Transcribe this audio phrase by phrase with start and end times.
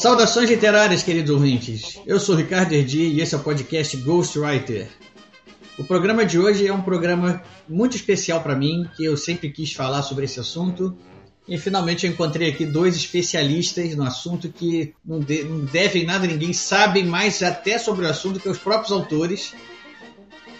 [0.00, 2.00] Saudações literárias, queridos ouvintes.
[2.06, 4.88] Eu sou Ricardo Erdi e esse é o podcast Ghostwriter.
[5.78, 9.74] O programa de hoje é um programa muito especial para mim, que eu sempre quis
[9.74, 10.96] falar sobre esse assunto.
[11.46, 16.26] E finalmente eu encontrei aqui dois especialistas no assunto que não, de, não devem nada
[16.26, 19.52] ninguém, sabem mais até sobre o assunto que os próprios autores.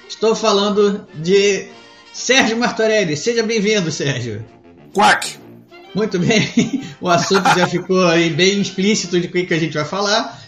[0.07, 1.67] Estou falando de
[2.13, 3.17] Sérgio Martorelli.
[3.17, 4.45] Seja bem-vindo, Sérgio.
[4.93, 5.40] Quack!
[5.95, 9.85] Muito bem, o assunto já ficou aí bem explícito de o que a gente vai
[9.85, 10.41] falar.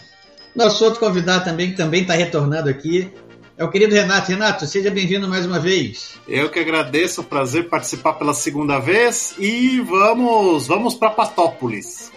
[0.55, 3.11] Nosso outro convidado também, que também está retornando aqui,
[3.57, 4.31] é o querido Renato.
[4.31, 6.15] Renato, seja bem-vindo mais uma vez.
[6.27, 12.11] Eu que agradeço, o prazer participar pela segunda vez e vamos, vamos para Patópolis.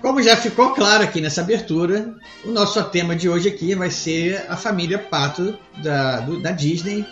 [0.00, 2.14] Como já ficou claro aqui nessa abertura,
[2.44, 7.04] o nosso tema de hoje aqui vai ser a família Pato da, do, da Disney,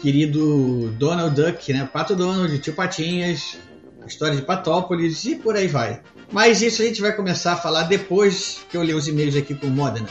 [0.00, 1.88] querido Donald Duck, né?
[1.92, 3.58] Pato Donald, Tio Patinhas,
[4.06, 6.00] história de Patópolis e por aí vai.
[6.32, 9.54] Mas isso a gente vai começar a falar depois que eu ler os e-mails aqui
[9.54, 10.08] com o Modena.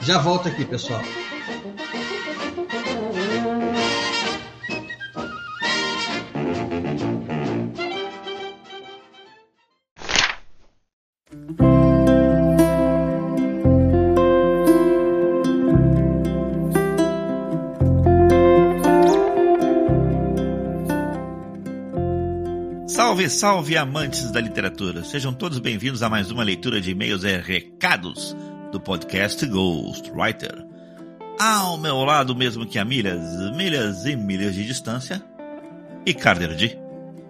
[0.00, 1.02] Já volto aqui, pessoal.
[23.20, 25.04] Salve, salve, amantes da literatura!
[25.04, 28.34] Sejam todos bem-vindos a mais uma leitura de e-mails e recados
[28.72, 30.64] do podcast Ghostwriter.
[31.38, 33.20] Ao meu lado, mesmo que a milhas,
[33.54, 35.22] milhas e milhas de distância,
[36.06, 36.78] Ricardo Erdi.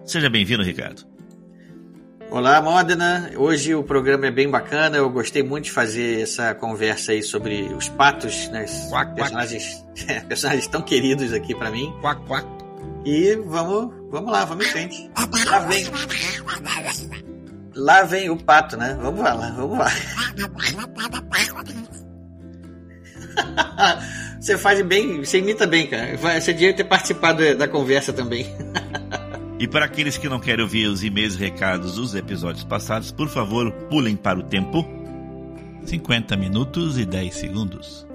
[0.05, 1.03] Seja bem-vindo, Ricardo.
[2.29, 3.31] Olá, Modena.
[3.35, 4.95] Hoje o programa é bem bacana.
[4.95, 8.65] Eu gostei muito de fazer essa conversa aí sobre os patos, né?
[8.89, 9.85] Quack, personagens,
[10.29, 11.93] personagens tão queridos aqui para mim.
[12.01, 12.60] Quack, quack.
[13.05, 15.09] E vamos, vamos lá, vamos em frente.
[15.45, 15.85] Lá vem.
[17.73, 18.97] Lá vem o pato, né?
[19.01, 19.89] Vamos lá, vamos lá.
[24.39, 26.17] Você faz bem, você imita bem, cara.
[26.17, 28.45] Você devia ter participado da conversa também.
[29.59, 33.29] E para aqueles que não querem ouvir os e-mails e recados dos episódios passados, por
[33.29, 34.83] favor, pulem para o tempo
[35.85, 38.07] 50 minutos e 10 segundos.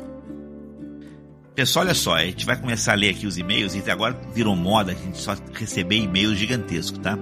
[1.56, 4.54] Pessoal, olha só, a gente vai começar a ler aqui os e-mails e agora virou
[4.54, 7.18] moda a gente só receber e-mails gigantescos, tá?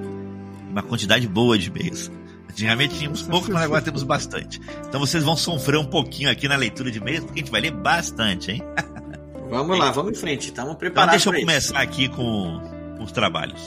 [0.69, 2.11] Uma quantidade boa de e-mails.
[2.51, 4.61] Antigamente tínhamos pouco, mas agora temos bastante.
[4.89, 7.61] Então vocês vão sofrer um pouquinho aqui na leitura de e-mails, porque a gente vai
[7.61, 8.63] ler bastante, hein?
[9.51, 11.13] Vamos lá, vamos em frente, estamos Então preparados.
[11.13, 11.47] deixa eu pra isso.
[11.47, 12.61] começar aqui com
[13.01, 13.61] os trabalhos.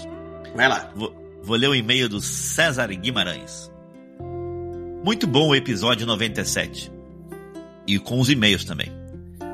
[0.54, 0.92] Vai lá.
[0.94, 3.72] Vou, vou ler o e-mail do César Guimarães.
[5.06, 6.92] Muito bom o episódio 97.
[7.86, 8.92] E com os e-mails também.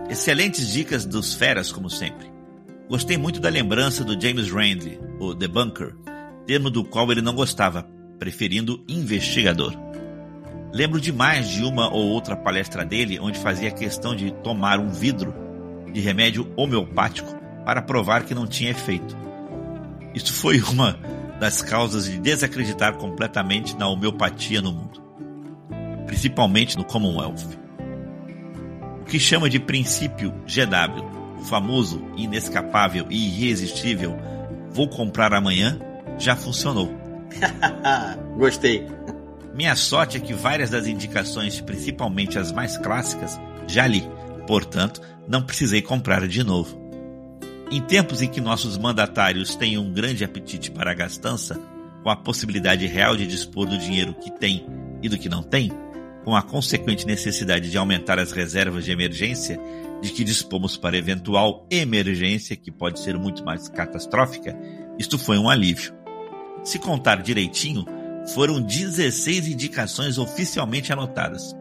[0.10, 2.32] Excelentes dicas dos feras, como sempre.
[2.90, 5.96] Gostei muito da lembrança do James Randi, o debunker,
[6.46, 7.88] termo do qual ele não gostava,
[8.20, 9.74] preferindo investigador.
[10.74, 15.34] Lembro demais de uma ou outra palestra dele onde fazia questão de tomar um vidro
[15.92, 17.34] de remédio homeopático
[17.64, 19.16] para provar que não tinha efeito.
[20.14, 21.00] Isso foi uma
[21.40, 25.02] das causas de desacreditar completamente na homeopatia no mundo,
[26.06, 27.63] principalmente no Commonwealth.
[29.04, 34.18] O que chama de princípio GW, o famoso, inescapável e irresistível
[34.72, 35.78] vou comprar amanhã,
[36.18, 36.90] já funcionou.
[38.40, 38.88] Gostei.
[39.54, 43.38] Minha sorte é que várias das indicações, principalmente as mais clássicas,
[43.68, 44.10] já li,
[44.48, 46.82] portanto, não precisei comprar de novo.
[47.70, 51.60] Em tempos em que nossos mandatários têm um grande apetite para a gastança,
[52.02, 54.66] com a possibilidade real de dispor do dinheiro que tem
[55.02, 55.70] e do que não tem,
[56.24, 59.60] com a consequente necessidade de aumentar as reservas de emergência
[60.02, 64.54] de que dispomos para eventual emergência, que pode ser muito mais catastrófica,
[65.00, 65.94] isto foi um alívio.
[66.64, 67.86] Se contar direitinho,
[68.34, 71.56] foram 16 indicações oficialmente anotadas.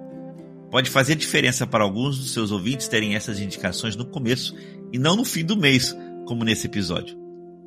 [0.70, 4.54] Pode fazer diferença para alguns dos seus ouvintes terem essas indicações no começo
[4.92, 5.94] e não no fim do mês,
[6.26, 7.16] como nesse episódio,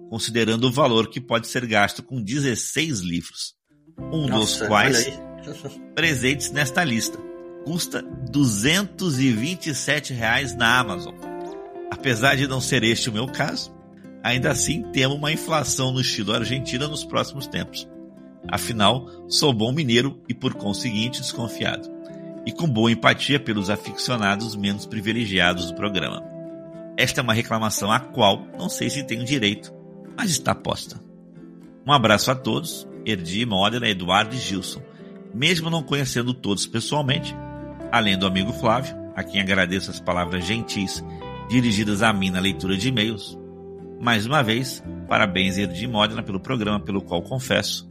[0.09, 3.53] considerando o valor que pode ser gasto com 16 livros,
[4.11, 5.24] um dos Nossa, quais olha aí.
[5.93, 7.17] Presentes nesta lista.
[7.65, 11.15] Custa 227 reais na Amazon.
[11.91, 13.73] Apesar de não ser este o meu caso,
[14.23, 17.87] ainda assim temo uma inflação no estilo Argentina nos próximos tempos.
[18.47, 21.93] Afinal, sou bom mineiro e por conseguinte desconfiado.
[22.45, 26.23] e com boa empatia pelos aficionados menos privilegiados do programa.
[26.95, 29.73] Esta é uma reclamação a qual não sei se tenho direito,
[30.15, 31.01] mas está posta.
[31.85, 34.81] Um abraço a todos, Erdi, Modena, Eduardo e Gilson.
[35.35, 37.35] Mesmo não conhecendo todos pessoalmente,
[37.91, 41.03] além do amigo Flávio, a quem agradeço as palavras gentis
[41.49, 43.37] dirigidas a mim na leitura de e-mails.
[43.99, 47.85] Mais uma vez, parabéns Erdi Modena pelo programa pelo qual confesso.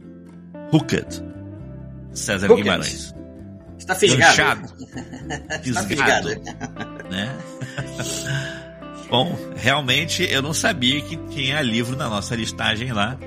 [0.73, 1.23] Hooked.
[2.13, 2.63] César Hooked.
[2.63, 3.13] Guimarães.
[3.77, 4.73] Está fisgado.
[5.63, 6.29] Está fisgado.
[7.11, 7.37] né?
[9.07, 13.19] Bom, realmente eu não sabia que tinha livro na nossa listagem lá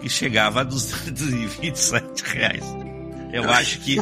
[0.00, 2.93] que chegava a 227 reais.
[3.34, 3.96] Eu acho que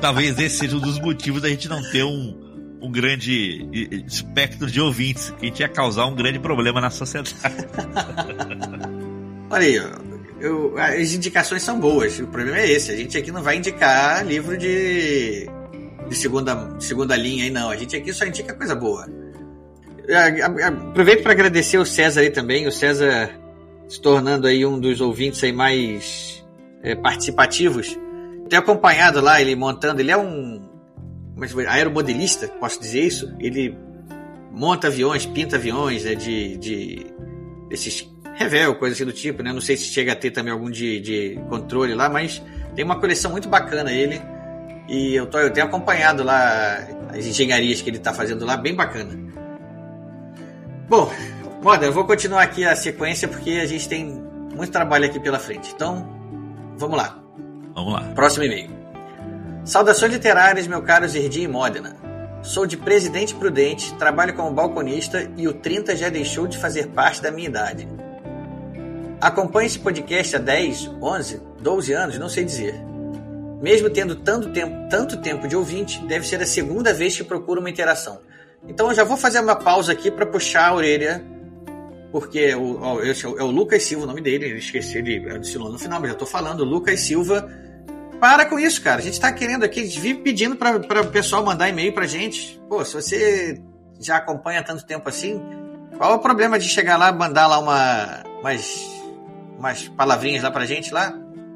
[0.00, 3.66] talvez esse seja um dos motivos da gente não ter um, um grande
[4.06, 7.34] espectro de ouvintes, que a gente ia causar um grande problema na sociedade.
[9.50, 9.80] Olha aí,
[10.40, 12.18] eu- as indicações são boas.
[12.20, 12.90] O problema é esse.
[12.92, 15.48] A gente aqui não vai indicar livro de,
[16.08, 17.70] de segunda, segunda linha aí, não.
[17.70, 19.06] A gente aqui só indica coisa boa.
[20.90, 22.66] Aproveito para agradecer o César aí também.
[22.66, 23.30] O César
[23.88, 26.44] se tornando aí um dos ouvintes aí mais
[26.82, 27.98] é, participativos.
[28.48, 30.00] Tenho acompanhado lá ele montando.
[30.00, 30.68] Ele é um
[31.38, 33.32] mas aeromodelista, posso dizer isso?
[33.38, 33.78] Ele
[34.50, 37.06] monta aviões, pinta aviões, né, de, de
[37.70, 39.52] esses revel, coisa assim do tipo, né?
[39.52, 42.42] Não sei se chega a ter também algum de, de controle lá, mas
[42.74, 44.20] tem uma coleção muito bacana ele.
[44.88, 46.78] E eu, tô, eu tenho acompanhado lá
[47.10, 49.16] as engenharias que ele está fazendo lá, bem bacana.
[50.88, 51.12] Bom,
[51.62, 54.06] Moda, eu vou continuar aqui a sequência porque a gente tem
[54.54, 55.72] muito trabalho aqui pela frente.
[55.72, 56.08] Então,
[56.76, 57.27] vamos lá.
[57.78, 58.00] Vamos lá.
[58.12, 58.70] Próximo e-mail.
[59.64, 61.94] Saudações literárias, meu caro Zerdi e Modena.
[62.42, 67.22] Sou de Presidente Prudente, trabalho como balconista e o 30 já deixou de fazer parte
[67.22, 67.88] da minha idade.
[69.20, 72.74] Acompanho esse podcast há 10, 11, 12 anos, não sei dizer.
[73.62, 77.60] Mesmo tendo tanto tempo, tanto tempo de ouvinte, deve ser a segunda vez que procuro
[77.60, 78.20] uma interação.
[78.66, 81.24] Então eu já vou fazer uma pausa aqui para puxar a orelha,
[82.10, 83.00] porque é o
[83.38, 86.26] é o Lucas Silva, o nome dele, esqueci, ele adicionou no final, mas já tô
[86.26, 87.67] falando, Lucas Silva.
[88.20, 89.00] Para com isso, cara.
[89.00, 92.06] A gente tá querendo aqui, a gente vive pedindo para o pessoal mandar e-mail pra
[92.06, 92.60] gente.
[92.68, 93.60] Pô, se você
[94.00, 95.40] já acompanha há tanto tempo assim,
[95.96, 98.90] qual é o problema de chegar lá mandar lá uma, umas,
[99.56, 101.12] umas palavrinhas lá pra gente lá?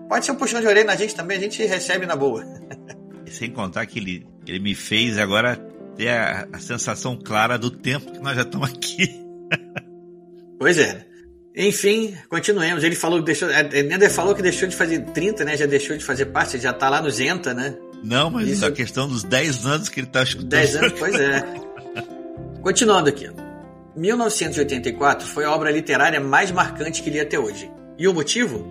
[0.09, 2.45] Pode ser um puxão de orelha na gente também, a gente recebe na boa.
[3.27, 5.57] Sem contar que ele, ele me fez agora
[5.97, 9.21] ter a, a sensação clara do tempo que nós já estamos aqui.
[10.59, 11.12] Pois é.
[11.55, 12.83] Enfim, continuemos.
[12.83, 13.49] Ele falou que deixou.
[13.51, 15.57] A Neder falou que deixou de fazer 30, né?
[15.57, 17.77] Já deixou de fazer parte, já tá lá no Zenta, né?
[18.03, 18.67] Não, mas Isso.
[18.67, 20.49] a questão dos 10 anos que ele tá escutando.
[20.49, 21.45] 10 anos, pois é.
[22.63, 23.31] Continuando aqui.
[23.95, 27.71] 1984 foi a obra literária mais marcante que li até hoje.
[27.99, 28.67] E o motivo?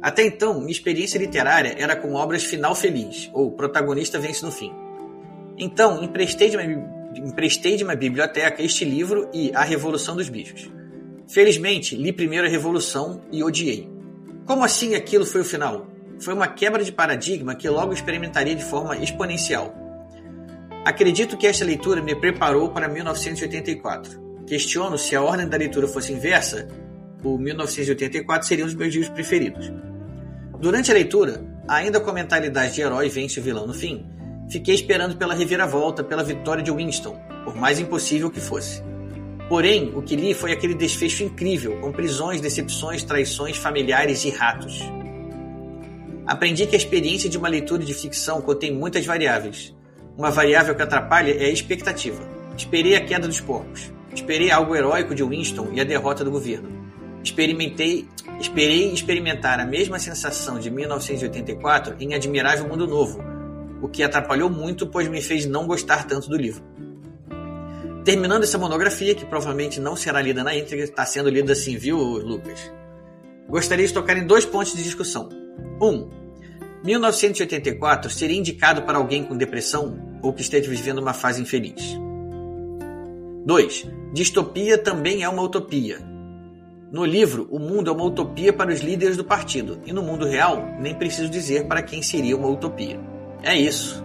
[0.00, 4.72] Até então, minha experiência literária era com obras final feliz, ou protagonista vence no fim.
[5.58, 6.64] Então, emprestei de uma,
[7.14, 10.70] emprestei de uma biblioteca este livro e A Revolução dos Bichos.
[11.32, 13.88] Felizmente, li primeiro a Revolução e odiei.
[14.44, 15.86] Como assim aquilo foi o final?
[16.18, 19.72] Foi uma quebra de paradigma que logo experimentaria de forma exponencial.
[20.84, 24.44] Acredito que esta leitura me preparou para 1984.
[24.44, 26.66] Questiono se a ordem da leitura fosse inversa,
[27.22, 29.72] o 1984 seria um dos meus livros preferidos.
[30.58, 34.04] Durante a leitura, ainda com a mentalidade de herói vence o vilão no fim,
[34.50, 38.89] fiquei esperando pela reviravolta, pela vitória de Winston, por mais impossível que fosse.
[39.50, 44.80] Porém, o que li foi aquele desfecho incrível, com prisões, decepções, traições familiares e ratos.
[46.24, 49.74] Aprendi que a experiência de uma leitura de ficção contém muitas variáveis.
[50.16, 52.22] Uma variável que atrapalha é a expectativa.
[52.56, 53.92] Esperei a queda dos porcos.
[54.14, 56.68] Esperei algo heróico de Winston e a derrota do governo.
[57.20, 58.06] Experimentei,
[58.38, 63.20] esperei experimentar a mesma sensação de 1984 em Admirável Mundo Novo,
[63.82, 66.62] o que atrapalhou muito, pois me fez não gostar tanto do livro.
[68.10, 71.96] Terminando essa monografia, que provavelmente não será lida na íntegra, está sendo lida assim, viu,
[71.96, 72.72] Lucas?
[73.48, 75.28] Gostaria de tocar em dois pontos de discussão.
[75.80, 75.86] 1.
[75.86, 76.10] Um,
[76.82, 81.96] 1984 seria indicado para alguém com depressão ou que esteja vivendo uma fase infeliz.
[83.46, 83.86] 2.
[84.12, 86.00] Distopia também é uma utopia.
[86.90, 90.26] No livro, o mundo é uma utopia para os líderes do partido, e no mundo
[90.26, 92.98] real, nem preciso dizer para quem seria uma utopia.
[93.40, 94.04] É isso.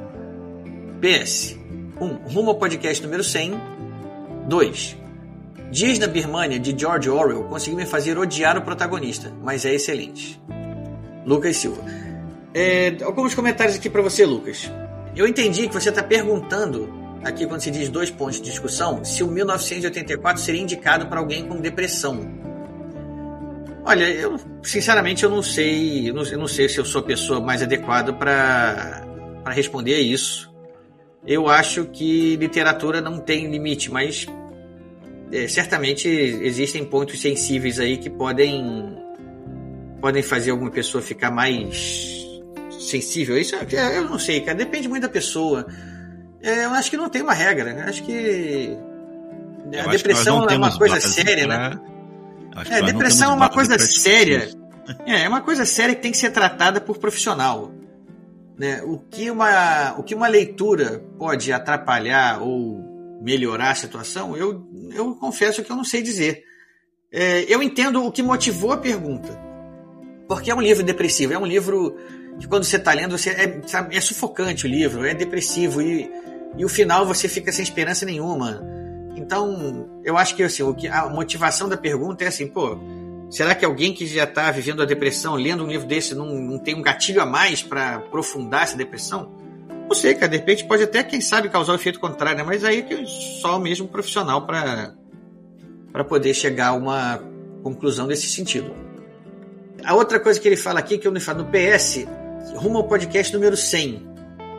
[1.01, 1.57] PS.
[1.99, 2.05] 1.
[2.05, 3.74] Um, rumo ao podcast número 100.
[4.47, 4.97] 2.
[5.71, 10.41] Dias na Birmania, de George Orwell, conseguiu me fazer odiar o protagonista, mas é excelente.
[11.25, 11.81] Lucas Silva.
[12.53, 14.71] É, alguns comentários aqui para você, Lucas.
[15.15, 16.89] Eu entendi que você está perguntando,
[17.23, 21.45] aqui quando se diz dois pontos de discussão, se o 1984 seria indicado para alguém
[21.45, 22.19] com depressão.
[23.83, 27.03] Olha, eu sinceramente eu não sei, eu não, eu não sei se eu sou a
[27.03, 29.05] pessoa mais adequada para
[29.47, 30.54] responder a isso.
[31.27, 34.25] Eu acho que literatura não tem limite, mas
[35.31, 38.97] é, certamente existem pontos sensíveis aí que podem
[40.01, 42.23] podem fazer alguma pessoa ficar mais
[42.79, 43.37] sensível.
[43.37, 44.55] Isso é, eu não sei, cara.
[44.57, 45.65] Depende muito da pessoa.
[46.43, 47.73] É, eu acho que não tem uma regra.
[47.73, 47.85] Né?
[47.87, 48.77] Acho que
[49.71, 51.79] Eu a acho que depressão nós não é uma temos coisa séria, né?
[52.51, 54.49] pra- que É, depressão é uma coisa séria.
[55.07, 57.71] É, é uma coisa séria que tem que ser tratada por profissional.
[58.57, 58.81] Né?
[58.83, 62.83] O, que uma, o que uma leitura pode atrapalhar ou
[63.21, 66.43] melhorar a situação, eu, eu confesso que eu não sei dizer.
[67.11, 69.39] É, eu entendo o que motivou a pergunta.
[70.27, 71.95] Porque é um livro depressivo, é um livro
[72.39, 76.09] que quando você está lendo, você é, é sufocante o livro, é depressivo e,
[76.57, 78.61] e o final você fica sem esperança nenhuma.
[79.15, 82.77] Então, eu acho que, assim, o que a motivação da pergunta é assim, pô,
[83.29, 86.59] será que alguém que já está vivendo a depressão, lendo um livro desse, não, não
[86.59, 89.31] tem um gatilho a mais para aprofundar essa depressão?
[89.87, 92.43] Não sei, cara, de repente pode até, quem sabe, causar o efeito contrário, né?
[92.43, 93.05] mas aí que
[93.39, 94.93] só mesmo um profissional para
[95.91, 97.23] para poder chegar a uma
[97.63, 98.75] conclusão desse sentido.
[99.81, 102.05] A outra coisa que ele fala aqui, que eu não falo no PS,
[102.57, 104.05] rumo ao podcast número 100.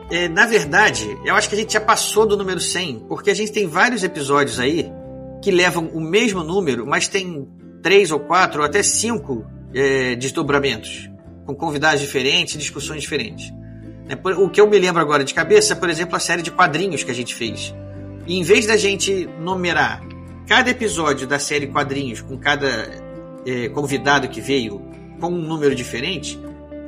[0.09, 3.35] É, na verdade, eu acho que a gente já passou do número 100, porque a
[3.35, 4.91] gente tem vários episódios aí
[5.43, 7.47] que levam o mesmo número, mas tem
[7.87, 11.09] três ou quatro ou até cinco é, desdobramentos,
[11.45, 13.53] com convidados diferentes, discussões diferentes.
[14.09, 16.41] É, por- O que eu me lembro agora de cabeça é, por exemplo, a série
[16.41, 17.73] de quadrinhos que a gente fez.
[18.25, 20.01] E em vez da gente numerar
[20.45, 22.89] cada episódio da série quadrinhos com cada
[23.45, 24.81] é, convidado que veio
[25.21, 26.37] com um número diferente,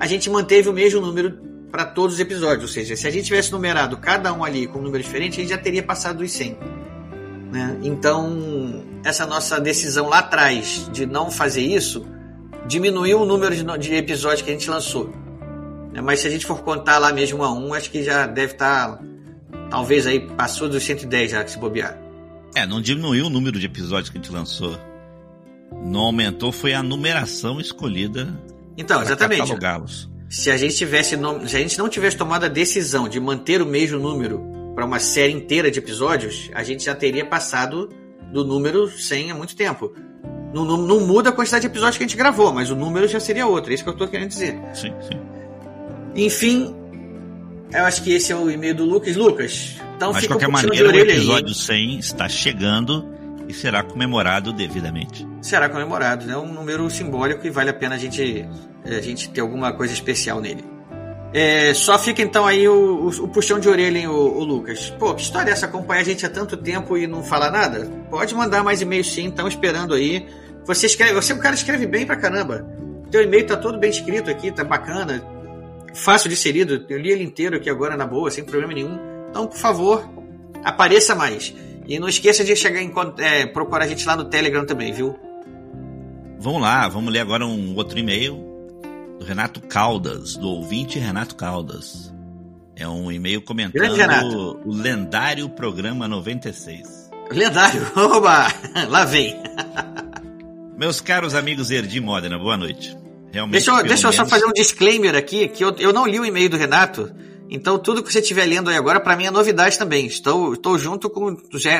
[0.01, 1.39] a gente manteve o mesmo número
[1.71, 2.63] para todos os episódios.
[2.63, 5.41] Ou seja, se a gente tivesse numerado cada um ali com um número diferente, a
[5.43, 6.57] gente já teria passado dos 100.
[7.51, 7.77] Né?
[7.83, 12.05] Então, essa nossa decisão lá atrás de não fazer isso
[12.67, 15.11] diminuiu o número de, episódios que a gente lançou.
[15.91, 16.01] né?
[16.01, 18.99] Mas se a gente for contar lá mesmo a um, acho que já deve estar.
[19.69, 21.99] talvez aí passou dos 110 já que se bobear.
[22.55, 24.77] É, não diminuiu o número de episódios que a gente lançou.
[25.83, 28.27] Não aumentou, foi a numeração escolhida
[28.77, 29.39] Então, exatamente.
[29.39, 30.09] catalogá-los.
[30.29, 33.65] Se a gente tivesse se a gente não tivesse tomado a decisão de manter o
[33.65, 37.89] mesmo número para uma série inteira de episódios, a gente já teria passado
[38.31, 39.93] do número 100 há muito tempo.
[40.53, 43.07] Não, não- não muda a quantidade de episódios que a gente gravou, mas o número
[43.07, 43.71] já seria outro.
[43.71, 44.57] É isso que eu estou querendo dizer.
[44.73, 45.19] Sim, sim.
[46.15, 46.75] Enfim,
[47.71, 49.15] eu acho que esse é o e-mail do Lucas.
[49.15, 51.09] Lucas, então Mas de fica qualquer um maneira, o de aí.
[51.09, 53.05] episódio 100 está chegando
[53.47, 55.27] e será comemorado devidamente.
[55.41, 56.29] será comemorado.
[56.29, 58.45] É um número simbólico e vale a pena a gente,
[58.85, 60.63] a gente ter alguma coisa especial nele.
[61.31, 64.89] É, só fica então aí o, o- o puxão de orelha, hein, o, o Lucas.
[64.97, 65.67] Pô, que história é essa?
[65.67, 67.85] Acompanhar a gente há tanto tempo e não falar nada?
[68.09, 70.25] Pode mandar mais e-mail sim, estão esperando aí.
[70.65, 72.65] Você escreve, você é um cara que escreve bem pra caramba.
[73.11, 75.23] Teu e-mail tá todo bem escrito aqui, tá bacana.
[75.93, 76.83] Fácil de ser lido.
[76.89, 78.97] Eu li ele inteiro aqui agora na boa, sem problema nenhum.
[79.29, 80.07] Então, por favor,
[80.63, 81.53] apareça mais.
[81.87, 85.15] E não esqueça de chegar em, é, procurar a gente lá no Telegram também, viu?
[86.39, 88.48] Vamos lá, vamos ler agora um outro e-mail
[89.19, 92.13] do Renato Caldas, do ouvinte Renato Caldas.
[92.75, 97.09] É um e-mail comentando o lendário programa 96.
[97.29, 98.47] Lendário, oba!
[98.87, 99.35] Lá vem.
[100.77, 102.97] Meus caros amigos Erdi Modena, boa noite.
[103.31, 106.19] Realmente, Deixa eu, deixa eu só fazer um disclaimer aqui, que eu, eu não li
[106.19, 107.13] o e-mail do Renato,
[107.49, 110.07] então tudo que você estiver lendo aí agora, para mim é novidade também.
[110.07, 111.37] Estou, estou junto com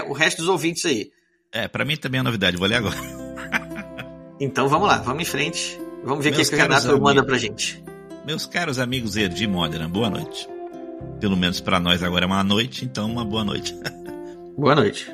[0.08, 1.10] o resto dos ouvintes aí.
[1.52, 2.98] É, pra mim também é novidade, vou ler agora.
[4.42, 5.78] Então vamos lá, vamos em frente.
[6.04, 7.26] Vamos ver o que, que o Renato manda amigos.
[7.26, 7.84] pra gente.
[8.26, 10.48] Meus caros amigos Erdi Modena, boa noite.
[11.20, 13.76] Pelo menos pra nós agora é uma noite, então uma boa noite.
[14.58, 15.10] Boa noite.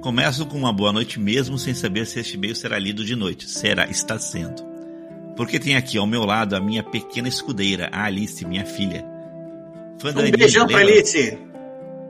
[0.00, 3.50] Começo com uma boa noite mesmo sem saber se este e-mail será lido de noite.
[3.50, 4.62] Será, está sendo.
[5.36, 9.04] Porque tem aqui ao meu lado a minha pequena escudeira, a Alice, minha filha.
[9.98, 10.78] Fã da Um Aninha, beijão pra?
[10.78, 11.36] Alice.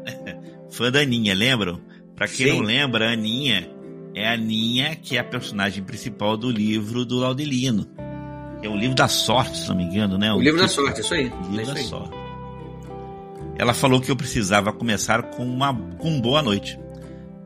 [0.68, 1.80] Fã da Aninha, lembram?
[2.14, 2.58] Pra quem Sim.
[2.58, 3.70] não lembra, a Aninha
[4.14, 7.86] é a Aninha que é a personagem principal do livro do Laudelino.
[8.62, 10.32] É o livro da sorte, se não me engano, né?
[10.32, 11.26] O livro da sorte, isso aí.
[11.28, 11.84] O É livro isso da aí.
[11.84, 12.16] sorte.
[13.58, 16.78] Ela falou que eu precisava começar com uma com boa noite,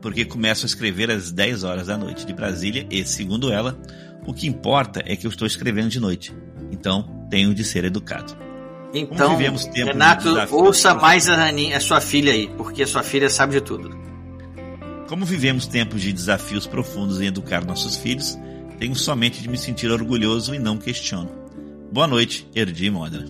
[0.01, 3.77] porque começo a escrever às 10 horas da noite de Brasília e, segundo ela,
[4.25, 6.33] o que importa é que eu estou escrevendo de noite.
[6.71, 8.35] Então, tenho de ser educado.
[8.93, 9.37] Então,
[9.73, 13.61] Renato, ouça mais a, Aninha, a sua filha aí, porque a sua filha sabe de
[13.61, 13.89] tudo.
[15.07, 18.37] Como vivemos tempos de desafios profundos em educar nossos filhos,
[18.81, 21.29] tenho somente de me sentir orgulhoso e não questiono.
[21.91, 23.29] Boa noite, Erdi Modena.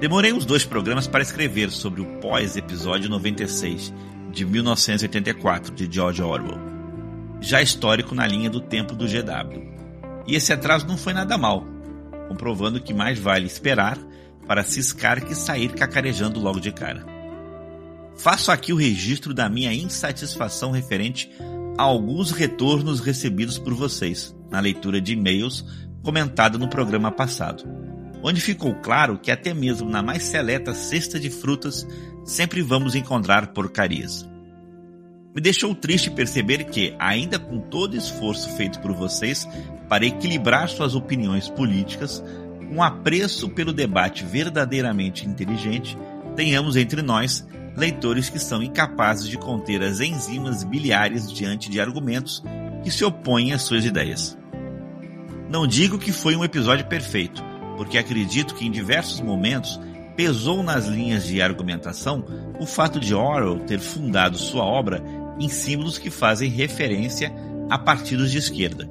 [0.00, 3.92] Demorei uns dois programas para escrever sobre o pós-episódio 96
[4.32, 6.58] de 1984 de George Orwell,
[7.42, 9.62] já histórico na linha do tempo do GW.
[10.26, 11.62] E esse atraso não foi nada mal,
[12.26, 13.98] comprovando que mais vale esperar
[14.46, 17.04] para ciscar que sair cacarejando logo de cara.
[18.16, 21.30] faço aqui o registro da minha insatisfação referente
[21.76, 25.64] alguns retornos recebidos por vocês na leitura de e-mails
[26.02, 27.64] comentada no programa passado,
[28.22, 31.86] onde ficou claro que até mesmo na mais seleta cesta de frutas
[32.24, 34.28] sempre vamos encontrar porcarias.
[35.34, 39.48] Me deixou triste perceber que, ainda com todo esforço feito por vocês
[39.88, 42.22] para equilibrar suas opiniões políticas,
[42.70, 45.98] um apreço pelo debate verdadeiramente inteligente,
[46.36, 47.44] tenhamos entre nós
[47.76, 52.42] leitores que são incapazes de conter as enzimas biliares diante de argumentos
[52.82, 54.38] que se opõem às suas ideias.
[55.48, 57.42] Não digo que foi um episódio perfeito,
[57.76, 59.80] porque acredito que em diversos momentos
[60.16, 62.24] pesou nas linhas de argumentação
[62.60, 65.02] o fato de Orwell ter fundado sua obra
[65.40, 67.32] em símbolos que fazem referência
[67.68, 68.88] a partidos de esquerda,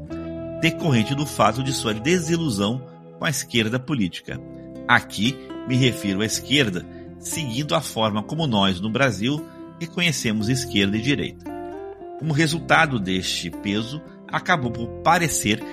[0.62, 2.86] decorrente do fato de sua desilusão
[3.18, 4.40] com a esquerda política.
[4.88, 5.38] Aqui
[5.68, 6.86] me refiro à esquerda
[7.24, 9.44] seguindo a forma como nós, no Brasil,
[9.80, 11.52] reconhecemos esquerda e direita.
[12.20, 15.64] Como resultado deste peso, acabou por parecer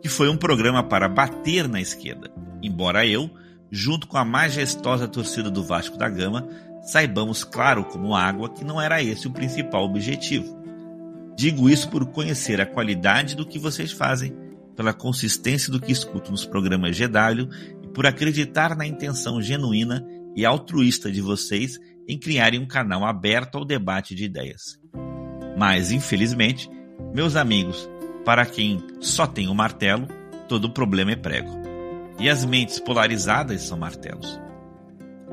[0.00, 2.30] que foi um programa para bater na esquerda,
[2.62, 3.30] embora eu,
[3.70, 6.48] junto com a majestosa torcida do Vasco da Gama,
[6.82, 10.56] saibamos claro como água que não era esse o principal objetivo.
[11.36, 14.34] Digo isso por conhecer a qualidade do que vocês fazem,
[14.74, 17.48] pela consistência do que escuto nos programas GW
[17.82, 23.58] e por acreditar na intenção genuína e altruísta de vocês em criarem um canal aberto
[23.58, 24.78] ao debate de ideias.
[25.56, 26.70] Mas, infelizmente,
[27.14, 27.88] meus amigos,
[28.24, 30.06] para quem só tem o um martelo,
[30.48, 31.50] todo problema é prego.
[32.18, 34.40] E as mentes polarizadas são martelos.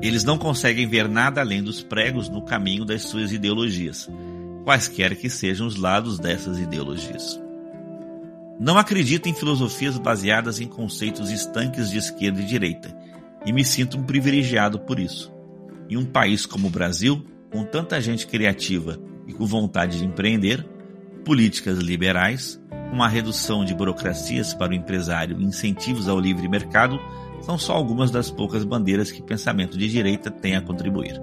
[0.00, 4.08] Eles não conseguem ver nada além dos pregos no caminho das suas ideologias,
[4.64, 7.40] quaisquer que sejam os lados dessas ideologias.
[8.58, 12.94] Não acredito em filosofias baseadas em conceitos estanques de esquerda e direita,
[13.46, 15.32] e me sinto um privilegiado por isso.
[15.88, 20.66] Em um país como o Brasil, com tanta gente criativa e com vontade de empreender,
[21.24, 22.60] políticas liberais,
[22.92, 27.00] uma redução de burocracias para o empresário e incentivos ao livre mercado
[27.40, 31.20] são só algumas das poucas bandeiras que pensamento de direita tem a contribuir.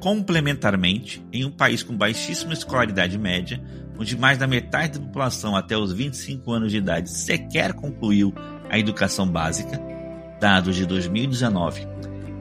[0.00, 3.62] Complementarmente, em um país com baixíssima escolaridade média,
[3.98, 8.34] onde mais da metade da população até os 25 anos de idade sequer concluiu
[8.68, 9.80] a educação básica,
[10.42, 11.86] dados de 2019.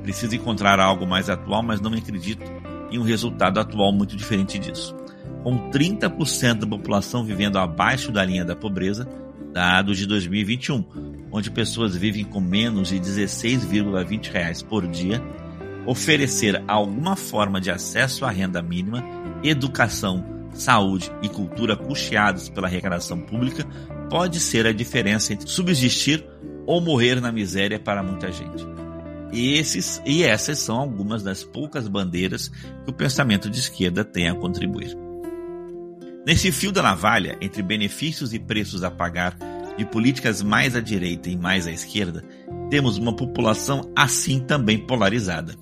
[0.02, 2.44] Preciso encontrar algo mais atual, mas não acredito
[2.90, 4.96] em um resultado atual muito diferente disso.
[5.44, 9.08] Com 30% da população vivendo abaixo da linha da pobreza,
[9.54, 15.22] dados de 2021, onde pessoas vivem com menos de 16,20 reais por dia,
[15.86, 19.04] oferecer alguma forma de acesso à renda mínima,
[19.44, 23.64] educação, saúde e cultura custeados pela arrecadação pública
[24.10, 26.26] pode ser a diferença entre subsistir
[26.72, 28.66] ou morrer na miséria para muita gente.
[29.34, 34.30] E, esses, e essas são algumas das poucas bandeiras que o pensamento de esquerda tem
[34.30, 34.98] a contribuir.
[36.26, 39.38] Nesse fio da navalha, entre benefícios e preços a pagar
[39.78, 42.24] de políticas mais à direita e mais à esquerda,
[42.70, 45.58] temos uma população assim também polarizada,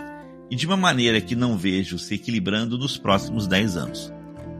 [0.47, 4.13] e de uma maneira que não vejo se equilibrando nos próximos 10 anos.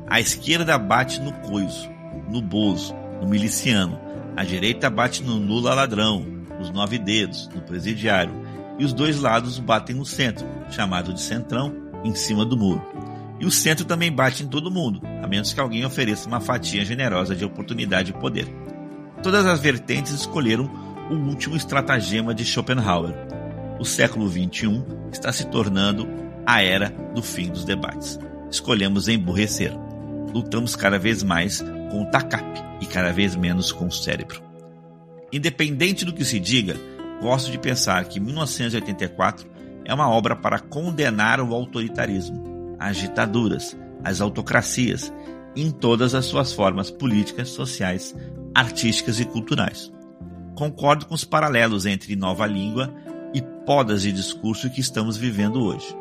[0.08, 1.88] A esquerda bate no coiso,
[2.28, 4.00] no bozo, no miliciano,
[4.36, 8.34] a direita bate no Lula ladrão, nos nove dedos, no presidiário,
[8.78, 12.82] e os dois lados batem no centro, chamado de centrão, em cima do muro.
[13.40, 16.84] E o centro também bate em todo mundo, a menos que alguém ofereça uma fatia
[16.84, 18.48] generosa de oportunidade e poder.
[19.24, 20.70] Todas as vertentes escolheram
[21.10, 23.16] o último estratagema de Schopenhauer.
[23.80, 26.08] O século XXI está se tornando
[26.46, 28.20] a era do fim dos debates.
[28.52, 29.74] Escolhemos emburrecer.
[30.34, 34.49] Lutamos cada vez mais com o TACAP e cada vez menos com o cérebro.
[35.32, 36.76] Independente do que se diga,
[37.22, 39.48] gosto de pensar que 1984
[39.86, 45.14] é uma obra para condenar o autoritarismo, as ditaduras, as autocracias,
[45.56, 48.16] em todas as suas formas políticas, sociais,
[48.56, 49.92] artísticas e culturais.
[50.56, 52.94] Concordo com os paralelos entre nova língua
[53.34, 55.96] e podas de discurso que estamos vivendo hoje.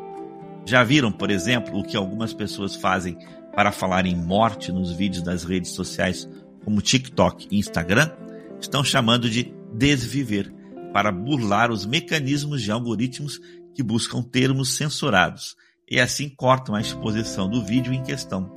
[0.65, 3.17] Já viram, por exemplo, o que algumas pessoas fazem
[3.55, 6.29] para falar em morte nos vídeos das redes sociais
[6.63, 8.11] como TikTok e Instagram,
[8.59, 10.53] estão chamando de desviver,
[10.93, 13.39] para burlar os mecanismos de algoritmos
[13.73, 15.55] que buscam termos censurados
[15.89, 18.53] e assim cortam a exposição do vídeo em questão.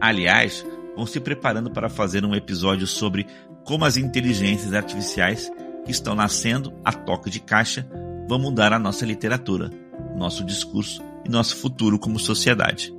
[0.00, 0.64] Aliás,
[0.96, 3.26] vão se preparando para fazer um episódio sobre
[3.64, 5.50] como as inteligências artificiais
[5.84, 7.88] que estão nascendo a toque de caixa
[8.28, 9.70] vão mudar a nossa literatura,
[10.16, 12.92] nosso discurso e nosso futuro como sociedade.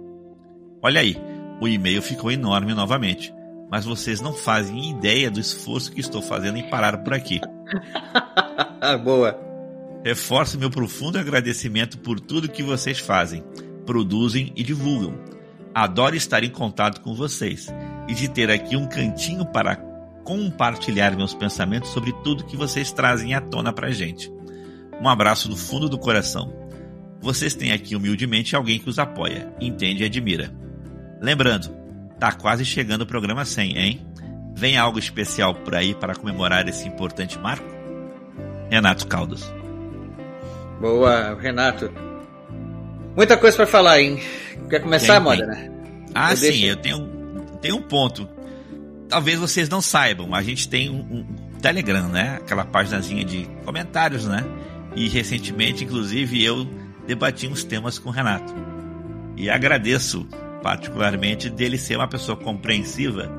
[0.81, 1.15] Olha aí,
[1.61, 3.33] o e-mail ficou enorme novamente,
[3.69, 7.39] mas vocês não fazem ideia do esforço que estou fazendo em parar por aqui.
[9.03, 9.39] Boa.
[10.03, 13.43] Reforço meu profundo agradecimento por tudo que vocês fazem.
[13.85, 15.19] produzem e divulgam.
[15.73, 17.67] Adoro estar em contato com vocês
[18.07, 19.75] e de ter aqui um cantinho para
[20.23, 24.31] compartilhar meus pensamentos sobre tudo que vocês trazem à tona pra gente.
[25.01, 26.53] Um abraço do fundo do coração.
[27.21, 30.53] Vocês têm aqui humildemente alguém que os apoia, entende e admira.
[31.21, 31.78] Lembrando,
[32.19, 34.05] tá quase chegando o programa 100, hein?
[34.55, 37.65] Vem algo especial por aí para comemorar esse importante marco?
[38.69, 39.51] Renato Caldas.
[40.79, 41.91] Boa, Renato.
[43.15, 44.19] Muita coisa para falar, hein?
[44.69, 45.47] Quer começar, Tem, Moda, tem.
[45.47, 45.71] né?
[46.13, 47.07] Ah, Eu sim, deixo- eu tenho,
[47.61, 48.27] tenho um ponto.
[49.09, 51.25] Talvez vocês não saibam, a gente tem um, um
[51.61, 52.37] Telegram, né?
[52.41, 54.45] Aquela paginazinha de comentários, né?
[54.95, 56.65] E recentemente, inclusive, eu
[57.07, 58.53] debati uns temas com o Renato.
[59.35, 60.27] E agradeço
[60.61, 63.31] particularmente dele ser uma pessoa compreensiva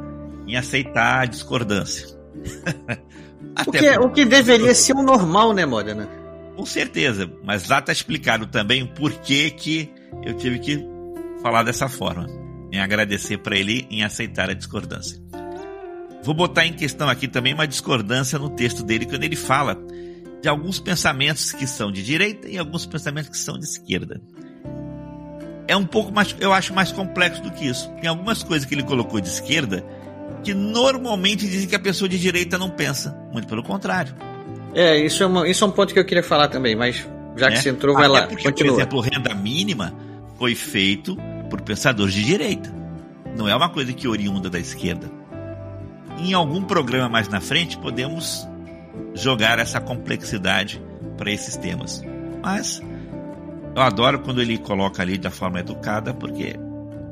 [0.47, 2.07] em aceitar a discordância.
[3.67, 6.09] O que, é- por- o que deveria ser o normal, né, Moda, né?
[6.57, 9.91] com certeza, mas lá tá explicado também o porquê que
[10.25, 10.79] eu tive que
[11.43, 12.27] falar dessa forma.
[12.71, 15.19] Em agradecer para ele em aceitar a discordância.
[16.23, 19.77] Vou botar em questão aqui também uma discordância no texto dele quando ele fala
[20.41, 24.21] de alguns pensamentos que são de direita e alguns pensamentos que são de esquerda.
[25.71, 27.89] É um pouco mais, eu acho mais complexo do que isso.
[28.01, 29.85] Tem algumas coisas que ele colocou de esquerda
[30.43, 34.13] que normalmente dizem que a pessoa de direita não pensa, muito pelo contrário.
[34.75, 37.07] É, isso é, uma- isso é um ponto que eu queria falar também, mas
[37.37, 37.61] já que né?
[37.63, 38.73] você entrou, vai Até lá, porque, continua.
[38.75, 39.95] por exemplo, renda mínima
[40.39, 41.17] foi feito
[41.49, 42.73] por pensadores de direita.
[43.37, 45.09] Não é uma coisa que oriunda da esquerda.
[46.19, 48.45] Em algum programa mais na frente, podemos
[49.15, 50.83] jogar essa complexidade
[51.17, 52.03] para esses temas.
[52.43, 52.83] Mas
[53.75, 56.55] eu adoro quando ele coloca ali da forma educada, porque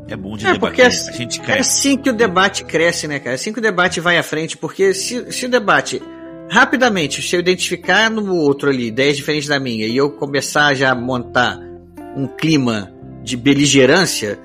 [0.09, 0.61] é bom de É, debater.
[0.61, 1.61] porque a gente É cresce.
[1.89, 3.33] assim que o debate cresce, né, cara?
[3.33, 6.03] É assim que o debate vai à frente, porque se, se o debate
[6.51, 10.93] rapidamente, se eu identificar no outro ali ideias diferentes da minha e eu começar já
[10.93, 11.59] a montar
[12.17, 12.91] um clima
[13.23, 14.39] de beligerância,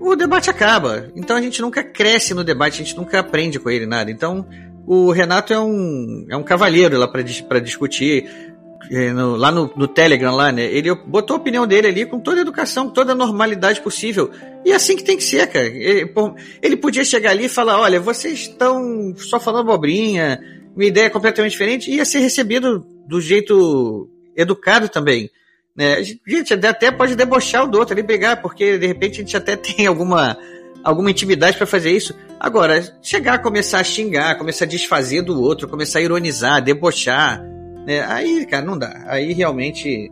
[0.00, 1.08] o debate acaba.
[1.16, 4.10] Então a gente nunca cresce no debate, a gente nunca aprende com ele nada.
[4.10, 4.46] Então
[4.86, 8.47] o Renato é um, é um cavalheiro lá para discutir.
[8.90, 10.64] É, no- lá no, no Telegram, lá, né?
[10.64, 14.30] Ele botou a opinião dele ali com toda a educação, com toda a normalidade possível.
[14.64, 15.66] E é assim que tem que ser, cara.
[15.66, 20.40] Ele, por- ele podia chegar ali e falar: olha, vocês estão só falando bobrinha,
[20.76, 25.30] minha ideia completamente diferente, e ia ser recebido do jeito educado também.
[25.76, 26.02] Né?
[26.26, 29.54] Gente, até pode debochar o do outro ali, brigar, porque de repente a gente até
[29.56, 30.36] tem alguma,
[30.82, 32.14] alguma intimidade para fazer isso.
[32.40, 37.42] Agora, chegar a começar a xingar, começar a desfazer do outro, começar a ironizar, debochar,
[37.86, 38.04] né?
[38.06, 39.04] aí, cara, não dá.
[39.06, 40.10] Aí realmente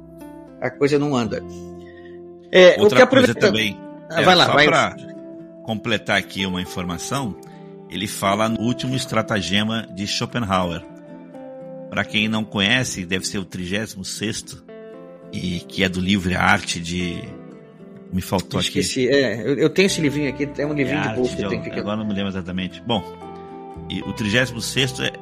[0.60, 1.42] a coisa não anda.
[2.50, 3.78] É, Outra coisa também.
[4.10, 4.66] Ah, é, vai lá, só vai.
[4.66, 4.96] para
[5.64, 7.36] completar aqui uma informação,
[7.90, 10.82] ele fala no último estratagema de Schopenhauer.
[11.90, 14.64] Para quem não conhece, deve ser o 36
[15.32, 17.20] e que é do livro A Arte de
[18.12, 18.78] me faltou aqui.
[18.78, 19.08] Esqueci.
[19.08, 21.48] É, eu, eu tenho esse livrinho aqui, é um É livrinho a de bolso que
[21.48, 22.82] tem que Agora não me lembro exatamente.
[22.86, 23.02] Bom,
[23.90, 25.12] e o 36 é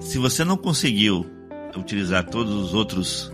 [0.00, 1.26] se você não conseguiu
[1.78, 3.32] utilizar todos os outros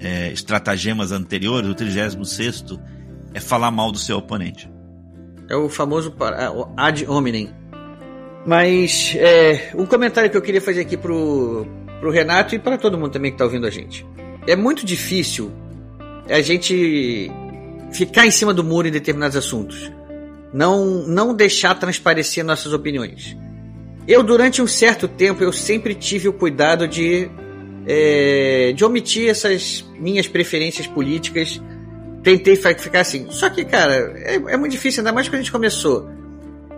[0.00, 2.78] é, estratagemas anteriores, o 36
[3.34, 4.70] é falar mal do seu oponente.
[5.48, 6.14] É o famoso
[6.54, 7.50] o ad hominem.
[8.46, 11.66] Mas é, um comentário que eu queria fazer aqui pro,
[12.00, 14.04] pro Renato e para todo mundo também que está ouvindo a gente.
[14.46, 15.52] É muito difícil
[16.28, 17.30] a gente
[17.92, 19.90] ficar em cima do muro em determinados assuntos.
[20.52, 23.36] Não, não deixar transparecer nossas opiniões.
[24.06, 27.30] Eu, durante um certo tempo, eu sempre tive o cuidado de,
[27.86, 31.60] é, de omitir essas minhas preferências políticas
[32.22, 33.26] tentei ficar assim.
[33.30, 36.08] Só que, cara, é, é muito difícil, ainda mais quando a gente começou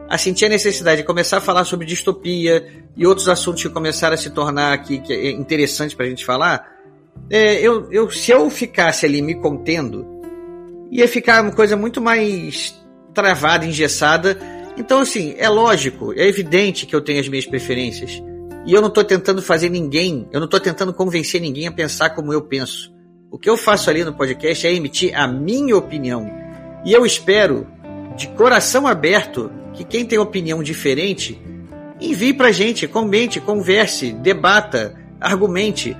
[0.08, 4.14] a sentir a necessidade de começar a falar sobre distopia e outros assuntos que começaram
[4.14, 6.72] a se tornar aqui que é interessantes pra gente falar.
[7.30, 10.06] É, eu, eu, se eu ficasse ali me contendo,
[10.90, 12.74] ia ficar uma coisa muito mais
[13.12, 14.38] travada, engessada.
[14.76, 18.22] Então, assim, é lógico, é evidente que eu tenho as minhas preferências.
[18.66, 22.10] E eu não tô tentando fazer ninguém, eu não tô tentando convencer ninguém a pensar
[22.10, 22.92] como eu penso.
[23.30, 26.30] O que eu faço ali no podcast é emitir a minha opinião.
[26.84, 27.66] E eu espero,
[28.16, 31.40] de coração aberto, que quem tem opinião diferente
[32.00, 35.96] envie pra gente, comente, converse, debata, argumente.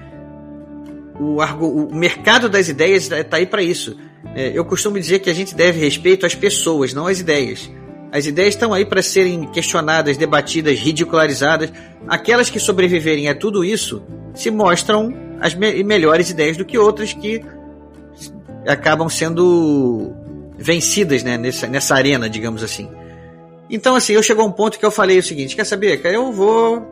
[1.20, 3.96] O, argu- o mercado das ideias está aí para isso.
[4.34, 7.70] É, eu costumo dizer que a gente deve respeito às pessoas, não às ideias.
[8.14, 11.72] As ideias estão aí para serem questionadas, debatidas, ridicularizadas.
[12.06, 17.12] Aquelas que sobreviverem a tudo isso se mostram as me- melhores ideias do que outras
[17.12, 17.44] que
[18.68, 20.12] acabam sendo
[20.56, 22.88] vencidas né, nessa, nessa arena, digamos assim.
[23.68, 26.14] Então, assim, eu chegou a um ponto que eu falei o seguinte: quer saber, cara,
[26.14, 26.86] eu vou.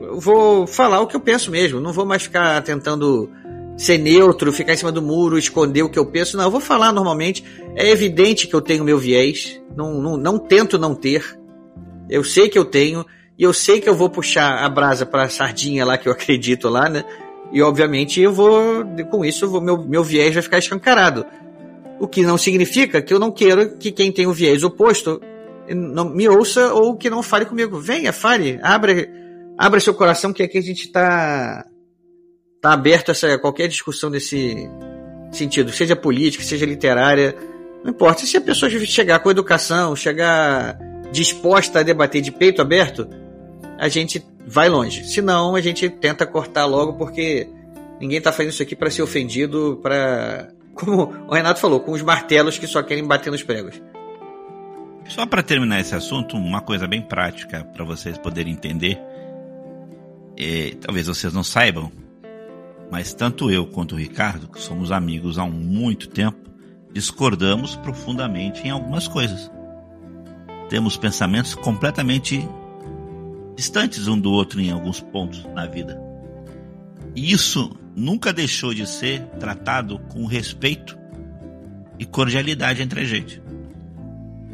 [0.00, 3.30] Eu vou falar o que eu penso mesmo, não vou mais ficar tentando
[3.78, 6.36] ser neutro, ficar em cima do muro, esconder o que eu penso.
[6.36, 7.44] Não, eu vou falar normalmente.
[7.76, 9.62] É evidente que eu tenho meu viés.
[9.74, 11.38] Não, não, não tento não ter.
[12.10, 13.06] Eu sei que eu tenho.
[13.38, 16.12] E eu sei que eu vou puxar a brasa para a sardinha lá que eu
[16.12, 17.04] acredito lá, né?
[17.52, 21.24] E obviamente eu vou, com isso, eu vou, meu, meu viés vai ficar escancarado.
[22.00, 25.20] O que não significa que eu não quero que quem tem o viés oposto
[25.74, 27.78] não me ouça ou que não fale comigo.
[27.78, 29.08] Venha, fale, abra,
[29.56, 31.64] abra seu coração que aqui a gente está
[32.60, 34.68] tá aberto a qualquer discussão desse
[35.30, 37.34] sentido, seja política, seja literária,
[37.84, 38.26] não importa.
[38.26, 40.78] Se a pessoa chegar com educação, chegar
[41.12, 43.08] disposta a debater de peito aberto,
[43.78, 45.04] a gente vai longe.
[45.04, 47.48] Se não, a gente tenta cortar logo porque
[48.00, 52.02] ninguém está fazendo isso aqui para ser ofendido, para como o Renato falou, com os
[52.02, 53.80] martelos que só querem bater nos pregos.
[55.08, 59.00] Só para terminar esse assunto, uma coisa bem prática para vocês poderem entender.
[60.36, 61.90] É, talvez vocês não saibam,
[62.90, 66.38] mas tanto eu quanto o Ricardo, que somos amigos há muito tempo,
[66.92, 69.50] discordamos profundamente em algumas coisas.
[70.68, 72.46] Temos pensamentos completamente
[73.56, 76.00] distantes um do outro em alguns pontos na vida.
[77.14, 80.96] E isso nunca deixou de ser tratado com respeito
[81.98, 83.42] e cordialidade entre a gente.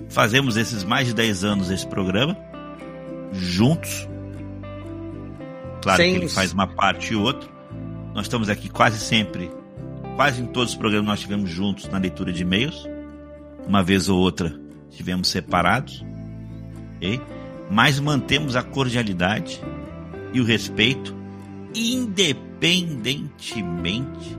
[0.08, 2.36] Fazemos esses mais de 10 anos esse programa
[3.32, 4.08] juntos.
[5.82, 6.12] Claro Sem...
[6.12, 7.53] que ele faz uma parte e outra.
[8.14, 9.50] Nós estamos aqui quase sempre,
[10.14, 12.88] quase em todos os programas nós estivemos juntos na leitura de e-mails.
[13.66, 14.54] Uma vez ou outra
[14.88, 16.04] estivemos separados.
[16.96, 17.20] Okay?
[17.68, 19.60] Mas mantemos a cordialidade
[20.32, 21.12] e o respeito
[21.74, 24.38] independentemente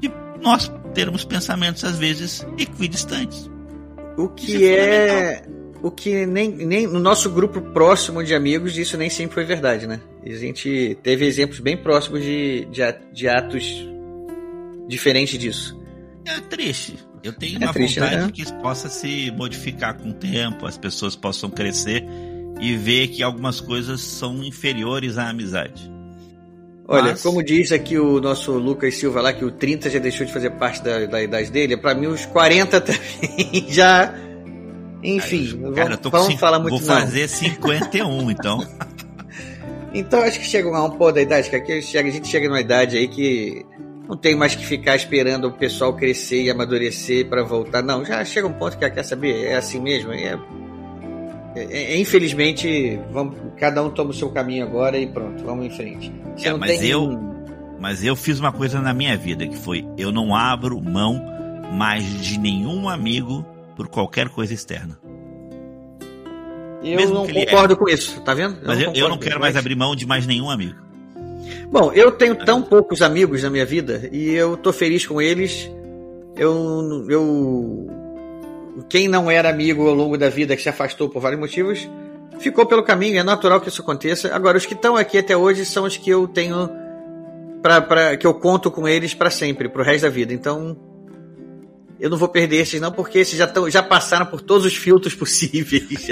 [0.00, 0.10] de
[0.42, 3.48] nós termos pensamentos às vezes equidistantes.
[4.16, 5.46] O que é, é
[5.82, 9.86] o que nem, nem no nosso grupo próximo de amigos isso nem sempre foi verdade,
[9.86, 10.00] né?
[10.24, 13.86] A gente teve exemplos bem próximos de, de, de atos
[14.88, 15.80] diferentes disso.
[16.24, 16.98] É triste.
[17.22, 18.30] Eu tenho é uma triste, vontade né?
[18.32, 22.04] que isso possa se modificar com o tempo, as pessoas possam crescer
[22.60, 25.90] e ver que algumas coisas são inferiores à amizade.
[26.88, 27.22] Olha, Mas...
[27.22, 30.50] como diz aqui o nosso Lucas Silva lá, que o 30 já deixou de fazer
[30.50, 34.14] parte da, da idade dele, para mim os 40 também já.
[35.06, 37.28] Enfim, cara, vamos, falar muito Vou fazer não.
[37.28, 38.66] 51, então.
[39.94, 42.96] então acho que chega um pô da idade, que aqui a gente chega numa idade
[42.96, 43.64] aí que
[44.08, 47.82] não tem mais que ficar esperando o pessoal crescer e amadurecer para voltar.
[47.82, 50.38] Não, já chega um ponto que quer saber, é assim mesmo, é
[51.56, 55.70] é, é, infelizmente, vamos, cada um toma o seu caminho agora e pronto, vamos em
[55.70, 56.12] frente.
[56.42, 56.90] É, mas tem...
[56.90, 57.18] eu,
[57.80, 61.18] mas eu fiz uma coisa na minha vida que foi eu não abro mão
[61.72, 63.44] mais de nenhum amigo
[63.76, 64.98] por qualquer coisa externa.
[66.82, 68.56] Eu Mesmo não concordo com isso, tá vendo?
[68.60, 70.76] Eu mas não eu, eu, não quero mais abrir mão de mais nenhum amigo.
[71.70, 75.70] Bom, eu tenho tão poucos amigos na minha vida e eu tô feliz com eles.
[76.36, 77.86] Eu, eu
[78.88, 81.88] quem não era amigo ao longo da vida, que se afastou por vários motivos,
[82.38, 84.34] ficou pelo caminho, é natural que isso aconteça.
[84.34, 86.68] Agora, os que estão aqui até hoje são os que eu tenho.
[87.62, 90.32] Pra, que eu conto com eles para sempre, pro resto da vida.
[90.32, 90.76] Então,
[91.98, 94.76] eu não vou perder esses não, porque esses já, tão, já passaram por todos os
[94.76, 96.08] filtros possíveis.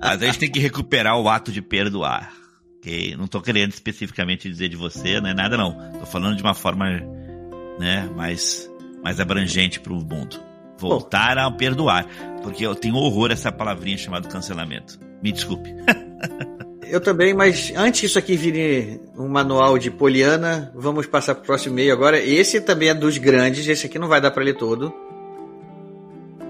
[0.00, 2.32] Mas a gente tem que recuperar o ato de perdoar.
[2.78, 3.16] Okay?
[3.16, 5.76] Não tô querendo especificamente dizer de você, não é nada não.
[5.98, 6.86] Tô falando de uma forma
[7.78, 8.70] né, mais,
[9.02, 10.40] mais abrangente para o mundo.
[10.78, 12.06] Voltar a perdoar.
[12.42, 15.00] Porque eu tenho horror a essa palavrinha chamada cancelamento.
[15.22, 15.70] Me desculpe.
[16.90, 21.42] eu também, mas antes que isso aqui vire um manual de Poliana, vamos passar para
[21.42, 22.18] o próximo e-mail agora.
[22.18, 24.92] Esse também é dos grandes, esse aqui não vai dar para ler todo.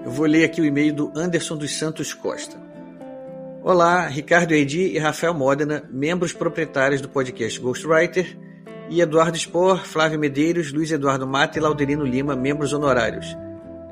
[0.05, 2.57] Eu vou ler aqui o e-mail do Anderson dos Santos Costa.
[3.63, 8.37] Olá, Ricardo Edi e Rafael Modena, membros proprietários do podcast Ghostwriter,
[8.89, 13.37] e Eduardo Spor, Flávio Medeiros, Luiz Eduardo Mata e Laudelino Lima, membros honorários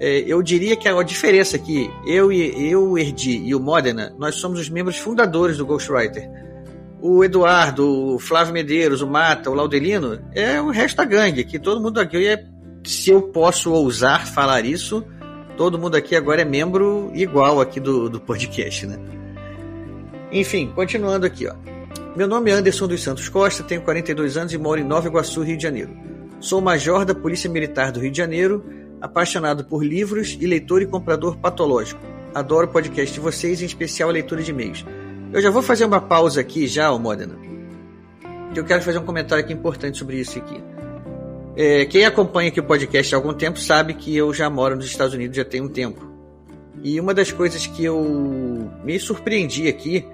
[0.00, 4.14] é, eu diria que a diferença aqui, eu e eu, o Erdi e o Modena,
[4.18, 6.28] nós somos os membros fundadores do Ghostwriter.
[7.00, 11.58] O Eduardo, o Flávio Medeiros, o Mata, o Laudelino, é o resto da gangue, que
[11.58, 12.44] todo mundo aqui, é,
[12.84, 15.04] se eu posso ousar falar isso,
[15.56, 18.98] todo mundo aqui agora é membro igual aqui do, do podcast, né?
[20.32, 21.54] Enfim, continuando aqui, ó.
[22.16, 25.42] Meu nome é Anderson dos Santos Costa, tenho 42 anos e moro em Nova Iguaçu,
[25.42, 25.96] Rio de Janeiro.
[26.40, 28.64] Sou major da Polícia Militar do Rio de Janeiro,
[29.04, 32.00] apaixonado por livros e leitor e comprador patológico.
[32.34, 34.82] Adoro o podcast de vocês, em especial a leitura de e-mails.
[35.30, 37.36] Eu já vou fazer uma pausa aqui já, o Modena.
[38.56, 40.58] Eu quero fazer um comentário aqui importante sobre isso aqui.
[41.54, 44.86] É, quem acompanha aqui o podcast há algum tempo sabe que eu já moro nos
[44.86, 46.10] Estados Unidos já tem um tempo.
[46.82, 48.00] E uma das coisas que eu
[48.82, 50.06] me surpreendi aqui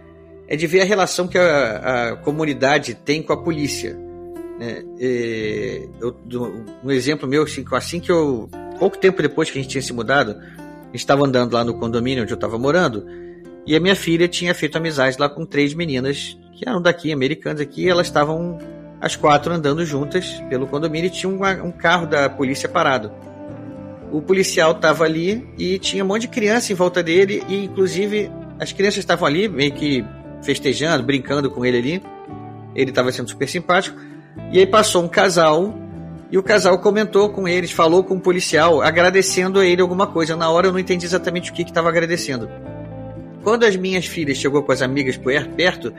[0.49, 3.97] é de ver a relação que a, a comunidade tem com a polícia.
[4.61, 4.85] Né?
[5.99, 6.15] Eu,
[6.85, 8.47] um exemplo meu, assim, assim que eu.
[8.79, 11.75] Pouco tempo depois que a gente tinha se mudado, a gente estava andando lá no
[11.75, 13.07] condomínio onde eu estava morando,
[13.67, 17.61] e a minha filha tinha feito amizade lá com três meninas que eram daqui, americanas
[17.63, 18.59] aqui, e elas estavam
[19.01, 23.11] as quatro andando juntas pelo condomínio e tinha um, um carro da polícia parado.
[24.13, 28.31] O policial estava ali e tinha um monte de criança em volta dele, e inclusive
[28.59, 30.05] as crianças estavam ali meio que
[30.43, 32.03] festejando, brincando com ele ali.
[32.75, 34.10] Ele estava sendo super simpático.
[34.53, 35.75] E aí passou um casal
[36.31, 40.37] e o casal comentou com eles, falou com o policial, agradecendo a ele alguma coisa.
[40.37, 42.49] Na hora eu não entendi exatamente o que estava agradecendo.
[43.43, 45.19] Quando as minhas filhas chegou com as amigas
[45.57, 45.93] perto,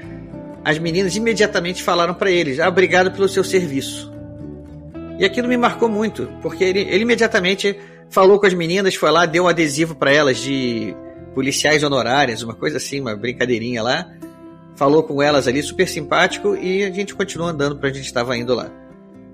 [0.63, 4.11] as meninas imediatamente falaram para eles: ah, obrigado pelo seu serviço.
[5.19, 7.77] E aquilo me marcou muito, porque ele, ele imediatamente
[8.09, 10.95] falou com as meninas, foi lá, deu um adesivo para elas de
[11.33, 14.09] policiais honorárias, uma coisa assim, uma brincadeirinha lá.
[14.81, 18.35] Falou com elas ali, super simpático, e a gente continuou andando para a gente estava
[18.35, 18.67] indo lá.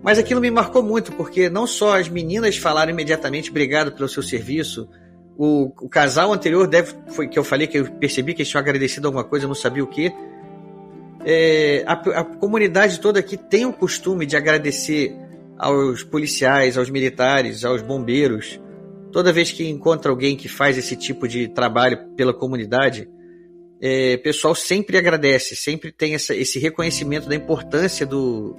[0.04, 4.22] Mas aquilo me marcou muito, porque não só as meninas falaram imediatamente obrigado pelo seu
[4.22, 4.90] serviço,
[5.38, 8.60] o, o casal anterior deve, foi que eu falei que eu percebi que eles tinham
[8.60, 10.12] agradecido alguma coisa, eu não sabia o que.
[11.24, 15.16] É, a, a comunidade toda aqui tem o costume de agradecer
[15.58, 18.60] aos policiais, aos militares, aos bombeiros,
[19.14, 23.08] toda vez que encontra alguém que faz esse tipo de trabalho pela comunidade,
[23.82, 28.56] é, pessoal sempre agradece, sempre tem essa, esse reconhecimento da importância do,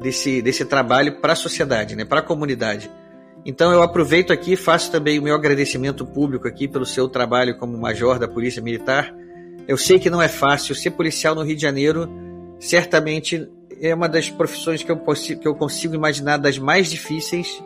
[0.00, 2.90] desse, desse trabalho para a sociedade, né, para a comunidade.
[3.44, 7.76] Então eu aproveito aqui, faço também o meu agradecimento público aqui pelo seu trabalho como
[7.76, 9.14] major da Polícia Militar.
[9.66, 12.08] Eu sei que não é fácil ser policial no Rio de Janeiro,
[12.60, 13.48] certamente
[13.80, 17.62] é uma das profissões que eu, que eu consigo imaginar das mais difíceis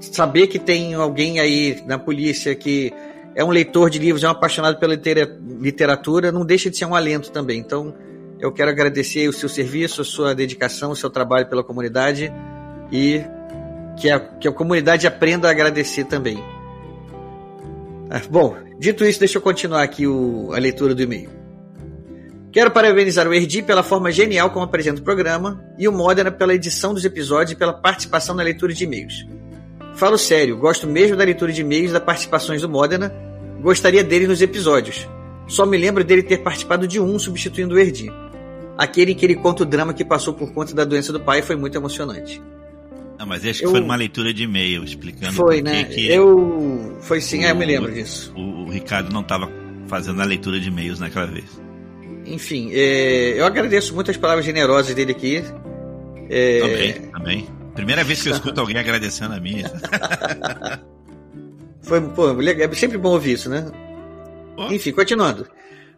[0.00, 2.92] saber que tem alguém aí na polícia que
[3.34, 6.94] é um leitor de livros, é um apaixonado pela literatura, não deixa de ser um
[6.94, 7.58] alento também.
[7.58, 7.94] Então,
[8.40, 12.32] eu quero agradecer o seu serviço, a sua dedicação, o seu trabalho pela comunidade
[12.90, 13.22] e
[13.98, 16.42] que a, que a comunidade aprenda a agradecer também.
[18.08, 21.30] Ah, bom, dito isso, deixa eu continuar aqui o, a leitura do e-mail.
[22.50, 26.52] Quero parabenizar o Erdi pela forma genial como apresenta o programa e o Modena pela
[26.52, 29.24] edição dos episódios e pela participação na leitura de e-mails.
[30.00, 33.12] Falo sério, gosto mesmo da leitura de e-mails e das participações do Modena.
[33.60, 35.06] Gostaria dele nos episódios.
[35.46, 38.10] Só me lembro dele ter participado de um substituindo o Erdi.
[38.78, 41.42] Aquele em que ele conta o drama que passou por conta da doença do pai
[41.42, 42.40] foi muito emocionante.
[43.18, 43.72] Não, mas acho que eu...
[43.72, 45.84] foi uma leitura de e-mail explicando foi, né?
[45.84, 48.32] que eu foi sim, o, é, eu me lembro disso.
[48.34, 49.52] O, o Ricardo não estava
[49.86, 51.60] fazendo a leitura de e-mails naquela vez.
[52.24, 55.44] Enfim, é, eu agradeço muito as palavras generosas dele aqui.
[56.30, 56.60] É...
[56.60, 57.59] Também, também.
[57.74, 59.64] Primeira vez que eu escuto alguém agradecendo a mim.
[61.82, 63.70] Foi, pô, é sempre bom ouvir isso, né?
[64.56, 64.72] Oh.
[64.72, 65.46] Enfim, continuando.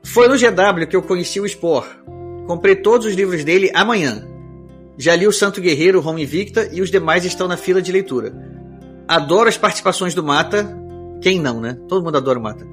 [0.03, 1.87] Foi no GW que eu conheci o Spore.
[2.47, 4.27] Comprei todos os livros dele amanhã.
[4.99, 8.35] Já li o Santo Guerreiro, Home Invicta e os demais estão na fila de leitura.
[9.09, 10.77] Adoro as participações do Mata.
[11.21, 11.79] Quem não, né?
[11.89, 12.67] Todo mundo adora o Mata.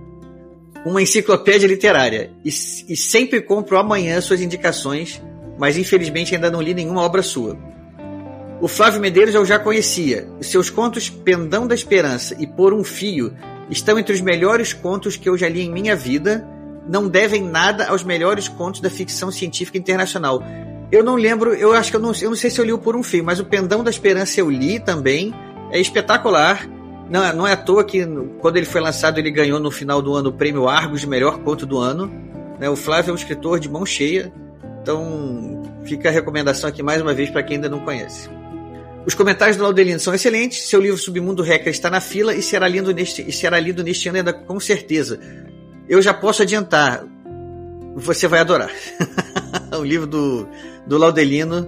[0.86, 2.32] Uma enciclopédia literária.
[2.44, 5.22] E, e sempre compro amanhã suas indicações,
[5.58, 7.58] mas infelizmente ainda não li nenhuma obra sua.
[8.62, 10.28] O Flávio Medeiros eu já conhecia.
[10.42, 13.34] Seus contos Pendão da Esperança e Por um Fio
[13.70, 16.46] estão entre os melhores contos que eu já li em minha vida.
[16.86, 20.44] Não devem nada aos melhores contos da ficção científica internacional.
[20.92, 22.78] Eu não lembro, eu acho que eu não, eu não sei se eu li o
[22.78, 25.34] Por um Fio, mas o Pendão da Esperança eu li também.
[25.72, 26.68] É espetacular.
[27.10, 28.06] Não, não é à toa que
[28.42, 31.40] quando ele foi lançado ele ganhou no final do ano o prêmio Argos de melhor
[31.40, 32.12] conto do ano.
[32.60, 32.70] Né?
[32.70, 34.34] O Flávio é um escritor de mão cheia.
[34.82, 38.39] Então fica a recomendação aqui mais uma vez para quem ainda não conhece.
[39.06, 40.68] Os comentários do Laudelino são excelentes.
[40.68, 44.10] Seu livro Submundo Hacker está na fila e será lido neste, e será lido neste
[44.10, 45.20] ano ainda com certeza.
[45.88, 47.04] Eu já posso adiantar.
[47.96, 48.72] Você vai adorar.
[49.78, 50.48] o livro do,
[50.86, 51.68] do Laudelino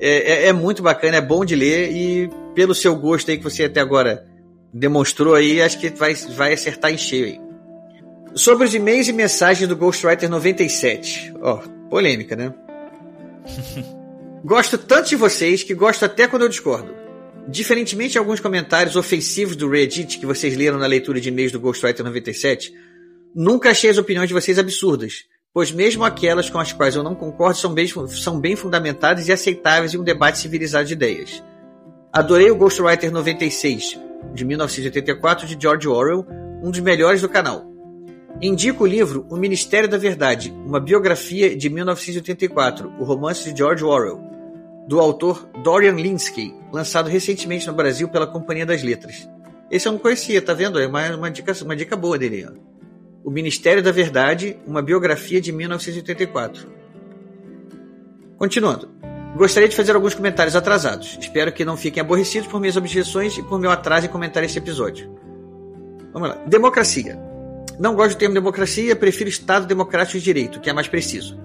[0.00, 3.44] é, é, é, muito bacana, é bom de ler e pelo seu gosto aí que
[3.44, 4.24] você até agora
[4.72, 7.40] demonstrou aí, acho que vai, vai acertar em cheio aí.
[8.34, 11.34] Sobre os e-mails e mensagens do Ghostwriter 97.
[11.40, 11.56] Ó,
[11.90, 12.54] polêmica, né?
[14.44, 16.94] Gosto tanto de vocês que gosto até quando eu discordo.
[17.48, 21.58] Diferentemente de alguns comentários ofensivos do Reddit que vocês leram na leitura de e-mails do
[21.58, 22.72] Ghostwriter 97,
[23.34, 27.16] nunca achei as opiniões de vocês absurdas, pois mesmo aquelas com as quais eu não
[27.16, 31.42] concordo são bem, são bem fundamentadas e aceitáveis em um debate civilizado de ideias.
[32.12, 33.98] Adorei o Ghostwriter 96,
[34.34, 36.24] de 1984, de George Orwell,
[36.62, 37.66] um dos melhores do canal.
[38.40, 43.82] Indico o livro O Ministério da Verdade, uma biografia de 1984, o romance de George
[43.82, 44.27] Orwell,
[44.88, 49.28] do autor Dorian Linsky, lançado recentemente no Brasil pela Companhia das Letras.
[49.70, 50.80] Esse eu não conhecia, tá vendo?
[50.80, 52.48] É uma, uma, dica, uma dica boa dele.
[52.48, 52.52] Ó.
[53.22, 56.66] O Ministério da Verdade, uma biografia de 1984.
[58.38, 58.88] Continuando.
[59.36, 61.18] Gostaria de fazer alguns comentários atrasados.
[61.20, 64.56] Espero que não fiquem aborrecidos por minhas objeções e por meu atraso em comentar esse
[64.56, 65.14] episódio.
[66.14, 66.36] Vamos lá.
[66.46, 67.20] Democracia.
[67.78, 71.38] Não gosto do termo democracia, prefiro Estado Democrático de Direito, que é mais preciso.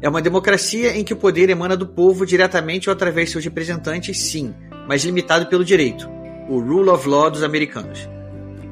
[0.00, 3.44] É uma democracia em que o poder emana do povo diretamente ou através de seus
[3.44, 4.54] representantes, sim,
[4.86, 6.08] mas limitado pelo direito,
[6.48, 8.08] o rule of law dos americanos.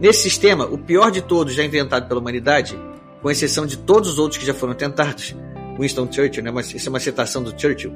[0.00, 2.78] Nesse sistema, o pior de todos já inventado pela humanidade,
[3.20, 5.34] com exceção de todos os outros que já foram tentados,
[5.78, 6.52] Winston Churchill, né?
[6.74, 7.92] isso é uma citação do Churchill,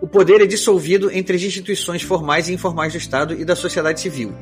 [0.00, 4.00] o poder é dissolvido entre as instituições formais e informais do Estado e da sociedade
[4.00, 4.32] civil.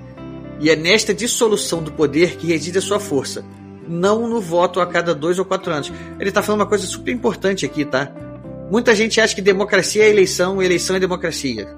[0.60, 3.44] E é nesta dissolução do poder que reside a sua força,
[3.88, 5.92] não no voto a cada dois ou quatro anos.
[6.18, 8.12] Ele está falando uma coisa super importante aqui, tá?
[8.70, 11.68] Muita gente acha que democracia é eleição, eleição é democracia.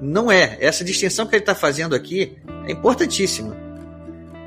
[0.00, 0.56] Não é.
[0.60, 3.56] Essa distinção que ele está fazendo aqui é importantíssima.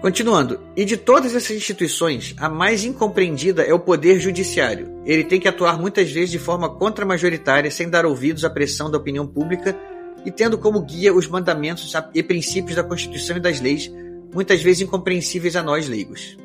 [0.02, 4.90] Continuando, e de todas essas instituições, a mais incompreendida é o poder judiciário.
[5.06, 8.98] Ele tem que atuar muitas vezes de forma contramajoritária, sem dar ouvidos à pressão da
[8.98, 9.78] opinião pública
[10.26, 13.92] e tendo como guia os mandamentos e princípios da Constituição e das leis,
[14.34, 16.36] muitas vezes incompreensíveis a nós leigos.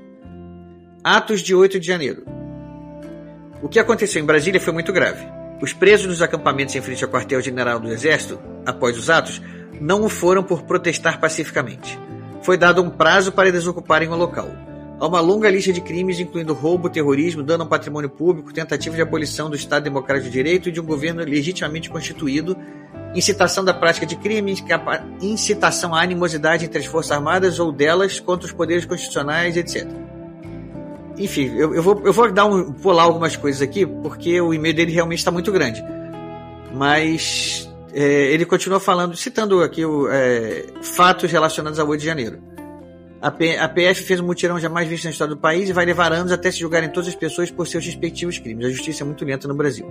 [1.08, 2.24] Atos de 8 de janeiro.
[3.62, 5.24] O que aconteceu em Brasília foi muito grave.
[5.62, 9.40] Os presos nos acampamentos em frente ao quartel-general do Exército, após os atos,
[9.80, 11.96] não o foram por protestar pacificamente
[12.46, 14.48] foi dado um prazo para desocuparem o local.
[15.00, 19.02] Há uma longa lista de crimes, incluindo roubo, terrorismo, dano ao patrimônio público, tentativa de
[19.02, 22.56] abolição do Estado Democrático de Direito e de um governo legitimamente constituído,
[23.16, 24.62] incitação da prática de crimes,
[25.20, 30.05] incitação à animosidade entre as Forças Armadas ou delas contra os poderes constitucionais, etc.
[31.18, 34.74] Enfim, eu, eu, vou, eu vou dar um, pular algumas coisas aqui, porque o e-mail
[34.74, 35.82] dele realmente está muito grande.
[36.74, 42.42] Mas é, ele continua falando, citando aqui o, é, fatos relacionados ao 8 de janeiro.
[43.22, 45.86] A, P, a, PF fez um mutirão jamais visto na história do país e vai
[45.86, 48.66] levar anos até se julgarem todas as pessoas por seus respectivos crimes.
[48.66, 49.86] A justiça é muito lenta no Brasil.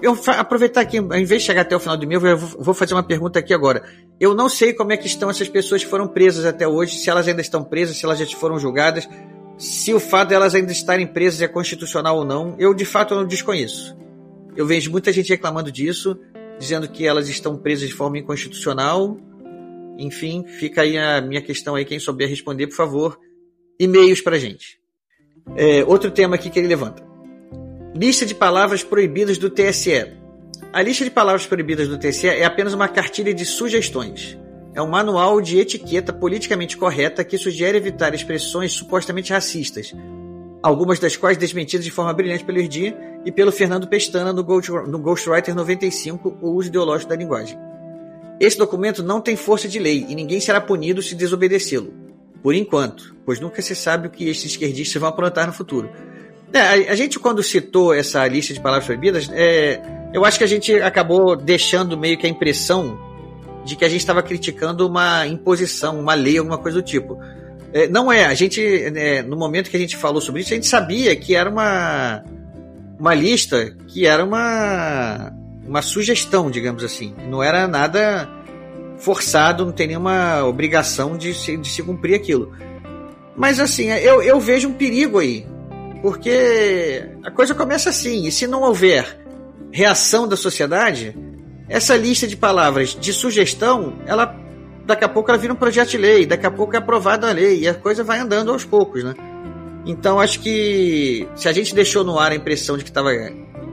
[0.00, 2.94] Eu aproveitar aqui, ao invés de chegar até o final do meu, eu vou fazer
[2.94, 3.82] uma pergunta aqui agora.
[4.18, 7.10] Eu não sei como é que estão essas pessoas que foram presas até hoje, se
[7.10, 9.06] elas ainda estão presas, se elas já foram julgadas,
[9.58, 12.54] se o fato de elas ainda estarem presas é constitucional ou não.
[12.58, 13.96] Eu, de fato, não desconheço.
[14.56, 16.18] Eu vejo muita gente reclamando disso
[16.58, 19.18] dizendo que elas estão presas de forma inconstitucional.
[19.98, 23.18] Enfim, fica aí a minha questão aí, quem souber responder, por favor,
[23.78, 24.78] e-mails pra gente.
[25.56, 27.02] É, outro tema aqui que ele levanta.
[27.94, 30.18] Lista de palavras proibidas do TSE.
[30.72, 34.38] A lista de palavras proibidas do TSE é apenas uma cartilha de sugestões.
[34.78, 39.92] É um manual de etiqueta politicamente correta que sugere evitar expressões supostamente racistas,
[40.62, 44.70] algumas das quais desmentidas de forma brilhante pelo Erdi e pelo Fernando Pestana no, Ghost,
[44.70, 47.58] no Ghostwriter 95, O Uso Ideológico da Linguagem.
[48.38, 51.92] Esse documento não tem força de lei e ninguém será punido se desobedecê-lo.
[52.40, 55.90] Por enquanto, pois nunca se sabe o que estes esquerdistas vão aprontar no futuro.
[56.52, 59.82] É, a, a, gente, quando citou essa lista de palavras proibidas, é,
[60.14, 63.07] eu acho que a gente acabou deixando meio que a impressão
[63.68, 67.20] de que a gente estava criticando uma imposição, uma lei, alguma coisa do tipo.
[67.70, 70.56] É, não é, a gente, é, no momento que a gente falou sobre isso, a
[70.56, 72.24] gente sabia que era uma,
[72.98, 75.34] uma lista que era uma,
[75.66, 77.14] uma sugestão, digamos assim.
[77.28, 78.26] Não era nada
[78.96, 82.50] forçado, não tem nenhuma obrigação de se, de se cumprir aquilo.
[83.36, 85.46] Mas assim, eu, eu vejo um perigo aí.
[86.00, 89.20] Porque a coisa começa assim, e se não houver
[89.70, 91.14] reação da sociedade,
[91.68, 94.34] essa lista de palavras de sugestão, ela
[94.86, 97.32] daqui a pouco ela vira um projeto de lei, daqui a pouco é aprovada a
[97.32, 99.14] lei, e a coisa vai andando aos poucos, né?
[99.84, 103.10] Então acho que se a gente deixou no ar a impressão de que estava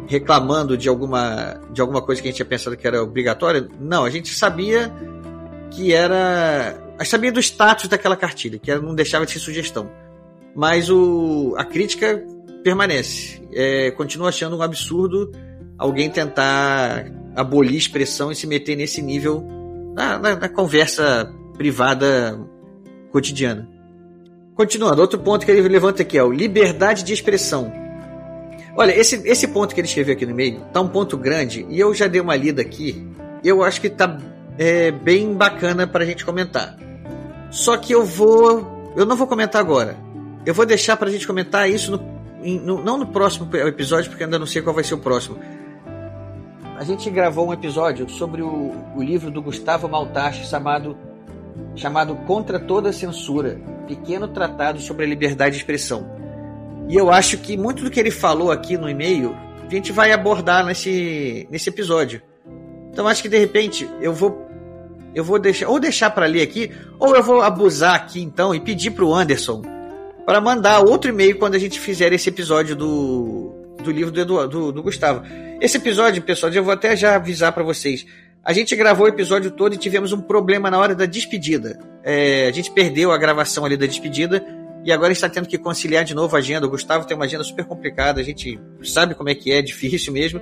[0.07, 4.03] reclamando de alguma, de alguma coisa que a gente tinha pensado que era obrigatória, não,
[4.03, 4.91] a gente sabia
[5.71, 6.77] que era.
[6.97, 9.89] A gente sabia do status daquela cartilha, que não deixava de ser sugestão.
[10.55, 12.23] Mas o, a crítica
[12.63, 13.41] permanece.
[13.53, 15.31] É, continuo achando um absurdo
[15.77, 17.05] alguém tentar
[17.35, 19.43] abolir expressão e se meter nesse nível
[19.95, 22.39] na, na, na conversa privada
[23.11, 23.67] cotidiana.
[24.55, 27.71] Continuando, outro ponto que ele levanta aqui é o liberdade de expressão.
[28.77, 31.79] Olha, esse, esse ponto que ele escreveu aqui no meio tá um ponto grande e
[31.79, 33.07] eu já dei uma lida aqui.
[33.43, 34.17] Eu acho que tá
[34.57, 36.77] é, bem bacana para a gente comentar.
[37.51, 38.93] Só que eu vou.
[38.95, 39.97] Eu não vou comentar agora.
[40.45, 44.23] Eu vou deixar para a gente comentar isso no, no, não no próximo episódio, porque
[44.23, 45.37] ainda não sei qual vai ser o próximo
[46.77, 50.97] a gente gravou um episódio sobre o, o livro do Gustavo Maltache chamado,
[51.75, 56.05] chamado Contra Toda Censura Pequeno Tratado sobre a Liberdade de Expressão.
[56.89, 60.11] E eu acho que muito do que ele falou aqui no e-mail a gente vai
[60.11, 62.21] abordar nesse, nesse episódio.
[62.91, 64.45] Então acho que de repente eu vou
[65.13, 68.59] eu vou deixar ou deixar para ler aqui ou eu vou abusar aqui então e
[68.59, 69.61] pedir para o Anderson
[70.25, 74.71] para mandar outro e-mail quando a gente fizer esse episódio do do livro do, do,
[74.71, 75.23] do Gustavo.
[75.61, 78.05] Esse episódio, pessoal, eu vou até já avisar para vocês.
[78.43, 81.79] A gente gravou o episódio todo e tivemos um problema na hora da despedida.
[82.03, 84.45] É, a gente perdeu a gravação ali da despedida
[84.83, 86.67] e agora está tendo que conciliar de novo a agenda.
[86.67, 89.61] O Gustavo tem uma agenda super complicada, a gente sabe como é que é, é
[89.63, 90.39] difícil mesmo.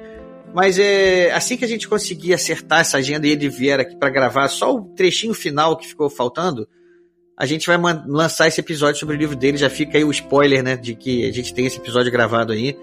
[0.54, 4.10] Mas é assim que a gente conseguir acertar essa agenda e ele vier aqui para
[4.10, 6.68] gravar só o trechinho final que ficou faltando,
[7.38, 9.58] a gente vai lançar esse episódio sobre o livro dele.
[9.58, 12.78] Já fica aí o spoiler, né, de que a gente tem esse episódio gravado aí.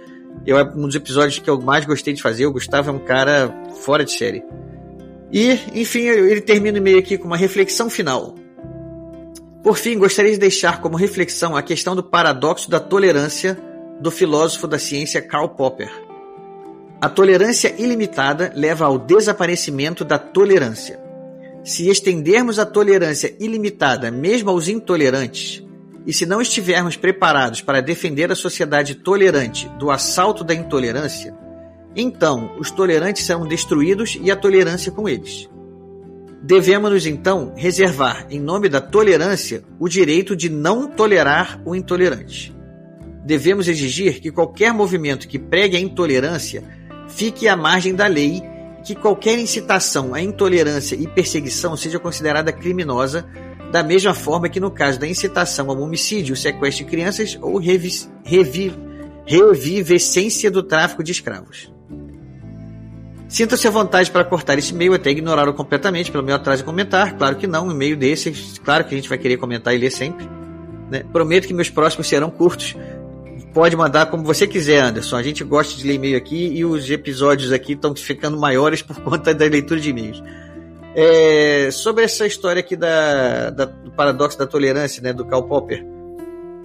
[0.47, 2.47] Eu, um dos episódios que eu mais gostei de fazer.
[2.47, 4.43] O Gustavo é um cara fora de série.
[5.33, 8.35] E, enfim, ele termina o e-mail aqui com uma reflexão final.
[9.63, 13.59] Por fim, gostaria de deixar como reflexão a questão do paradoxo da tolerância
[14.01, 15.91] do filósofo da ciência Karl Popper.
[17.01, 20.99] A tolerância ilimitada leva ao desaparecimento da tolerância.
[21.63, 25.63] Se estendermos a tolerância ilimitada mesmo aos intolerantes,
[26.07, 31.35] e se não estivermos preparados para defender a sociedade tolerante do assalto da intolerância,
[31.95, 35.49] então, os tolerantes serão destruídos e a tolerância com eles.
[36.43, 42.55] Devemos-nos então reservar, em nome da tolerância, o direito de não tolerar o intolerante.
[43.25, 46.65] Devemos exigir que qualquer movimento que pregue a intolerância
[47.09, 48.43] fique à margem da lei
[48.79, 53.27] e que qualquer incitação à intolerância e perseguição seja considerada criminosa,
[53.71, 57.91] da mesma forma que no caso da incitação ao homicídio, sequestro de crianças ou revi
[58.25, 58.73] revi
[59.27, 61.73] revivescência do tráfico de escravos.
[63.29, 67.17] Sinta-se à vontade para cortar esse e-mail, até ignorá-lo completamente, pelo meu atrás e comentar.
[67.17, 68.33] Claro que não, um e-mail desse,
[68.65, 70.29] claro que a gente vai querer comentar e ler sempre.
[70.91, 71.05] Né?
[71.13, 72.75] Prometo que meus próximos serão curtos.
[73.55, 75.17] Pode mandar como você quiser, Anderson.
[75.17, 78.99] A gente gosta de ler e-mail aqui e os episódios aqui estão ficando maiores por
[79.01, 80.21] conta da leitura de e-mails.
[80.95, 85.85] É, sobre essa história aqui da, da, do paradoxo da tolerância, né, do Karl Popper.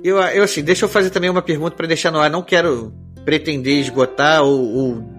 [0.04, 2.30] Eu, eu assim, deixa eu fazer também uma pergunta para deixar no ar.
[2.30, 5.16] Não quero pretender esgotar ou, ou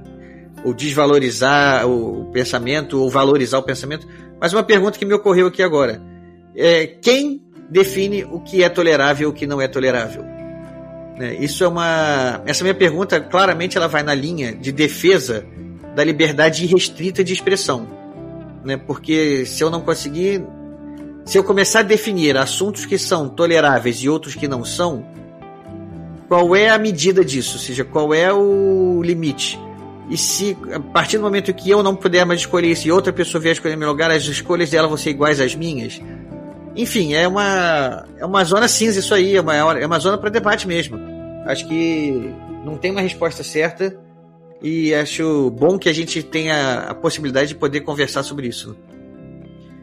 [0.66, 4.04] ou desvalorizar o pensamento, ou valorizar o pensamento.
[4.40, 6.02] Mas uma pergunta que me ocorreu aqui agora.
[6.56, 7.40] É, quem
[7.70, 10.24] define o que é tolerável e o que não é tolerável?
[11.16, 12.42] Né, isso é uma.
[12.44, 15.46] Essa minha pergunta, claramente, ela vai na linha de defesa
[15.94, 17.95] da liberdade irrestrita de expressão.
[18.66, 18.76] Né?
[18.76, 20.44] Porque se eu não conseguir.
[21.24, 25.04] Se eu começar a definir assuntos que são toleráveis e outros que não são,
[26.28, 27.54] qual é a medida disso?
[27.54, 29.58] Ou seja, qual é o limite?
[30.08, 33.12] E se, a partir do momento que eu não puder mais escolher isso e outra
[33.12, 36.00] pessoa vier escolher meu lugar, as escolhas dela vão ser iguais às minhas.
[36.76, 40.30] Enfim, é uma, é uma zona cinza isso aí, é uma, é uma zona para
[40.30, 40.96] debate mesmo.
[41.44, 42.32] Acho que
[42.64, 43.98] não tem uma resposta certa
[44.62, 48.76] e acho bom que a gente tenha a possibilidade de poder conversar sobre isso.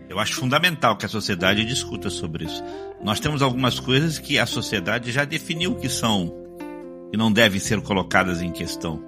[0.10, 2.64] Eu acho fundamental que a sociedade discuta sobre isso.
[3.04, 6.32] Nós temos algumas coisas que a sociedade já definiu que são
[7.12, 9.04] e não devem ser colocadas em questão.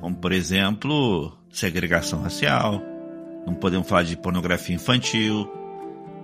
[0.00, 2.82] Como, por exemplo, segregação racial,
[3.46, 5.50] não podemos falar de pornografia infantil.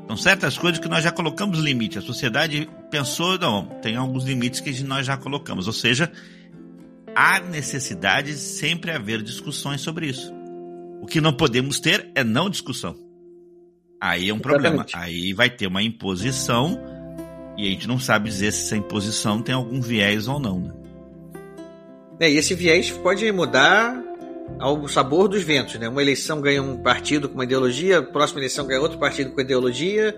[0.06, 1.98] São certas coisas que nós já colocamos limite.
[1.98, 5.66] A sociedade pensou, não, tem alguns limites que nós já colocamos.
[5.66, 6.12] Ou seja,
[7.14, 10.32] há necessidade de sempre haver discussões sobre isso.
[11.00, 12.96] O que não podemos ter é não discussão.
[14.00, 14.42] Aí é um Exatamente.
[14.42, 14.86] problema.
[14.94, 16.78] Aí vai ter uma imposição
[17.56, 20.60] e a gente não sabe dizer se essa imposição tem algum viés ou não.
[20.60, 20.74] Né?
[22.20, 24.02] É, e esse viés pode mudar
[24.58, 25.88] ao sabor dos ventos, né?
[25.88, 29.40] Uma eleição ganha um partido com uma ideologia, a próxima eleição ganha outro partido com
[29.40, 30.14] ideologia,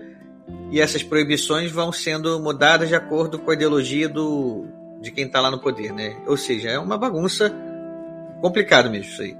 [0.71, 4.65] e essas proibições vão sendo mudadas de acordo com a ideologia do,
[5.01, 6.17] de quem está lá no poder, né?
[6.25, 7.53] Ou seja, é uma bagunça
[8.41, 9.35] complicado mesmo isso aí.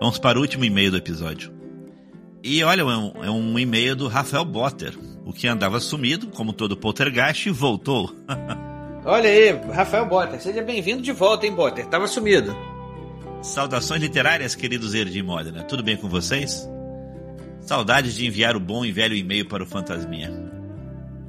[0.00, 1.52] Vamos para o último e-mail do episódio.
[2.42, 4.96] E olha, é um, é um e-mail do Rafael Botter,
[5.26, 8.14] o que andava sumido, como todo poltergeist, voltou.
[9.04, 11.86] Olha aí, Rafael Botter, seja bem-vindo de volta, hein, Botter?
[11.86, 12.54] Tava sumido.
[13.42, 15.62] Saudações literárias, queridos Erdi Modena.
[15.62, 16.68] Tudo bem com vocês?
[17.60, 20.49] Saudades de enviar o bom e velho e-mail para o Fantasminha.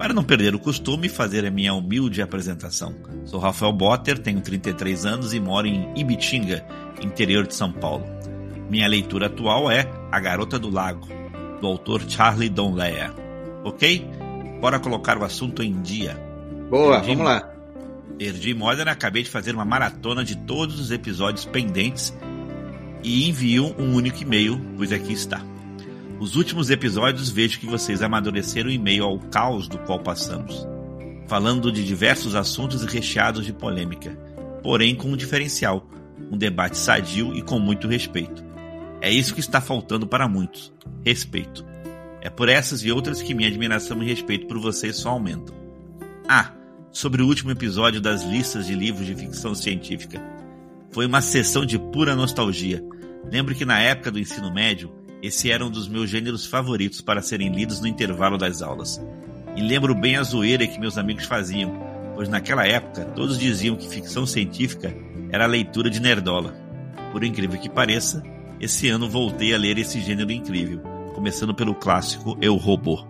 [0.01, 2.95] Para não perder o costume, fazer a minha humilde apresentação.
[3.23, 6.65] Sou Rafael Botter, tenho 33 anos e moro em Ibitinga,
[7.03, 8.03] interior de São Paulo.
[8.67, 11.07] Minha leitura atual é A Garota do Lago,
[11.61, 13.13] do autor Charlie Donlea.
[13.63, 14.03] Ok?
[14.59, 16.19] Bora colocar o assunto em dia.
[16.67, 17.47] Boa, vamos lá.
[18.17, 22.11] Perdi Modena, acabei de fazer uma maratona de todos os episódios pendentes
[23.03, 25.50] e envio um único e-mail, pois aqui está.
[26.21, 30.67] Os últimos episódios vejo que vocês amadureceram em meio ao caos do qual passamos,
[31.27, 34.15] falando de diversos assuntos recheados de polêmica,
[34.61, 35.89] porém com um diferencial,
[36.31, 38.45] um debate sadio e com muito respeito.
[39.01, 40.71] É isso que está faltando para muitos:
[41.03, 41.65] respeito.
[42.21, 45.55] É por essas e outras que minha admiração e respeito por vocês só aumentam.
[46.29, 46.53] Ah,
[46.91, 50.21] sobre o último episódio das listas de livros de ficção científica.
[50.91, 52.79] Foi uma sessão de pura nostalgia.
[53.31, 57.21] Lembro que na época do ensino médio, esse era um dos meus gêneros favoritos para
[57.21, 58.99] serem lidos no intervalo das aulas.
[59.55, 61.71] E lembro bem a zoeira que meus amigos faziam,
[62.15, 64.95] pois naquela época todos diziam que ficção científica
[65.29, 66.53] era a leitura de nerdola.
[67.11, 68.23] Por incrível que pareça,
[68.59, 70.79] esse ano voltei a ler esse gênero incrível,
[71.13, 73.05] começando pelo clássico Eu Robô.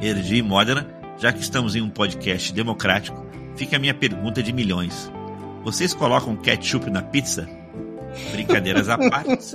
[0.00, 0.86] Ergi Modena,
[1.18, 3.24] já que estamos em um podcast democrático,
[3.56, 5.10] fica a minha pergunta de milhões.
[5.62, 7.48] Vocês colocam ketchup na pizza?
[8.32, 9.54] Brincadeiras à parte,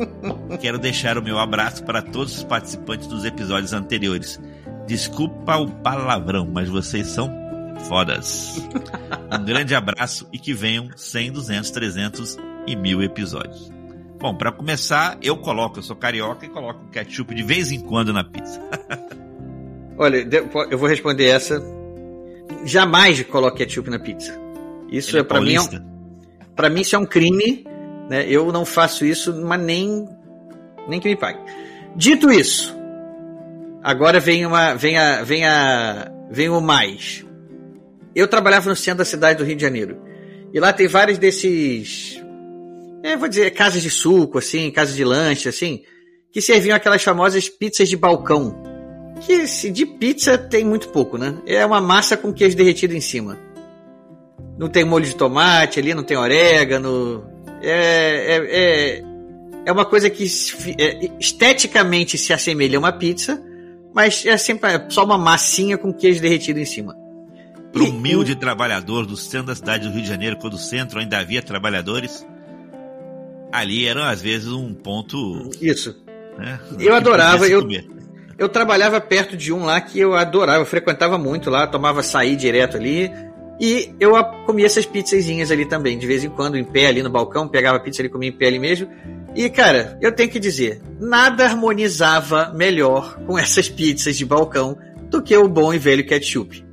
[0.59, 4.39] quero deixar o meu abraço para todos os participantes dos episódios anteriores.
[4.87, 7.31] Desculpa o palavrão, mas vocês são
[7.87, 8.67] fodas.
[9.31, 12.37] Um grande abraço e que venham 100, 200, 300
[12.67, 13.71] e mil episódios.
[14.19, 18.11] Bom, para começar, eu coloco, eu sou carioca e coloco ketchup de vez em quando
[18.11, 18.61] na pizza.
[19.97, 20.27] Olha,
[20.69, 21.61] eu vou responder essa.
[22.65, 24.37] Jamais coloque ketchup na pizza.
[24.91, 25.67] Isso Ele é para mim é um,
[26.55, 27.65] para mim isso é um crime,
[28.09, 28.25] né?
[28.27, 30.07] Eu não faço isso, mas nem
[30.87, 31.39] nem que me pague.
[31.95, 32.75] Dito isso,
[33.83, 37.25] agora vem uma vem a vem a vem o mais.
[38.15, 40.01] Eu trabalhava no centro da cidade do Rio de Janeiro.
[40.51, 42.19] E lá tem vários desses
[43.03, 45.83] é, vou dizer, casas de suco assim, casas de lanche assim,
[46.31, 48.63] que serviam aquelas famosas pizzas de balcão.
[49.21, 51.37] Que de pizza tem muito pouco, né?
[51.45, 53.37] É uma massa com queijo derretido em cima.
[54.57, 57.28] Não tem molho de tomate ali, não tem orégano.
[57.61, 59.03] É, é, é,
[59.65, 60.25] é uma coisa que
[60.77, 63.41] é, esteticamente se assemelha a uma pizza,
[63.93, 66.95] mas é sempre só uma massinha com queijo derretido em cima.
[67.71, 70.99] Para um humilde trabalhador do centro da cidade do Rio de Janeiro, quando o centro
[70.99, 72.25] ainda havia trabalhadores,
[73.51, 75.49] ali era às vezes um ponto.
[75.61, 75.95] Isso.
[76.37, 77.47] Né, eu adorava.
[77.47, 77.67] Eu,
[78.37, 82.35] eu trabalhava perto de um lá que eu adorava, eu frequentava muito lá, tomava açaí
[82.35, 83.11] direto ali.
[83.59, 84.11] E eu
[84.45, 87.79] comia essas pizzazinhas ali também, de vez em quando, em pé ali no balcão, pegava
[87.79, 88.87] pizza ali, comia em pé ali mesmo.
[89.35, 94.77] E, cara, eu tenho que dizer, nada harmonizava melhor com essas pizzas de balcão
[95.09, 96.65] do que o bom e velho ketchup.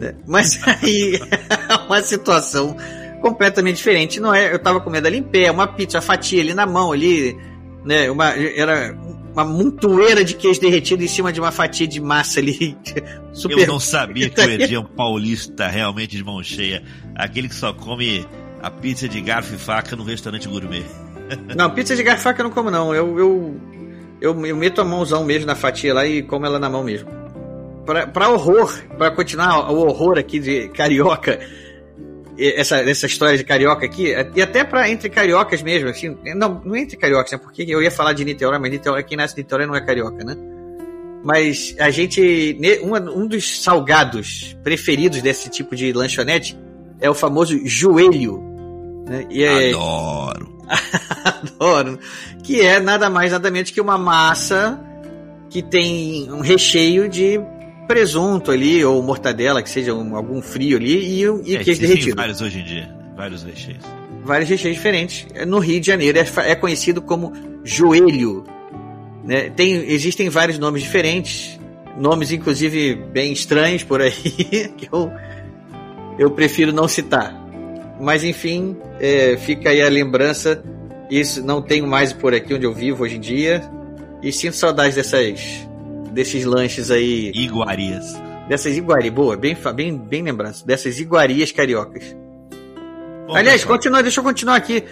[0.00, 0.14] Né?
[0.26, 1.20] Mas aí
[1.68, 2.74] é uma situação
[3.20, 4.18] completamente diferente.
[4.18, 6.90] Não é, eu tava comendo ali em pé, uma pizza, uma fatia ali na mão
[6.90, 7.36] ali,
[7.84, 8.10] né?
[8.10, 8.96] Uma, era
[9.34, 12.76] uma montoeira de queijo derretido em cima de uma fatia de massa ali.
[13.34, 13.58] Super...
[13.58, 16.82] Eu não sabia que o Edi é um paulista realmente de mão cheia.
[17.16, 18.24] Aquele que só come
[18.62, 20.84] a pizza de garfo e faca no restaurante gourmet.
[21.56, 22.94] Não, pizza de garfo e faca eu não como não.
[22.94, 23.60] Eu, eu,
[24.20, 27.08] eu, eu meto a mãozão mesmo na fatia lá e como ela na mão mesmo.
[27.86, 31.40] Pra, pra horror, pra continuar o horror aqui de carioca,
[32.38, 36.76] essa, essa história de carioca aqui, e até para entre cariocas mesmo, assim, não, não
[36.76, 37.38] entre cariocas, né?
[37.38, 40.24] Porque eu ia falar de Niterói, mas Niterói, quem nasce em Niterói não é carioca,
[40.24, 40.36] né?
[41.24, 46.58] Mas a gente, um, um dos salgados preferidos desse tipo de lanchonete
[47.00, 48.42] é o famoso joelho.
[49.06, 49.26] Né?
[49.30, 49.70] E é...
[49.70, 50.58] Adoro.
[51.24, 51.98] Adoro.
[52.42, 54.78] Que é nada mais, nada menos que uma massa
[55.48, 57.40] que tem um recheio de
[57.86, 62.16] presunto ali, ou mortadela, que seja um, algum frio ali, e, e é, queijo derretido.
[62.16, 63.84] vários hoje em dia, vários recheios.
[64.24, 65.26] Vários recheios diferentes.
[65.46, 67.32] No Rio de Janeiro é, é conhecido como
[67.62, 68.44] joelho.
[69.22, 69.50] Né?
[69.50, 71.58] Tem, existem vários nomes diferentes,
[71.96, 74.12] nomes inclusive bem estranhos por aí,
[74.76, 75.10] que eu,
[76.18, 77.42] eu prefiro não citar.
[78.00, 80.62] Mas enfim, é, fica aí a lembrança.
[81.10, 83.62] Isso não tenho mais por aqui onde eu vivo hoje em dia.
[84.22, 85.73] E sinto saudades dessas
[86.14, 87.30] desses lanches aí.
[87.34, 88.20] Iguarias.
[88.48, 90.64] Dessas iguarias, boa, bem, bem, bem lembrança.
[90.66, 92.16] Dessas iguarias cariocas.
[93.26, 93.76] Bom, Aliás, pessoal.
[93.76, 94.84] continua, deixa eu continuar aqui.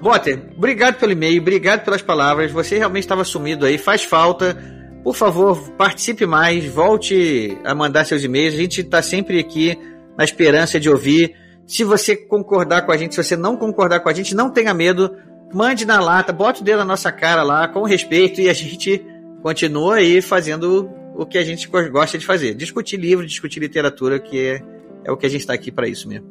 [0.00, 2.50] Boter, obrigado pelo e-mail, obrigado pelas palavras.
[2.52, 4.56] Você realmente estava sumido aí, faz falta.
[5.02, 8.54] Por favor, participe mais, volte a mandar seus e-mails.
[8.54, 9.78] A gente está sempre aqui
[10.18, 11.34] na esperança de ouvir.
[11.64, 14.74] Se você concordar com a gente, se você não concordar com a gente, não tenha
[14.74, 15.16] medo.
[15.54, 19.04] Mande na lata, bote o dedo na nossa cara lá, com respeito, e a gente
[19.46, 22.56] continua aí fazendo o que a gente gosta de fazer.
[22.56, 24.60] Discutir livro, discutir literatura, que é,
[25.04, 26.26] é o que a gente está aqui para isso mesmo.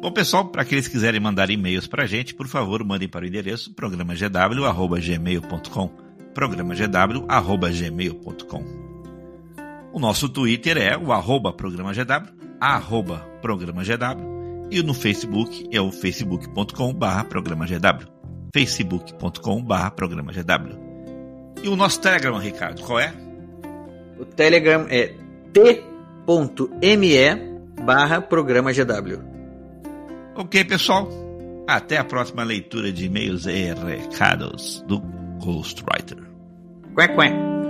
[0.00, 3.24] Bom, pessoal, para aqueles que quiserem mandar e-mails para a gente, por favor, mandem para
[3.24, 5.90] o endereço programagw.gmail.com
[6.32, 8.64] programagw.gmail.com
[9.92, 12.28] O nosso Twitter é o arroba programagw,
[12.60, 18.06] arroba programagw, e no Facebook é o facebook.com barra programagw,
[18.54, 20.81] facebook.com barra programagw.
[21.62, 23.12] E o nosso Telegram, Ricardo, qual é?
[24.18, 25.14] O Telegram é
[25.52, 27.16] t.me
[27.84, 29.18] barra programa GW.
[30.36, 31.08] Ok, pessoal.
[31.66, 35.00] Até a próxima leitura de e-mails e recados do
[35.40, 36.18] Ghostwriter.
[36.96, 37.61] Quê, quê.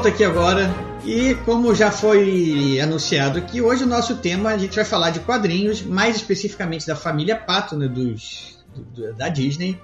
[0.00, 0.74] Volta aqui agora,
[1.04, 5.20] e como já foi anunciado aqui, hoje o nosso tema a gente vai falar de
[5.20, 9.78] quadrinhos, mais especificamente da família Pato, né, dos, do, da Disney.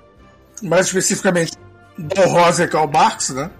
[0.62, 1.52] Mais especificamente,
[1.98, 3.50] Don Rosa e Karl Barks, né?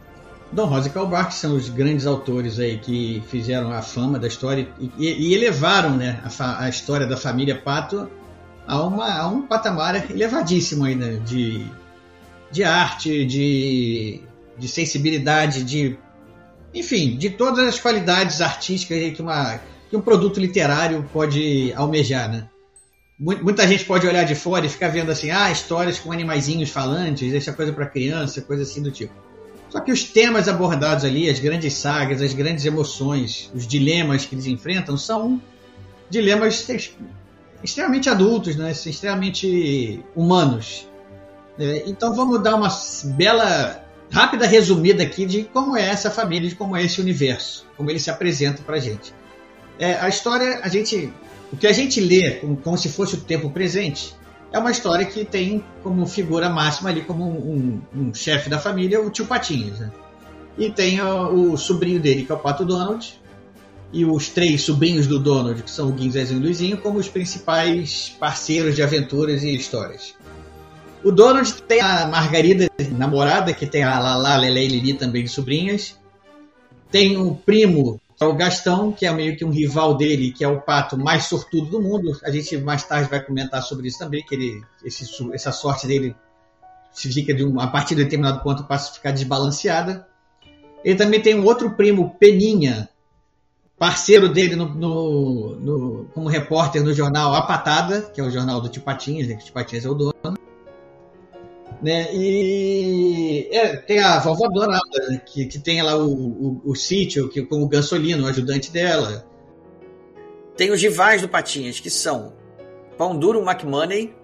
[0.50, 4.26] Don Rosa e Karl Barks são os grandes autores aí que fizeram a fama da
[4.26, 8.08] história e, e elevaram né, a, a, história da família Pato
[8.66, 11.66] a, uma, a um patamar elevadíssimo aí, né, de,
[12.50, 14.22] de arte, de,
[14.56, 15.98] de sensibilidade, de
[16.76, 19.58] enfim, de todas as qualidades artísticas que, uma,
[19.88, 22.48] que um produto literário pode almejar, né?
[23.18, 27.32] Muita gente pode olhar de fora e ficar vendo assim, ah, histórias com animaizinhos falantes,
[27.32, 29.14] essa coisa para criança, coisa assim do tipo.
[29.70, 34.34] Só que os temas abordados ali, as grandes sagas, as grandes emoções, os dilemas que
[34.34, 35.40] eles enfrentam são
[36.10, 36.68] dilemas
[37.64, 38.70] extremamente adultos, né?
[38.70, 40.86] extremamente humanos.
[41.58, 42.68] É, então vamos dar uma
[43.16, 47.90] bela rápida resumida aqui de como é essa família, de como é esse universo, como
[47.90, 49.12] ele se apresenta pra gente.
[49.78, 51.12] É, a história, a gente,
[51.52, 54.14] o que a gente lê como, como, se fosse o tempo presente,
[54.52, 58.58] é uma história que tem como figura máxima ali, como um, um, um chefe da
[58.58, 59.80] família, o tio Patinhas.
[59.80, 59.90] Né?
[60.56, 63.20] E tem o, o, sobrinho dele, que é o Pato Donald,
[63.92, 67.08] e os três sobrinhos do Donald, que são o Guinzezinho e o Luizinho, como os
[67.08, 70.14] principais parceiros de aventuras e histórias.
[71.06, 75.96] O Donald tem a Margarida, namorada, que tem a Lala, Lele e Lili também sobrinhas.
[76.90, 80.42] Tem o primo, que é o Gastão, que é meio que um rival dele, que
[80.42, 82.18] é o pato mais sortudo do mundo.
[82.24, 86.12] A gente mais tarde vai comentar sobre isso também, que ele, esse, essa sorte dele
[86.92, 90.08] fica de um, a partir de determinado ponto passa a ficar desbalanceada.
[90.82, 92.88] Ele também tem um outro primo, Peninha,
[93.78, 98.60] parceiro dele no, no, no, como repórter no jornal A Patada, que é o jornal
[98.60, 100.46] do Tipatinhas, né, que o Tipatinhas é o dono.
[101.82, 102.08] Né?
[102.14, 105.20] E é, tem a vovó Dona, né?
[105.26, 109.26] que, que tem lá o, o, o sítio que, com o Gansolino, o ajudante dela.
[110.56, 112.32] Tem os rivais do Patinhas, que são
[112.96, 114.14] Pão Duro McMoney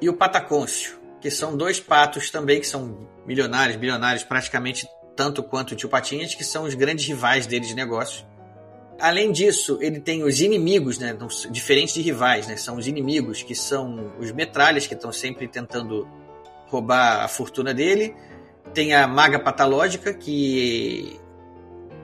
[0.00, 5.72] e o Patacôncio, que são dois patos também que são milionários, bilionários, praticamente tanto quanto
[5.72, 8.26] o tio Patinhas, que são os grandes rivais dele de negócio.
[8.98, 11.16] Além disso, ele tem os inimigos, né,
[11.50, 16.08] diferentes de rivais, né, são os inimigos, que são os metralhas, que estão sempre tentando
[16.66, 18.14] roubar a fortuna dele.
[18.72, 21.18] Tem a maga patológica, que,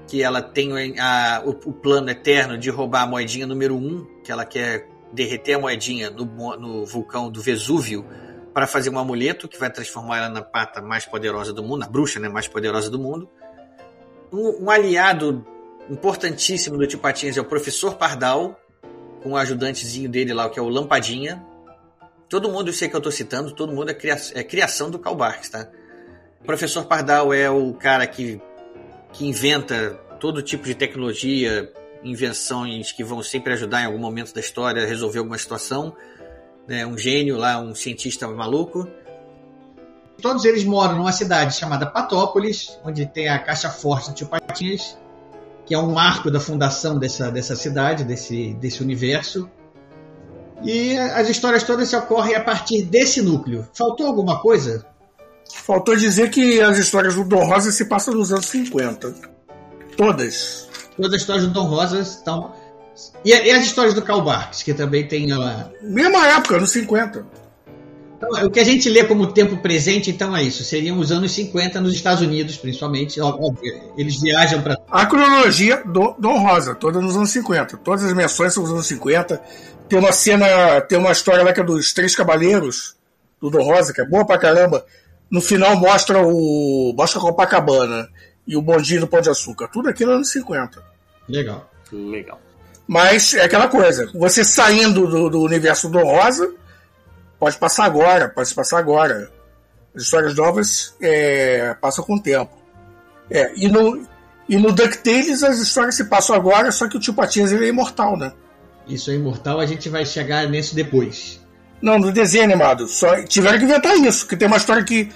[0.06, 4.06] que ela tem a, o, o, plano eterno de roubar a moedinha número 1, um,
[4.22, 6.24] que ela quer derreter a moedinha no,
[6.56, 8.06] no vulcão do Vesúvio
[8.52, 11.88] para fazer um amuleto que vai transformar ela na pata mais poderosa do mundo, na
[11.88, 13.28] bruxa né, mais poderosa do mundo.
[14.32, 15.44] Um, um aliado
[15.88, 18.58] importantíssimo do Tio Patinhas é o Professor Pardal,
[19.22, 21.44] com o ajudantezinho dele lá, que é o Lampadinha,
[22.30, 25.00] Todo mundo, isso aí que eu estou citando, todo mundo é, cria é criação do
[25.00, 25.66] Karl Barks, tá?
[26.40, 28.40] O professor Pardal é o cara que,
[29.12, 31.72] que inventa todo tipo de tecnologia,
[32.04, 35.92] invenções que vão sempre ajudar em algum momento da história a resolver alguma situação.
[36.68, 36.86] Né?
[36.86, 38.86] Um gênio lá, um cientista maluco.
[40.22, 44.28] Todos eles moram numa cidade chamada Patópolis, onde tem a caixa forte do Tio
[45.66, 49.50] que é um marco da fundação dessa, dessa cidade, desse, desse universo.
[50.62, 53.66] E as histórias todas se ocorrem a partir desse núcleo.
[53.72, 54.84] Faltou alguma coisa?
[55.52, 59.14] Faltou dizer que as histórias do Dom Rosa se passam nos anos 50.
[59.96, 60.68] Todas.
[60.96, 62.52] Todas as histórias do Dom Rosa estão.
[63.24, 65.32] E, as histórias do Karl Barks, que também tem.
[65.32, 65.72] Uma...
[65.82, 67.24] Mesma época, nos 50.
[68.20, 70.62] Então, o que a gente lê como tempo presente, então, é isso.
[70.62, 73.18] Seriam os anos 50 nos Estados Unidos, principalmente.
[73.18, 74.76] Óbvio, eles viajam para.
[74.90, 77.78] A cronologia do Dom Rosa, toda nos anos 50.
[77.78, 79.40] Todas as menções são nos anos 50.
[79.88, 82.94] Tem uma cena, tem uma história lá que é dos Três Cavaleiros,
[83.40, 84.84] do Dom Rosa, que é boa pra caramba.
[85.30, 86.92] No final mostra o.
[86.94, 88.06] Mostra Copacabana
[88.46, 89.68] e o bondinho do Pão de Açúcar.
[89.68, 90.82] Tudo aquilo é anos 50.
[91.26, 91.70] Legal.
[91.90, 92.38] Legal.
[92.86, 96.52] Mas é aquela coisa, você saindo do, do universo do Rosa,
[97.40, 99.30] pode passar agora, pode passar agora.
[99.94, 102.52] As histórias novas é, passam com o tempo.
[103.28, 104.06] É, e no,
[104.48, 107.68] e no DuckTales as histórias se passam agora, só que o tio Patinhas ele é
[107.68, 108.32] imortal, né?
[108.86, 111.40] Isso é imortal, a gente vai chegar nisso depois.
[111.80, 112.86] Não, no desenho animado.
[112.86, 115.10] Só tiveram que inventar isso, que tem uma história que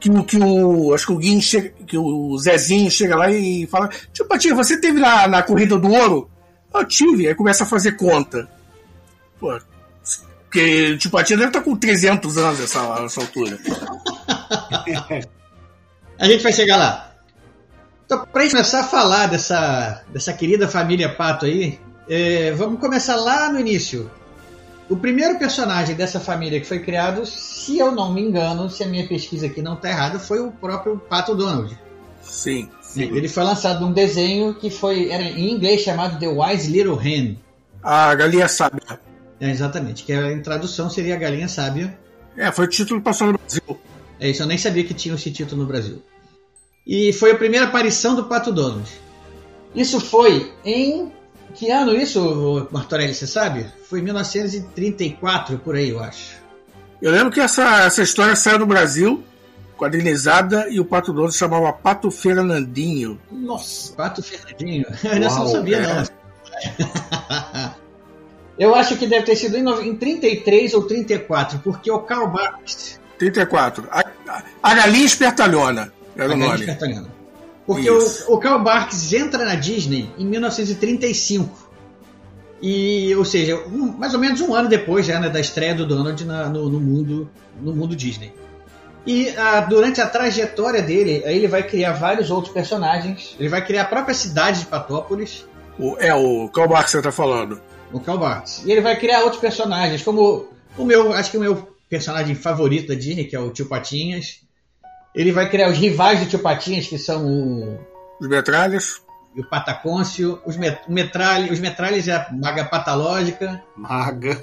[0.00, 3.88] que, que o acho que o Guin chega, que o Zezinho chega lá e fala:
[4.12, 6.30] "Tio Patinho, você teve na, na corrida do ouro?"
[6.72, 8.48] Eu tive, aí começa a fazer conta.
[9.38, 9.58] Pô,
[10.50, 13.56] porque o Tio Patinho deve estar tá com 300 anos nessa, nessa altura.
[16.18, 17.14] a gente vai chegar lá.
[18.04, 21.78] Então, para começar a falar dessa, dessa querida família Pato aí,
[22.08, 24.10] é, vamos começar lá no início.
[24.88, 28.88] O primeiro personagem dessa família que foi criado, se eu não me engano, se a
[28.88, 31.78] minha pesquisa aqui não está errada, foi o próprio Pato Donald.
[32.20, 32.68] Sim.
[32.96, 37.38] Ele foi lançado num desenho que foi era em inglês chamado The Wise Little Hen.
[37.80, 38.98] A galinha sábia.
[39.40, 41.98] É, exatamente, que em tradução seria a galinha sábia.
[42.36, 43.80] É, foi o título que passou no Brasil.
[44.20, 46.02] É isso, eu nem sabia que tinha esse título no Brasil.
[46.86, 48.88] E foi a primeira aparição do Pato Donald.
[49.74, 51.10] Isso foi em.
[51.54, 53.66] Que ano isso, Martorelli, você sabe?
[53.88, 56.38] Foi em 1934, por aí, eu acho.
[57.02, 59.24] Eu lembro que essa, essa história saiu no Brasil,
[59.76, 63.18] quadrinizada, e o Pato Donald chamava Pato Fernandinho.
[63.32, 63.94] Nossa.
[63.94, 64.86] Pato Fernandinho.
[65.02, 65.94] Eu não Uau, sabia, é.
[65.94, 67.80] não.
[68.60, 73.00] Eu acho que deve ter sido em em 33 ou 34, porque o Karl Barks
[73.18, 73.88] 34.
[73.90, 76.66] A, a, a Galinha Espertalhona era o A nome.
[76.66, 77.08] Cartagena.
[77.66, 78.30] Porque Isso.
[78.30, 81.70] o, o Karl Barks entra na Disney em 1935.
[82.62, 85.86] E, ou seja, um- mais ou menos um ano depois já, né, da estreia do
[85.86, 87.30] Donald na- no, no mundo,
[87.60, 88.32] no mundo Disney.
[89.06, 93.34] E ah, durante a trajetória dele, aí ele vai criar vários outros personagens.
[93.40, 95.46] Ele vai criar a própria cidade de Patópolis,
[95.78, 97.58] O, é, o qual barco você tá falando?
[97.92, 98.62] O Karl Barks.
[98.64, 102.88] E ele vai criar outros personagens, como o meu, acho que o meu personagem favorito
[102.88, 104.40] da Disney, que é o Tio Patinhas.
[105.14, 107.78] Ele vai criar os rivais do Tio Patinhas, que são o
[108.20, 109.02] Os metralhas.
[109.34, 114.40] e o Patacôncio, os, met metralha, os metralhas é a maga patológica, Maga.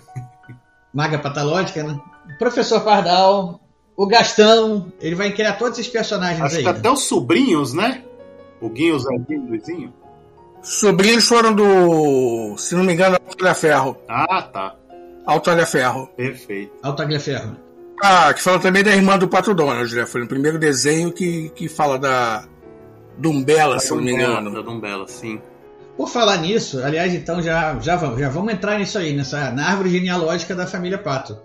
[0.93, 1.99] maga patológica, né?
[2.35, 3.61] O Professor Pardal,
[3.95, 6.63] o Gastão, ele vai criar todos esses personagens Acho aí.
[6.63, 6.77] que né?
[6.77, 8.03] até os sobrinhos, né?
[8.59, 9.93] O Guinho, o Zezinho, o Luizinho.
[10.67, 13.97] Sobrinhos foram do, se não me engano, Alto da Ferro.
[14.05, 14.75] Ah, tá.
[15.25, 16.07] Alto da Ferro.
[16.17, 16.73] Perfeito.
[16.83, 17.55] Altagra Ferro.
[18.03, 20.05] Ah, que fala também da irmã do Pato Donald, né?
[20.05, 22.45] Foi no primeiro desenho que, que fala da
[23.17, 24.61] Dumbela, se não me Da engano.
[24.61, 25.41] Dumbela, sim.
[25.95, 29.69] Por falar nisso, aliás, então já, já, vamos, já vamos entrar nisso aí, nessa, na
[29.69, 31.39] árvore genealógica da família Pato.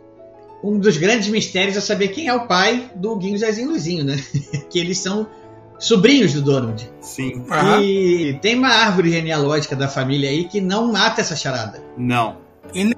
[0.64, 4.16] Um dos grandes mistérios é saber quem é o pai do Guinho, Zezinho Luizinho, né?
[4.68, 5.29] que eles são
[5.83, 6.89] sobrinhos do Donald.
[7.01, 7.45] Sim.
[7.51, 7.80] Aham.
[7.83, 11.83] E tem uma árvore genealógica da família aí que não mata essa charada.
[11.97, 12.37] Não.
[12.72, 12.95] E nem,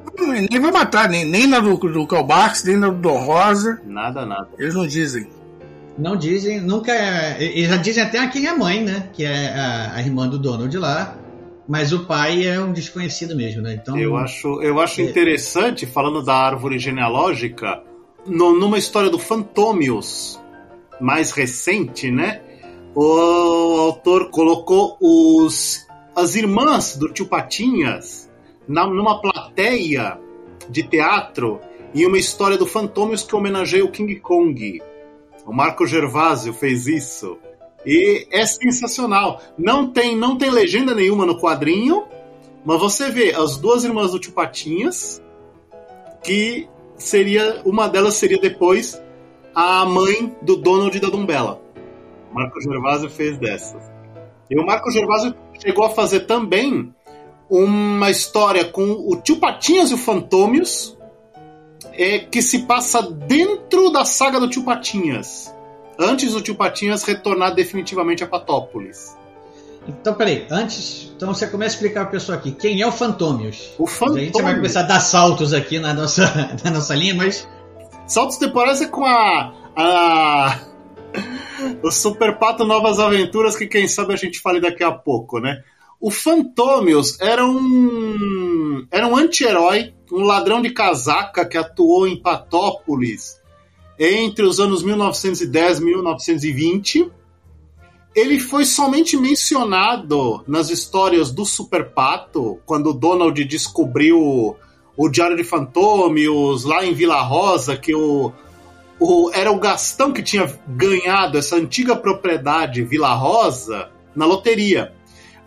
[0.51, 2.07] nem vai matar, nem, nem na do, do
[2.67, 3.81] nem na do Dom Rosa.
[3.87, 4.49] Nada, nada.
[4.59, 5.27] Eles não dizem.
[5.99, 6.93] Não dizem, nunca.
[6.93, 9.09] é- Eles já dizem até quem é a mãe, né?
[9.13, 11.17] Que é a, a irmã do Donald lá.
[11.67, 13.75] Mas o pai é um desconhecido mesmo, né?
[13.81, 13.97] Então.
[13.97, 15.05] Eu acho, eu acho É.
[15.05, 17.81] interessante, falando da árvore genealógica,
[18.27, 20.39] no- numa história do Fantômios,
[21.01, 22.41] mais recente, né?
[22.95, 25.85] O autor colocou os,
[26.15, 28.31] as irmãs do tio Patinhas
[28.69, 30.17] na, numa plateia
[30.69, 31.61] de teatro
[31.93, 34.81] em uma história do Fantômios que homenageia o King Kong.
[35.45, 37.37] O Marco Gervásio fez isso.
[37.85, 39.43] E é sensacional.
[39.59, 42.05] Não tem, não tem legenda nenhuma no quadrinho,
[42.65, 45.21] mas você vê as duas irmãs do Tio Patinhas,
[46.23, 47.61] que seria.
[47.65, 49.01] Uma delas seria depois
[49.55, 51.64] a mãe do Donald da Dumbela.
[52.35, 53.83] Marco Gervásio fez dessas.
[54.51, 56.93] E o Marco Gervásio chegou a fazer também
[57.49, 60.97] uma história com o Tio Patinhas e o Fantômios,
[61.93, 65.55] é, que se passa dentro da saga do Tio Patinhas.
[65.99, 69.17] Antes do Tio Patinhas retornar definitivamente a Patópolis.
[69.87, 71.13] Então, peraí, antes.
[71.15, 73.75] Então você começa a explicar pra pessoa aqui quem é o Fantômios.
[73.79, 74.55] O A gente vai Fantômios.
[74.57, 76.25] começar a dar saltos aqui na nossa,
[76.65, 77.47] na nossa linha, mas
[78.07, 79.53] Saltos temporais é com a.
[79.77, 80.59] a
[81.83, 85.63] o Super Pato Novas Aventuras, que quem sabe a gente fale daqui a pouco, né?
[86.01, 88.87] O Fantômios era um.
[88.91, 93.41] Era um anti-herói, um ladrão de casaca que atuou em Patópolis
[93.99, 97.11] entre os anos 1910 e 1920.
[98.15, 104.57] Ele foi somente mencionado nas histórias do Super Pato, quando Donald descobriu
[104.97, 108.33] o Diário de Fantômios, lá em Vila Rosa, que o,
[108.99, 114.93] o, era o Gastão que tinha ganhado essa antiga propriedade Vila Rosa na loteria.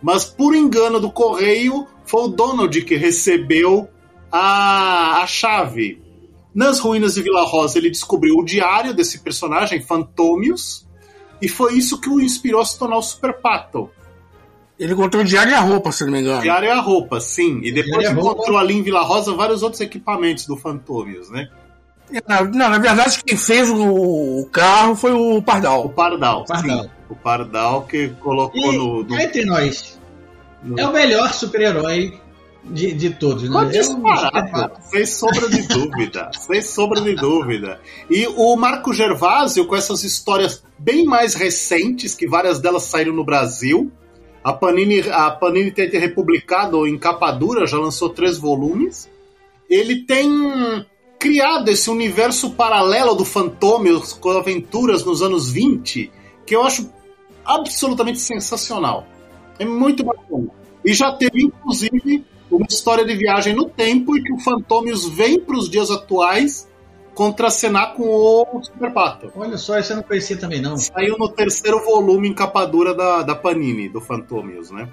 [0.02, 3.88] Mas por engano do correio, foi o Donald que recebeu
[4.30, 6.02] a, a chave.
[6.54, 10.86] Nas ruínas de Vila Rosa, ele descobriu o diário desse personagem, Fantômios,
[11.40, 13.90] e foi isso que o inspirou a se tornar o Super Pato.
[14.78, 16.40] Ele encontrou o diário e a roupa, se não me engano.
[16.40, 17.60] Diário é a roupa, sim.
[17.62, 21.48] E depois encontrou ali em Vila Rosa vários outros equipamentos do Fantômios, né?
[22.54, 25.88] Não, na verdade, quem fez o, carro foi o O Pardal.
[25.90, 26.42] Pardal.
[26.42, 26.82] O Pardal.
[26.82, 26.90] sim.
[27.10, 29.02] O Pardal que colocou E, no.
[29.04, 29.98] no- entre nós,
[30.62, 32.18] no- é o melhor super-herói
[32.64, 33.50] de, de todos, né?
[33.50, 34.80] Pode É um super-pato.
[34.90, 37.80] sem sombra de dúvida, sem sombra de dúvida.
[38.10, 43.24] E o Marco Gervásio, com essas histórias bem mais recentes, que várias delas saíram no
[43.24, 43.90] Brasil,
[44.44, 49.08] a Panini, a Panini tem republicado em capa dura, já lançou três volumes.
[49.68, 50.28] Ele tem
[51.18, 56.10] criado esse universo paralelo do Fantômios com aventuras nos anos 20,
[56.46, 56.90] que eu acho
[57.44, 59.06] absolutamente sensacional.
[59.58, 60.48] É muito bacana.
[60.84, 65.40] E já teve, inclusive, uma história de viagem no tempo e que o Fantômios vem
[65.40, 66.68] para os dias atuais
[67.14, 69.32] contracenar com o Super Pato.
[69.34, 70.76] Olha só, essa eu não conhecia também, não.
[70.76, 74.88] Saiu no terceiro volume em capa dura da, da Panini, do Fantômios, né?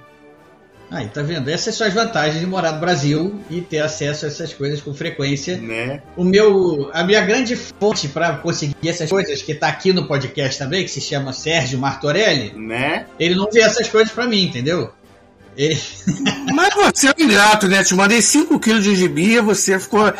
[0.92, 1.50] Aí, tá vendo?
[1.50, 4.94] Essas são as vantagens de morar no Brasil e ter acesso a essas coisas com
[4.94, 5.58] frequência.
[5.58, 6.02] Né?
[6.16, 10.60] O meu, a minha grande fonte para conseguir essas coisas, que tá aqui no podcast
[10.60, 13.08] também, que se chama Sérgio Martorelli, Né?
[13.20, 14.92] ele não vê essas coisas para mim, entendeu?
[15.58, 15.80] Ele...
[16.54, 17.84] Mas você é um ingrato, né?
[17.84, 20.08] Te mandei 5 quilos de gibi, você ficou.
[20.08, 20.14] É,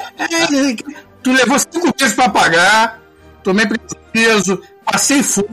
[1.22, 3.02] tu levou 5 meses pra pagar,
[3.44, 5.46] tomei prejuízo, passei fome.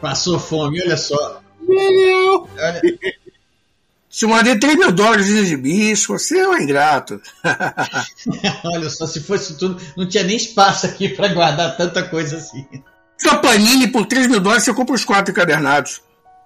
[0.00, 1.40] Passou fome, olha só.
[1.66, 2.48] Meu!
[2.58, 2.80] Olha,
[4.16, 7.20] Te mandei 3 mil dólares de gibis, você é um ingrato.
[8.64, 12.64] olha só, se fosse tudo, não tinha nem espaço aqui para guardar tanta coisa assim.
[13.18, 16.00] Sua Panini, por 3 mil dólares, você compra os quatro encadernados.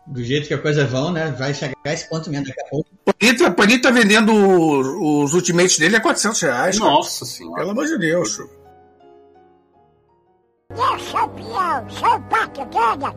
[0.06, 1.30] Do jeito que a coisa vão, né?
[1.38, 2.88] Vai chegar a esse ponto mesmo daqui a pouco.
[3.04, 6.78] Panini, tá- Panini tá vendendo o- os ultimates dele a 400 reais.
[6.78, 6.90] cara.
[6.90, 7.56] Nossa senhora.
[7.58, 8.38] Pelo amor de Deus.
[10.70, 13.14] Eu sou peão, sou pato, ganha.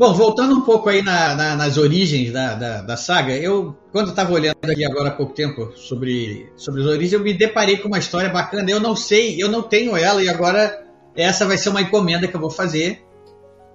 [0.00, 4.08] Bom, voltando um pouco aí na- na- nas origens da, da, da saga, eu, quando
[4.08, 7.86] estava olhando aqui agora há pouco tempo sobre, sobre as origens, eu me deparei com
[7.88, 8.70] uma história bacana.
[8.70, 12.34] Eu não sei, eu não tenho ela, e agora essa vai ser uma encomenda que
[12.34, 13.04] eu vou fazer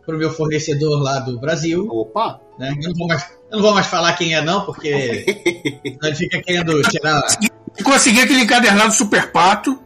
[0.04, 1.88] para o meu fornecedor lá do Brasil.
[1.92, 2.40] Opa!
[2.58, 2.74] Né?
[2.82, 3.22] Eu, não vou mais,
[3.52, 4.88] eu não vou mais falar quem é, não, porque
[5.86, 7.22] ele fica querendo tirar.
[7.84, 9.80] Consegui aquele encadernado Super Pato,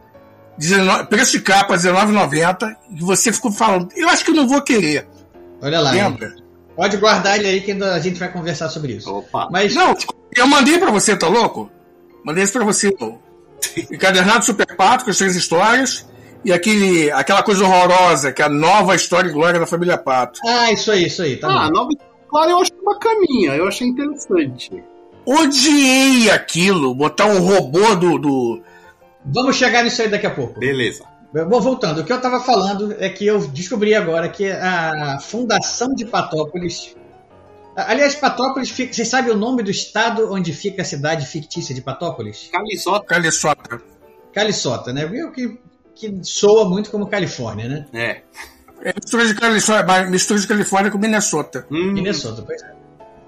[0.56, 4.62] 19 preço de capa R$19,90, e você ficou falando, eu acho que eu não vou
[4.62, 5.06] querer.
[5.62, 6.02] Olha lá, hein?
[6.04, 6.34] Lembra?
[6.76, 9.12] pode guardar ele aí que a gente vai conversar sobre isso.
[9.14, 9.48] Opa!
[9.50, 9.94] Mas Não,
[10.34, 11.70] eu mandei pra você, tá louco?
[12.24, 12.90] Mandei isso pra você.
[12.92, 13.18] pô.
[13.92, 16.08] Encadernado Super Pato, com as três histórias,
[16.44, 20.40] e aquele, aquela coisa horrorosa, que é a nova história e glória da família Pato.
[20.46, 21.74] Ah, isso aí, isso aí, tá Ah, bom.
[21.74, 21.90] nova
[22.28, 24.82] claro, eu acho bacaninha, eu achei interessante.
[25.26, 28.18] Odiei aquilo, botar um robô do.
[28.18, 28.62] do
[29.24, 30.58] Vamos chegar nisso aí daqui a pouco.
[30.58, 31.04] Beleza.
[31.32, 35.88] Bom, voltando, o que eu estava falando é que eu descobri agora que a Fundação
[35.94, 36.96] de Patópolis.
[37.76, 41.80] Aliás, Patópolis, fica- você sabe o nome do estado onde fica a cidade fictícia de
[41.80, 42.48] Patópolis?
[42.52, 43.06] Calisota.
[43.06, 43.82] Caliçota.
[44.32, 45.06] Caliçota, né?
[45.06, 45.56] Viu que,
[45.94, 47.86] que soa muito como Califórnia, né?
[47.94, 48.22] É.
[48.82, 51.64] É mistura de, Caliçota, mistura de Califórnia com Minnesota.
[51.70, 52.72] Hum, Minnesota, pois é.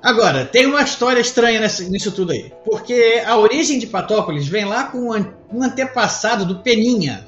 [0.02, 2.52] Agora, tem uma história estranha nessa- nisso tudo aí.
[2.64, 5.10] Porque a origem de Patópolis vem lá com
[5.52, 7.24] um antepassado do Peninha,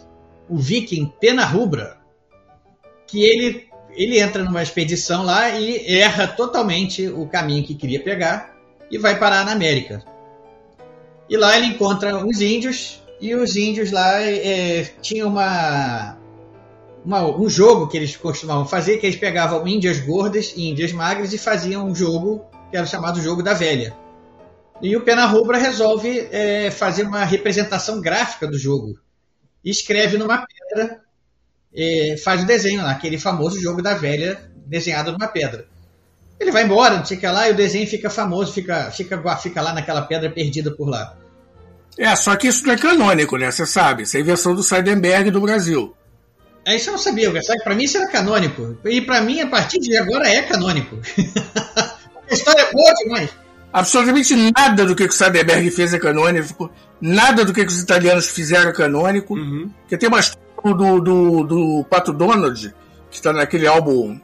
[0.48, 1.98] o viking Pena Rubra.
[3.06, 8.54] Que ele, ele entra numa expedição lá e erra totalmente o caminho que queria pegar
[8.90, 10.02] e vai parar na América.
[11.28, 16.18] E lá ele encontra uns índios, e os índios lá é, tinham uma,
[17.04, 21.32] uma- um jogo que eles costumavam fazer, que eles pegavam índias gordas e índias magras
[21.32, 23.96] e faziam um jogo que era chamado Jogo da Velha.
[24.82, 28.98] E o Pena Rubra resolve é, fazer uma representação gráfica do jogo.
[29.64, 31.00] Escreve numa pedra,
[31.74, 35.66] é, faz o desenho lá, aquele famoso Jogo da Velha desenhado numa pedra.
[36.38, 39.36] Ele vai embora, não sei o que lá, e o desenho fica famoso, fica, fica,
[39.36, 41.16] fica lá naquela pedra perdida por lá.
[41.96, 43.50] É, só que isso não é canônico, né?
[43.50, 44.02] Você sabe.
[44.02, 45.94] Isso é a invenção do Seidenberg do Brasil.
[46.66, 47.62] É, isso eu não sabia, sabe?
[47.62, 48.76] Pra mim isso era canônico.
[48.84, 50.98] E pra mim, a partir de agora, é canônico.
[52.28, 53.30] a história é boa demais.
[53.74, 56.70] Absolutamente nada do que o Seidenberg fez é canônico.
[57.00, 59.34] Nada do que os italianos fizeram é canônico.
[59.34, 59.68] uhum.
[59.80, 62.72] Porque tem uma história do, do, do Pato Donald,
[63.10, 64.16] que está naquele álbum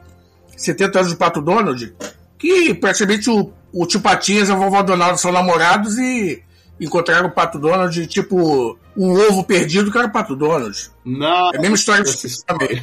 [0.55, 1.93] 70 anos do Pato Donald,
[2.39, 6.41] que praticamente o, o tio Patinhas e a vovó Donaldo são namorados e
[6.79, 10.89] encontraram o Pato Donald, tipo, um ovo perdido que era o Pato Donald.
[11.03, 11.51] Não.
[11.53, 12.81] É a mesma história Essa também.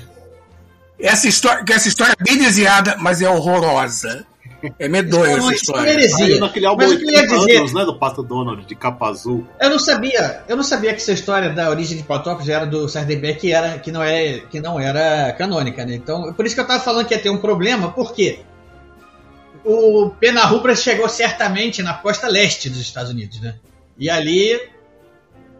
[1.00, 4.26] Essa história, essa história é bem desenhada, mas é horrorosa.
[4.78, 5.90] É medonha essa história.
[5.90, 6.16] heresia.
[6.16, 7.84] Saiu naquele álbum Mas o que eu ia 80 dizer, anos, né?
[7.84, 9.46] Do Pato Donald, de capa azul.
[9.60, 12.88] eu não sabia, eu não sabia que essa história da origem de Patópolis era do
[12.88, 15.94] Sardenberg que era que não é que não era canônica, né?
[15.94, 18.40] Então, por isso que eu tava falando que ia ter um problema, porque
[19.64, 23.56] o Pena Rubra chegou certamente na costa leste dos Estados Unidos, né?
[23.98, 24.58] E ali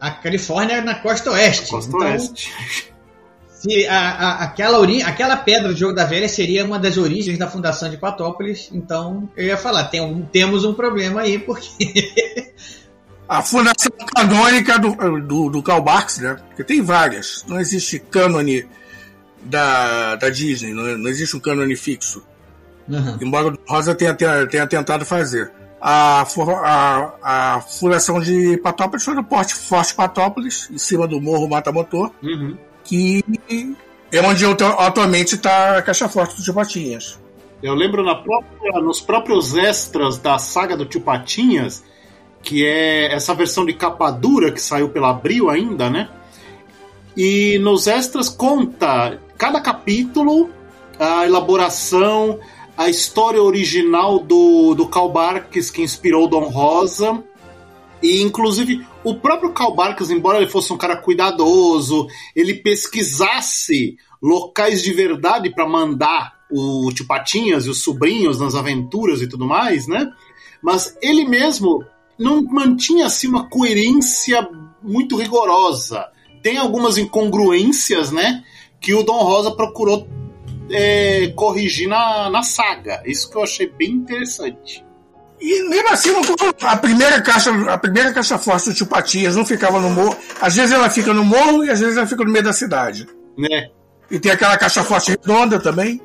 [0.01, 1.71] a Califórnia é na costa oeste.
[1.71, 2.53] Costa então, Oeste.
[3.61, 7.37] Se a, a- aquela, ori- aquela pedra do Jogo da Velha seria uma das origens
[7.39, 12.13] da fundação de Patópolis, então eu ia falar, tem um- temos um problema aí, porque.
[13.29, 16.37] A fundação canônica do, do, do Karl Barks, né?
[16.49, 17.45] Porque tem várias.
[17.47, 18.65] Não existe cânone
[19.43, 22.23] da, da Disney, não, não existe um cânone fixo.
[22.89, 23.19] Uhum.
[23.21, 25.53] Embora o Rosa tenha, tenha, tenha tentado fazer.
[25.79, 26.23] A,
[26.65, 31.71] a, a fundação de Patópolis foi no Porte Forte Patópolis, em cima do Morro Mata
[31.71, 32.57] Motor, Uhum.
[32.89, 33.23] Que
[34.11, 37.21] É onde atualmente está a caixa forte do Tio Patinhas.
[37.63, 41.85] Eu lembro própria- nos próprios extras da saga do Tio Patinhas,
[42.43, 46.09] que é essa versão de capa dura que saiu pela Abril ainda, né?
[47.17, 50.49] E nos extras conta cada capítulo,
[50.99, 52.39] a elaboração,
[52.77, 57.23] a história original do, do Karl Barks que inspirou Dom Rosa.
[58.01, 59.75] E inclusive o próprio Karl
[60.11, 67.07] embora ele fosse um cara cuidadoso, ele pesquisasse locais de verdade para mandar o Tio
[67.07, 70.11] Patinhas e os sobrinhos nas aventuras e tudo mais, né?
[70.63, 71.85] Mas ele mesmo
[72.19, 74.49] não mantinha assim uma coerência
[74.83, 76.09] muito rigorosa.
[76.43, 78.43] Tem algumas incongruências, né?
[78.81, 80.09] Que o Dom Rosa procurou
[80.71, 83.03] é, corrigir na, na saga.
[83.07, 84.85] Isso que eu achei bem interessante.
[85.41, 86.23] E mesmo assim, não-
[86.69, 90.17] a primeira caixa, a primeira caixa forte do Tio Patinhas não ficava no morro.
[90.41, 93.07] Às vezes ela fica no morro e às vezes ela fica no meio da cidade.
[93.37, 93.69] Né?
[94.11, 96.01] E tem aquela caixa forte redonda também.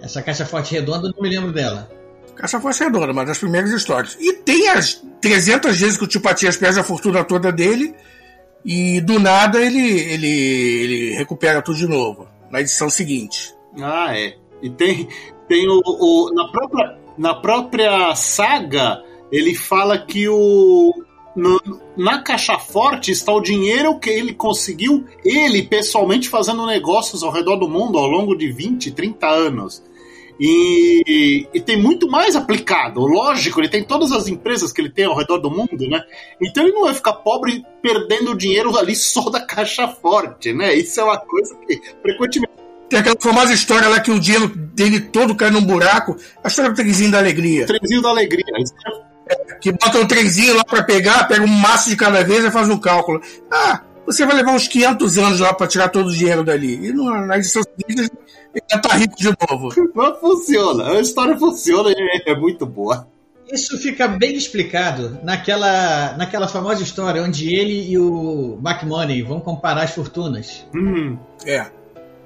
[0.00, 1.90] Essa caixa forte redonda, eu não me lembro dela.
[2.36, 4.16] Caixa forte redonda, uma das primeiras histórias.
[4.20, 7.94] E tem as 300 vezes que o Tio Patinhas perde a fortuna toda dele
[8.64, 12.28] e do nada ele, ele, ele recupera tudo de novo.
[12.50, 13.54] Na edição seguinte.
[13.82, 14.36] Ah, é.
[14.62, 15.08] E tem,
[15.48, 19.02] tem o, o- na própria na própria saga
[19.32, 20.92] ele fala que o
[21.34, 21.60] no-
[21.96, 27.56] na caixa forte está o dinheiro que ele conseguiu ele pessoalmente fazendo negócios ao redor
[27.56, 29.82] do mundo ao longo de 20, 30 anos.
[30.38, 33.00] E, e tem muito mais aplicado.
[33.00, 36.02] Lógico, ele tem todas as empresas que ele tem ao redor do mundo, né?
[36.40, 40.74] Então ele não vai ficar pobre perdendo dinheiro ali só da caixa forte, né?
[40.74, 42.52] Isso é uma coisa que frequentemente
[42.88, 46.16] Tem aquela famosa história lá que o dinheiro dele todo cai num buraco.
[46.42, 47.66] A história do trenzinho da alegria.
[47.66, 48.44] Trenzinho da alegria.
[48.58, 48.72] Isso
[49.60, 52.68] Que bota um trenzinho lá pra pegar, pega um maço de cada vez e faz
[52.68, 53.20] um cálculo.
[53.50, 56.74] Ah, você vai levar uns 500 anos lá pra tirar todo o dinheiro dali.
[56.86, 58.08] E no- na edição seguinte
[58.54, 59.68] ele já tá rico de novo.
[59.92, 63.08] Mas funciona, a história funciona e é muito boa.
[63.52, 69.82] Isso fica bem explicado naquela, naquela famosa história onde ele e o McMoney vão comparar
[69.84, 70.66] as fortunas.
[70.74, 71.66] Hum, É.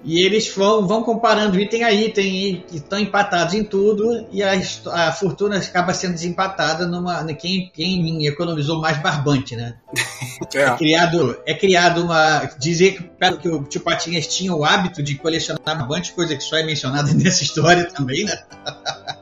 [0.03, 4.53] E eles vão, vão comparando item a item e estão empatados em tudo e a,
[4.93, 9.75] a fortuna acaba sendo desempatada numa quem, quem economizou mais barbante, né?
[10.55, 10.77] É É.
[10.77, 15.63] criado, é criado uma dizer que, que o tio Patinhas tinha o hábito de colecionar
[15.63, 18.37] barbante, coisa que só é mencionada nessa história também, né?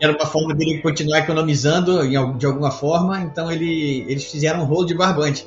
[0.00, 4.86] Era uma forma dele continuar economizando de alguma forma, então ele, eles fizeram um rolo
[4.86, 5.46] de barbante.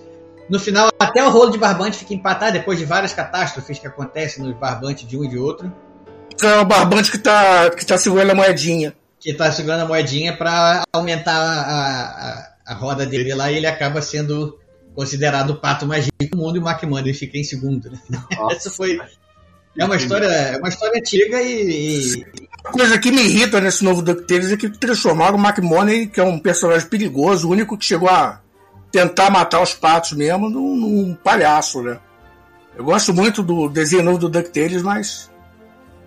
[0.49, 4.43] No final, até o rolo de barbante fica empatado depois de várias catástrofes que acontecem
[4.43, 5.71] nos barbantes de um e de outro,
[6.41, 8.93] É o barbante que tá, que tá segurando a moedinha.
[9.19, 13.67] que está segurando a moedinha para aumentar a, a, a roda dele lá e ele
[13.67, 14.59] acaba sendo
[14.93, 17.89] considerado o pato mais rico do mundo e o McMoney fica em segundo.
[17.89, 17.99] né?
[18.51, 18.99] Essa foi.
[19.77, 22.25] É uma história, é uma história antiga e, e
[22.63, 26.23] A coisa que me irrita nesse novo DuckTales é que transformaram o McMoney, que é
[26.23, 28.39] um personagem perigoso, o único que chegou a
[28.93, 31.99] tentar matar os patos mesmo, num, num palhaço, né?
[32.77, 35.31] Eu gosto muito do desenho novo do DuckTales, mas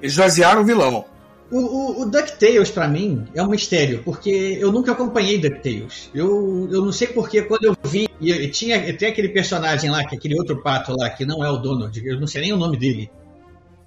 [0.00, 1.04] eles esvaziaram o vilão.
[1.50, 6.10] O, o, o DuckTales, pra mim, é um mistério, porque eu nunca acompanhei DuckTales.
[6.14, 8.08] Eu, eu não sei porque quando eu vi.
[8.20, 11.44] E e tinha, tem aquele personagem lá, que é aquele outro pato lá, que não
[11.44, 13.10] é o Donald, eu não sei nem o nome dele.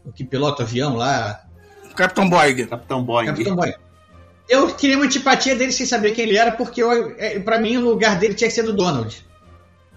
[0.06, 1.42] O que pilota o avião lá,
[2.00, 2.66] Capitão Boyg.
[2.68, 3.26] Capitão Boeing.
[3.26, 3.74] Capitão Boy.
[4.50, 6.82] Eu queria uma antipatia dele sem saber quem ele era, porque
[7.18, 9.24] é, pra mim o lugar dele tinha que ser do Donald.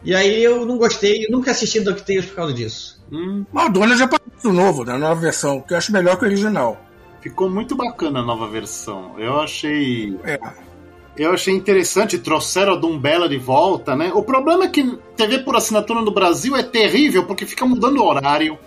[0.04, 3.00] E aí eu não gostei, eu nunca assisti DuckTales por causa disso.
[3.10, 6.24] Hum, Mas o Donald já apareceu novo, na nova versão, que eu acho melhor que
[6.24, 6.80] o original.
[7.20, 9.14] ficou muito bacana a nova versão.
[9.18, 10.18] Eu achei.
[10.24, 10.38] É.
[11.16, 14.10] Eu achei interessante, trouxeram a Dumbella de volta, né?
[14.14, 18.04] O problema é que TV por assinatura no Brasil é terrível, porque fica mudando o
[18.06, 18.58] horário,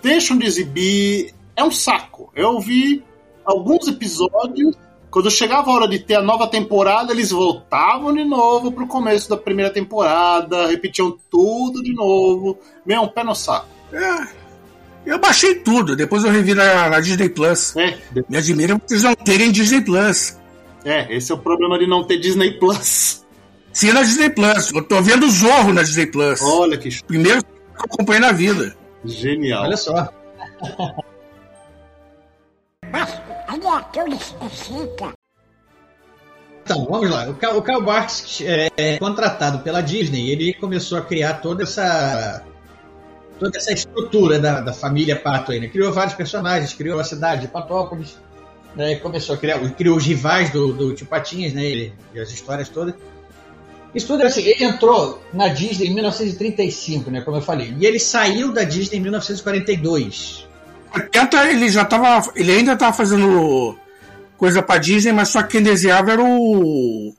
[0.00, 2.32] deixam de exibir, é um saco.
[2.36, 3.04] Eu vi
[3.44, 4.76] alguns episódios,
[5.12, 9.28] quando chegava a hora de ter a nova temporada, eles voltavam de novo pro começo
[9.28, 13.66] da primeira temporada, repetiam tudo de novo, meio um pé no saco.
[13.92, 14.26] É.
[15.04, 17.76] Eu baixei tudo, depois eu revi na, na Disney Plus.
[17.76, 17.98] É,
[18.28, 20.38] Me admira vocês não terem Disney Plus.
[20.84, 23.24] é, esse é o problema de não ter Disney Plus.
[23.72, 24.72] Sim, na Disney Plus.
[24.72, 26.40] Eu tô vendo Zorro na Disney Plus.
[26.42, 28.74] Olha que Primeiro que eu acompanhei na vida.
[29.04, 29.64] genial.
[29.64, 30.08] Olha só.
[36.64, 37.28] Então, vamos lá.
[37.28, 41.64] O Carl, o Karl Barks é, é contratado pela Disney, ele começou a criar toda
[41.64, 42.44] essa
[43.38, 45.66] toda essa estrutura da, da família Pato aí, né?
[45.66, 48.16] Criou vários personagens, criou a cidade de Patópolis,
[48.76, 48.94] né?
[48.96, 51.64] começou a criar, criou os rivais do, do Tio Patinhas, né?
[51.64, 52.94] Ele, e as histórias todas.
[53.92, 57.98] Isso tudo assim, ele entrou na Disney em 1935, né, como eu falei, e ele
[57.98, 60.48] saiu da Disney em 1942.
[60.94, 62.32] 80 ele já tava.
[62.34, 63.76] Ele ainda tava fazendo
[64.42, 67.14] coisa pra Disney, mas só que quem desenhava era o.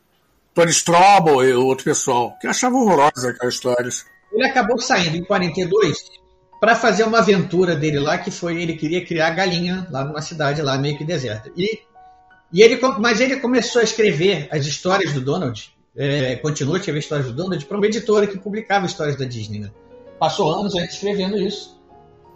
[0.53, 4.05] Tony Strobel e o outro pessoal, que achava horrorosa aquelas histórias.
[4.33, 5.97] Ele acabou saindo em 42
[6.59, 10.61] para fazer uma aventura dele lá, que foi ele queria criar galinha lá numa cidade
[10.61, 11.49] lá meio que deserta.
[11.55, 11.79] E,
[12.51, 16.99] e ele, mas ele começou a escrever as histórias do Donald, é, continuou a escrever
[16.99, 19.59] histórias do Donald para uma editora que publicava histórias da Disney.
[19.59, 19.71] Né?
[20.19, 21.81] Passou anos escrevendo isso.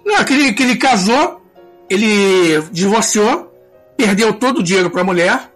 [0.06, 1.42] Não, que ele, que ele casou,
[1.90, 3.47] ele divorciou,
[3.98, 5.52] perdeu todo o dinheiro para a mulher,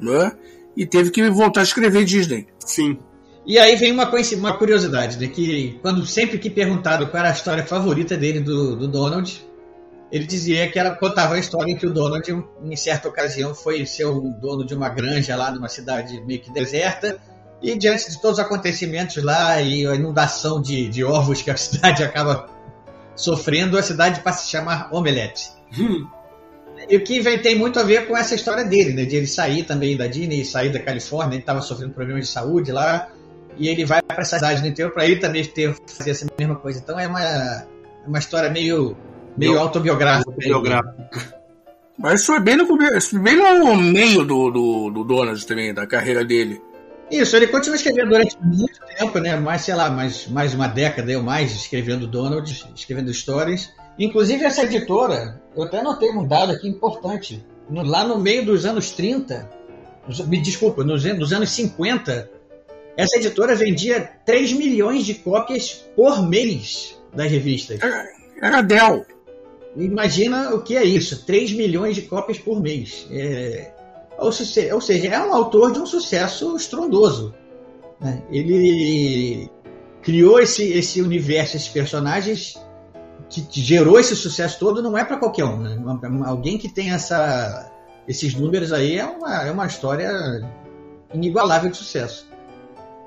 [0.00, 0.32] né?
[0.76, 2.48] E teve que voltar a escrever Disney.
[2.58, 2.98] Sim.
[3.44, 5.26] E aí vem uma, uma curiosidade, né?
[5.26, 9.44] Que quando sempre que perguntado qual era a história favorita dele do, do Donald,
[10.10, 12.24] ele dizia que era, contava a história em que o Donald,
[12.62, 16.52] em certa ocasião, foi ser o dono de uma granja lá numa cidade meio que
[16.52, 17.18] deserta,
[17.62, 21.56] e diante de todos os acontecimentos lá e a inundação de, de ovos que a
[21.56, 22.48] cidade acaba
[23.16, 25.50] sofrendo, a cidade passa a se chamar Omelete.
[25.78, 26.06] Hum.
[26.88, 29.04] E o que vem, tem muito a ver com essa história dele, né?
[29.04, 32.72] De ele sair também da Disney, sair da Califórnia, ele estava sofrendo problemas de saúde
[32.72, 33.08] lá,
[33.56, 36.56] e ele vai para essa cidade no interior para ele também ter, fazer essa mesma
[36.56, 36.80] coisa.
[36.80, 37.66] Então é uma, é
[38.06, 38.96] uma história meio,
[39.36, 40.30] meio autobiográfica.
[40.30, 41.42] autobiográfica.
[41.98, 46.24] Mas isso é bem no, bem no meio do, do, do Donald também, da carreira
[46.24, 46.60] dele.
[47.10, 49.36] Isso, ele continua escrevendo durante muito tempo, né?
[49.36, 53.70] Mais, sei lá, mais, mais uma década ou mais, escrevendo Donald, escrevendo histórias.
[53.98, 57.44] Inclusive, essa editora, eu até notei um dado aqui importante.
[57.68, 59.48] No, lá no meio dos anos 30,
[60.26, 62.30] me desculpa, nos, nos anos 50,
[62.96, 67.80] essa editora vendia 3 milhões de cópias por mês das revistas.
[67.82, 68.08] Era,
[68.40, 69.06] era Dell.
[69.76, 73.06] Imagina o que é isso, 3 milhões de cópias por mês.
[73.10, 73.72] É,
[74.18, 77.34] ou, seja, é um autor de um sucesso estrondoso.
[78.00, 78.22] Né?
[78.30, 79.48] Ele
[80.02, 82.58] criou esse, esse universo, esses personagens
[83.40, 85.58] que gerou esse sucesso todo não é para qualquer um.
[85.58, 85.80] Né?
[86.26, 87.70] Alguém que tem essa,
[88.06, 90.10] esses números aí é uma, é uma história
[91.14, 92.30] inigualável de sucesso.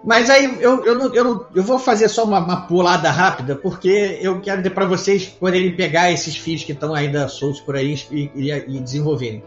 [0.03, 4.39] Mas aí eu, eu, eu, eu vou fazer só uma, uma pulada rápida, porque eu
[4.39, 8.31] quero dizer para vocês poderem pegar esses fios que estão ainda soltos por aí e,
[8.35, 9.43] e, e desenvolverem.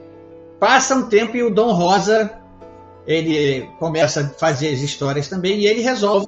[0.58, 2.32] Passa um tempo e o Dom Rosa
[3.06, 6.26] ele começa a fazer as histórias também e ele resolve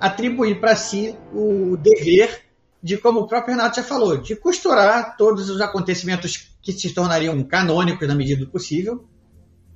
[0.00, 2.47] atribuir para si o dever
[2.82, 7.42] de, como o próprio Renato já falou, de costurar todos os acontecimentos que se tornariam
[7.44, 9.06] canônicos na medida do possível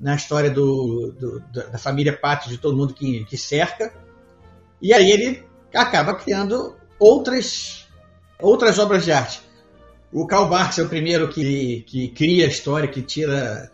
[0.03, 3.95] na história do, do, da família Pátio, de todo mundo que, que cerca.
[4.81, 7.87] E aí ele acaba criando outras,
[8.41, 9.41] outras obras de arte.
[10.13, 13.71] O Karl Barks é o primeiro que, que cria a história, que tira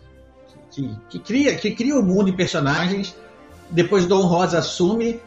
[0.71, 3.17] que, que, cria, que cria o mundo e personagens.
[3.71, 5.21] Depois Dom Rosa assume,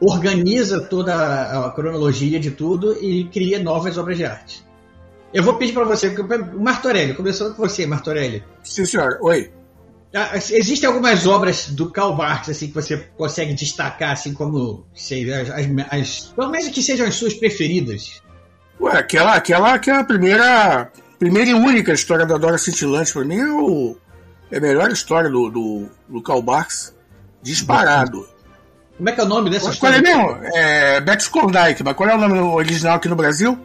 [0.00, 4.64] organiza toda a, cronologia de tudo e cria novas obras de arte.
[5.32, 6.14] Eu vou pedir para você,
[6.54, 8.44] Martorelli, começando com você, Martorelli.
[8.62, 9.18] Sim, senhor.
[9.20, 9.50] Oi.
[10.14, 15.28] Ah, existem algumas obras do Karl Barks assim que você consegue destacar assim como sei,
[15.32, 15.50] as,
[15.90, 18.22] as, pelo menos que sejam as suas preferidas.
[18.80, 20.88] Ué, aquela, aquela que é a primeira,
[21.18, 23.96] primeira e única história da Dora Cintilante para mim é o
[24.52, 26.94] é a melhor história do, do, do Karl Barks,
[27.42, 28.24] disparado.
[28.96, 30.02] Como é que é o nome dessa qual, história?
[30.02, 30.56] Qual é mesmo?
[30.56, 33.58] É Bex Klondike, mas qual é o nome original aqui no Brasil?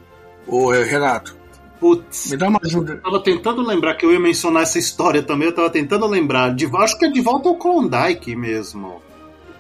[0.47, 1.37] Ô, Renato?
[1.79, 2.31] Putz.
[2.31, 2.93] Me dá uma ajuda.
[2.93, 6.53] Eu tava tentando lembrar que eu ia mencionar essa história também, eu tava tentando lembrar.
[6.53, 9.01] De, acho que é de volta ao Klondike mesmo.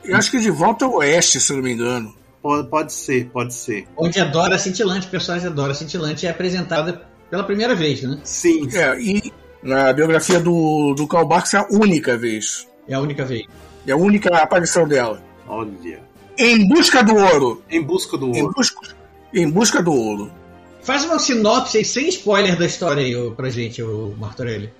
[0.03, 2.13] Eu acho que é de volta ao Oeste, se eu não me engano.
[2.41, 3.87] Pode, pode ser, pode ser.
[3.95, 8.19] Onde a Dora Cintilante, o personagem da Dora Cintilante é apresentada pela primeira vez, né?
[8.23, 8.67] Sim.
[8.73, 9.31] É, e
[9.61, 12.67] na biografia do, do Karl Barks é a única vez.
[12.87, 13.45] É a única vez.
[13.85, 15.21] É a única aparição dela.
[15.49, 16.01] Olha.
[16.37, 17.61] Em busca do ouro.
[17.69, 18.37] Em busca do ouro.
[18.37, 18.95] Em busca,
[19.33, 20.31] em busca do ouro.
[20.81, 24.71] Faz uma sinopse sem spoiler da história aí pra gente, o Martorelli.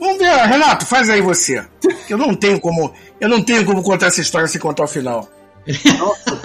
[0.00, 1.64] Vamos ver, Renato, faz aí você.
[2.08, 5.28] Eu não tenho como, eu não tenho como contar essa história sem contar o final.
[5.98, 6.40] Nossa,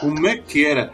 [0.00, 0.92] como é que era?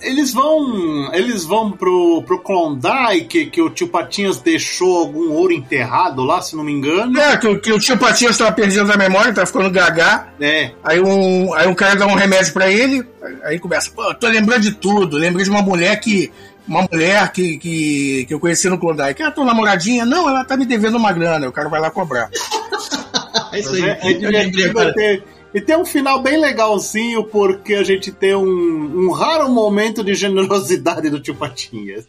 [0.00, 1.12] Eles vão.
[1.14, 6.56] Eles vão pro, pro Klondike, que o tio Patinhas deixou algum ouro enterrado lá, se
[6.56, 7.18] não me engano.
[7.18, 10.28] É, que, que o tio Patinhas estava perdendo a memória, tava ficando gagá.
[10.40, 10.72] É.
[10.82, 13.06] Aí um, aí um cara dá um remédio para ele,
[13.44, 15.16] aí começa, pô, tô lembrando de tudo.
[15.16, 16.32] Lembrei de uma mulher que.
[16.66, 19.22] Uma mulher que, que, que eu conheci no Klondike.
[19.22, 20.04] Ah, tua namoradinha?
[20.04, 21.48] Não, ela tá me devendo uma grana.
[21.48, 22.28] O cara vai lá cobrar.
[23.52, 23.88] é isso aí.
[23.88, 25.24] É, é divertido ter
[25.54, 30.14] e tem um final bem legalzinho, porque a gente tem um, um raro momento de
[30.14, 32.06] generosidade do tio Patinhas.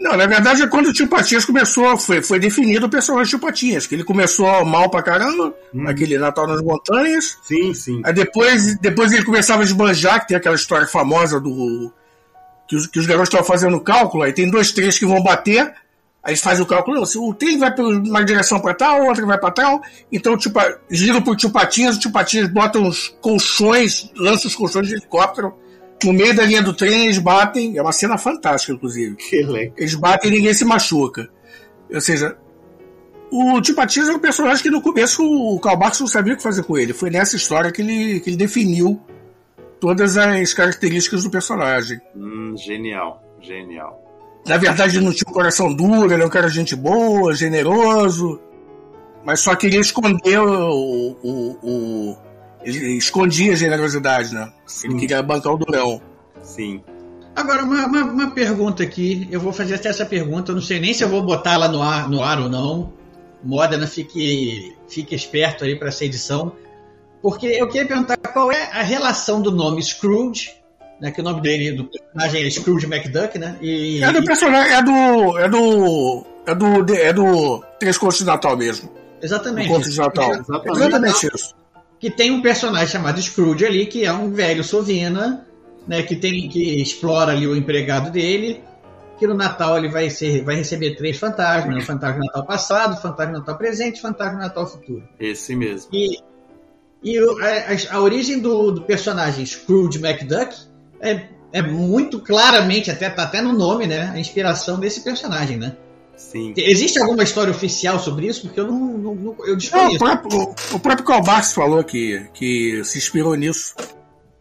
[0.00, 3.38] Não, na verdade é quando o Tio Patinhas começou, foi, foi definido o personagem Tio
[3.38, 5.86] Patinhas, que ele começou mal pra caramba, Hum.
[5.86, 8.02] aquele Natal nas Montanhas, Sim, sim.
[8.04, 11.92] aí depois, depois ele começava a esbanjar, que tem aquela história famosa do...
[12.68, 15.72] que os, que os garotos estavam fazendo cálculo, aí tem dois trens que vão bater,
[16.22, 19.06] aí eles fazem o cálculo, não, se o trem vai pra uma direção pra tal,
[19.06, 20.58] outra vai pra tal, então tipo,
[20.90, 25.54] giram pro Tio Patinhas, o Tio Patinhas bota uns colchões, lança os colchões de helicóptero,
[26.04, 29.14] no meio da linha do trem, eles batem, é uma cena fantástica, inclusive.
[29.16, 29.74] Que legal.
[29.76, 31.28] Eles batem e ninguém se machuca.
[31.92, 32.36] Ou seja,
[33.30, 36.36] o Tio Patinhas é um personagem que no começo o Karl Marx não sabia o
[36.36, 36.92] que fazer com ele.
[36.92, 39.00] Foi nessa história que ele, que ele definiu
[39.80, 42.00] todas as características do personagem.
[42.14, 44.11] Hum, genial, genial.
[44.46, 47.32] Na verdade, ele não tinha um coração duro, ele é um cara de gente boa,
[47.34, 48.40] generoso,
[49.24, 51.16] mas só queria esconder o.
[51.22, 52.16] o, o-
[52.64, 54.42] ele escondia a generosidade, né?
[54.84, 54.96] Ele Sim.
[54.96, 56.00] queria bancar o durão.
[56.42, 56.80] Sim.
[57.34, 59.26] Agora, uma, uma, uma pergunta aqui.
[59.32, 60.52] Eu vou fazer até essa pergunta.
[60.52, 62.92] eu Não sei nem se eu vou botar ela no ar, no ar ou não.
[63.42, 66.52] Modena, fique, fique esperto aí para essa edição.
[67.20, 70.50] Porque eu queria perguntar qual é a relação do nome Scrooge,
[71.02, 73.58] né, que o nome dele, do personagem é Scrooge McDuck, né?
[73.60, 75.38] E, É do personagem, é do.
[75.38, 76.26] É do.
[76.46, 76.94] É do.
[76.94, 78.88] É do Três Contos de Natal mesmo.
[79.20, 79.68] exatamente.
[79.68, 80.32] Do Conto de Natal.
[80.32, 80.78] Exatamente.
[80.78, 81.54] Exatamente isso.
[81.98, 85.46] que tem um personagem chamado Scrooge ali, que é um velho sovina,
[85.86, 88.60] né, que tem que explora ali o empregado dele,
[89.18, 92.44] que no Natal ele vai ser, vai receber três fantasmas, né, o fantasma do Natal
[92.46, 95.02] passado, o fantasma do Natal presente, e o fantasma do Natal futuro.
[95.20, 95.90] Esse mesmo.
[95.92, 96.18] E,
[97.04, 100.56] e a- a origem do, do personagem Scrooge McDuck
[101.02, 105.76] é, é muito claramente, até tá até no nome, né, a inspiração desse personagem, né?
[106.16, 106.54] Sim.
[106.56, 108.42] Existe alguma história oficial sobre isso?
[108.42, 109.98] Porque eu não, não- não- eu Não, o desconheço.
[109.98, 113.74] próprio, o próprio Karl Marx falou que, que se inspirou nisso.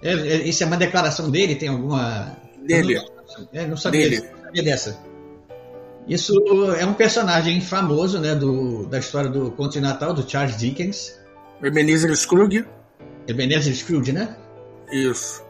[0.02, 1.56] É, é, isso é uma declaração dele?
[1.56, 2.36] Tem alguma.
[2.66, 2.96] Dele.
[2.96, 4.30] Eu não, é, não sabia, Dele.
[4.36, 5.00] não sabia dessa.
[6.08, 6.34] Isso
[6.78, 11.20] é um personagem famoso né, do, da história do Conto de Natal, do Charles Dickens.
[11.64, 12.66] Ebenezer Scrooge.
[13.28, 14.36] Ebenezer Scrooge, né?
[14.92, 15.44] Isso.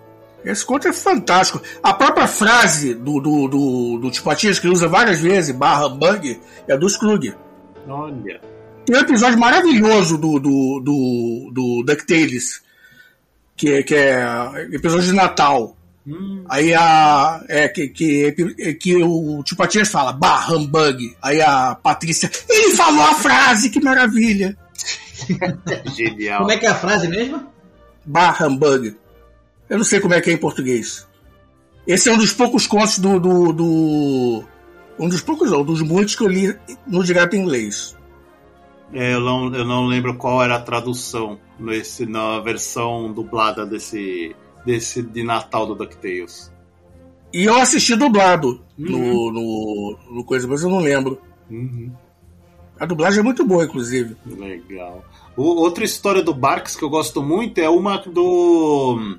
[0.44, 1.62] Esse conto é fantástico.
[1.84, 5.88] A própria frase do, do, do, do Tio Patinhas, que ele usa várias vezes, barra
[5.90, 7.36] bug, é do Scrooge.
[7.88, 8.42] Olha.
[8.86, 12.62] Tem um episódio maravilhoso do, do, do, do DuckTales,
[13.56, 14.24] que, é- que é
[14.72, 15.78] episódio de Natal.
[16.08, 17.44] Hum, Aí a.
[17.48, 18.32] É, que, que,
[18.80, 21.16] que o Tio Patinhas fala, bah, humbug.
[21.22, 24.58] Aí a Patrícia, ele falou a frase, que maravilha.
[25.96, 26.40] genial.
[26.40, 27.46] Como é que é a frase mesmo?
[28.04, 28.96] Bah, humbug.
[29.72, 31.08] Eu não sei como é que é em português.
[31.88, 33.20] Esse é um dos poucos contos do.
[33.20, 34.44] do, do-
[35.00, 37.98] um dos poucos, não, dos muitos que eu li no direto em inglês.
[38.94, 44.36] É, eu, não, eu não lembro qual era a tradução nesse, na versão dublada desse,
[44.66, 46.52] desse de Natal do DuckTales.
[47.34, 49.32] E eu assisti dublado no, Uhum.
[49.32, 51.20] no, no coisa, mas eu não lembro.
[51.50, 51.90] Uhum,
[52.78, 54.18] A dublagem é muito boa, inclusive.
[54.26, 55.04] legal.
[55.38, 59.18] O- outra história do Barks que eu gosto muito é uma do.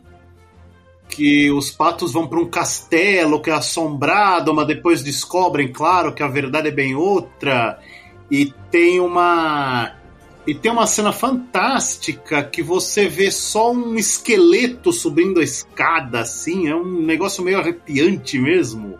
[1.14, 6.22] Que os patos vão para um castelo que é assombrado, mas depois descobrem, claro, que
[6.22, 7.78] a verdade é bem outra.
[8.30, 9.92] E tem uma.
[10.46, 16.66] E tem uma cena fantástica que você vê só um esqueleto subindo a escada, assim.
[16.68, 18.98] É um negócio meio arrepiante mesmo.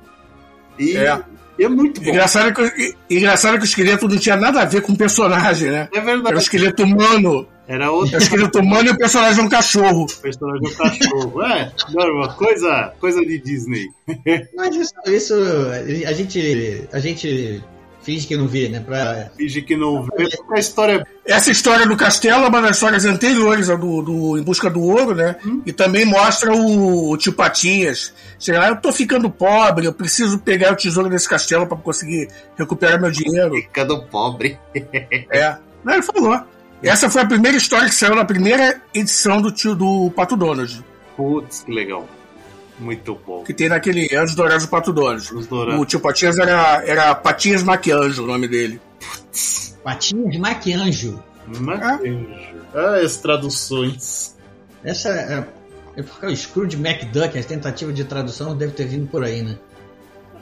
[0.79, 1.19] E É.
[1.59, 2.11] é muito bom.
[2.11, 5.89] Engraçado que, engraçado que o esqueleto não tinha nada a ver com o personagem, né?
[5.93, 6.39] É Era um verdade.
[6.39, 7.49] esqueleto humano.
[7.67, 10.07] Era outro Era um esqueleto humano e o personagem é um cachorro.
[10.21, 11.43] personagem do cachorro.
[11.43, 13.89] É, normal, coisa, coisa de Disney.
[14.57, 15.35] Mas isso, isso
[16.07, 16.89] a gente.
[16.93, 17.63] A gente
[18.03, 18.81] finge que não vê, né?
[18.81, 22.77] Pra, Finge que não vê, porque a história Essa história do castelo é uma das
[22.77, 25.37] histórias anteriores ao do, do Em Busca do Ouro, né?
[25.65, 28.13] E também mostra o, o tio Patinhas.
[28.39, 32.29] Chega lá, eu tô ficando pobre, eu preciso pegar o tesouro desse castelo para conseguir
[32.57, 33.55] recuperar meu dinheiro.
[33.55, 34.59] fica do pobre.
[35.31, 35.57] É.
[35.85, 36.43] Não, ele falou.
[36.83, 40.85] Essa foi a primeira história que saiu na primeira edição do tio do Pato Donald,
[41.17, 42.09] Putz, que legal.
[42.79, 43.45] Muito bom.
[43.45, 45.23] que tem naquele Anjos Dourados do Pato Donald.
[45.35, 45.87] Os O dourados.
[45.87, 48.81] tio Patinhas era, era Patinhas Maquianjo, o nome dele.
[49.85, 51.23] Patinhas Maquianjo.
[51.61, 52.29] Maquejo.
[52.75, 54.35] Ah, as traduções.
[54.83, 55.47] Essa é.
[55.95, 59.59] É porque o Scrooge McDuck, a tentativa de tradução deve ter vindo por aí, né?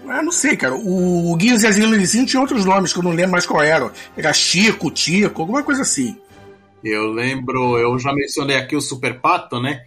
[0.09, 0.75] Ah, não sei, cara.
[0.77, 3.91] O Guinho Zezinho Luizinho tinha outros nomes que eu não lembro mais qual era.
[4.17, 6.17] Era Chico, Tico, alguma coisa assim.
[6.83, 9.83] Eu lembro, eu já mencionei aqui o Super Pato, né?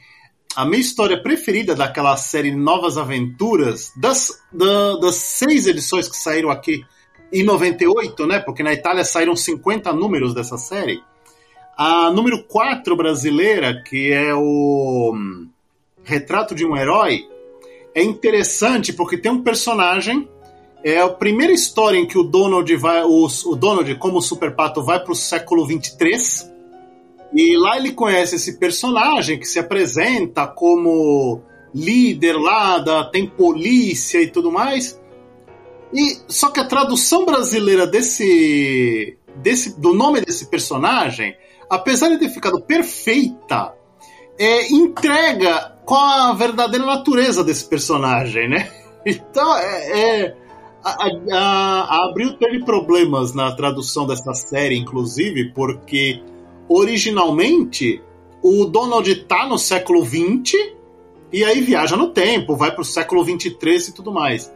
[0.55, 6.51] A minha história preferida daquela série Novas Aventuras, das, da- das seis edições que saíram
[6.51, 6.85] aqui
[7.31, 8.39] em 98, né?
[8.39, 11.01] Porque na Itália saíram 50 números dessa série.
[11.75, 15.49] A número 4 brasileira, que é o hum,
[16.03, 17.27] Retrato de um Herói,
[17.95, 20.29] é interessante porque tem um personagem
[20.83, 24.83] É a primeira história em que o Donald vai, o, o Donald como Super Pato
[24.83, 26.52] vai para o século 23
[27.33, 31.41] e lá ele conhece esse personagem que se apresenta como
[31.73, 35.01] líder lá da tem polícia e tudo mais.
[35.91, 41.35] E só que a tradução brasileira desse, desse do nome desse personagem,
[41.69, 43.73] apesar de ter ficado perfeita,
[44.37, 48.71] é, entrega qual a verdadeira natureza desse personagem, né?
[49.05, 50.35] Então é, é
[50.81, 56.23] a, a, a Abril teve problemas na tradução dessa série, inclusive, porque
[56.67, 58.01] originalmente
[58.41, 60.75] o Donald tá no século 20
[61.31, 64.53] e aí viaja no tempo, vai pro século 23 e tudo mais.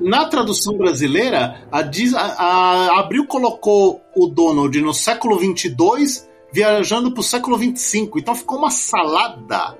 [0.00, 7.22] Na tradução brasileira, a, a, a Abril colocou o Donald no século 22 viajando pro
[7.22, 8.18] século 25.
[8.18, 9.78] Então ficou uma salada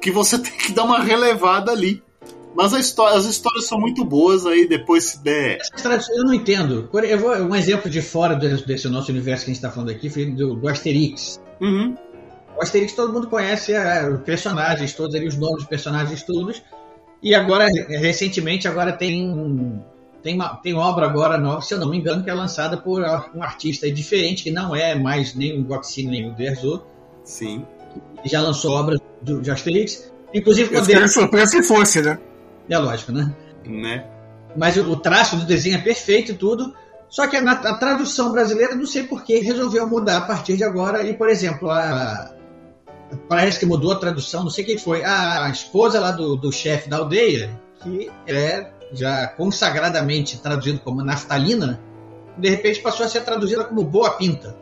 [0.00, 2.02] que você tem que dar uma relevada ali.
[2.56, 5.58] Mas história, as histórias são muito boas aí, depois se der.
[5.84, 6.88] Eu não entendo.
[6.92, 10.08] Eu vou, um exemplo de fora desse nosso universo que a gente está falando aqui
[10.08, 11.40] foi do, do Asterix.
[11.60, 11.94] Uhum.
[12.56, 16.62] O Asterix todo mundo conhece é, os personagens, todos ali, os nomes dos personagens todos.
[17.22, 19.82] E agora, recentemente, agora tem
[20.22, 23.00] tem, uma, tem obra agora nova, se eu não me engano, que é lançada por
[23.34, 26.82] um artista diferente, que não é mais nem o Goxine nem o Derzo.
[27.22, 27.64] Sim.
[28.24, 30.12] Já lançou obras do, de Asterix.
[30.34, 32.18] Inclusive, eu ficaria surpreso se fosse, né?
[32.68, 33.34] É lógico, né?
[33.64, 34.06] Né?
[34.56, 36.74] Mas o, o traço do desenho é perfeito e tudo.
[37.08, 40.64] Só que na a tradução brasileira, não sei por que, resolveu mudar a partir de
[40.64, 41.02] agora.
[41.02, 42.34] E, por exemplo, a,
[43.28, 45.04] parece que mudou a tradução, não sei quem foi.
[45.04, 47.50] A, a esposa lá do, do chefe da aldeia,
[47.82, 51.80] que é já consagradamente traduzido como naftalina,
[52.36, 54.56] de repente passou a ser traduzida como boa pinta.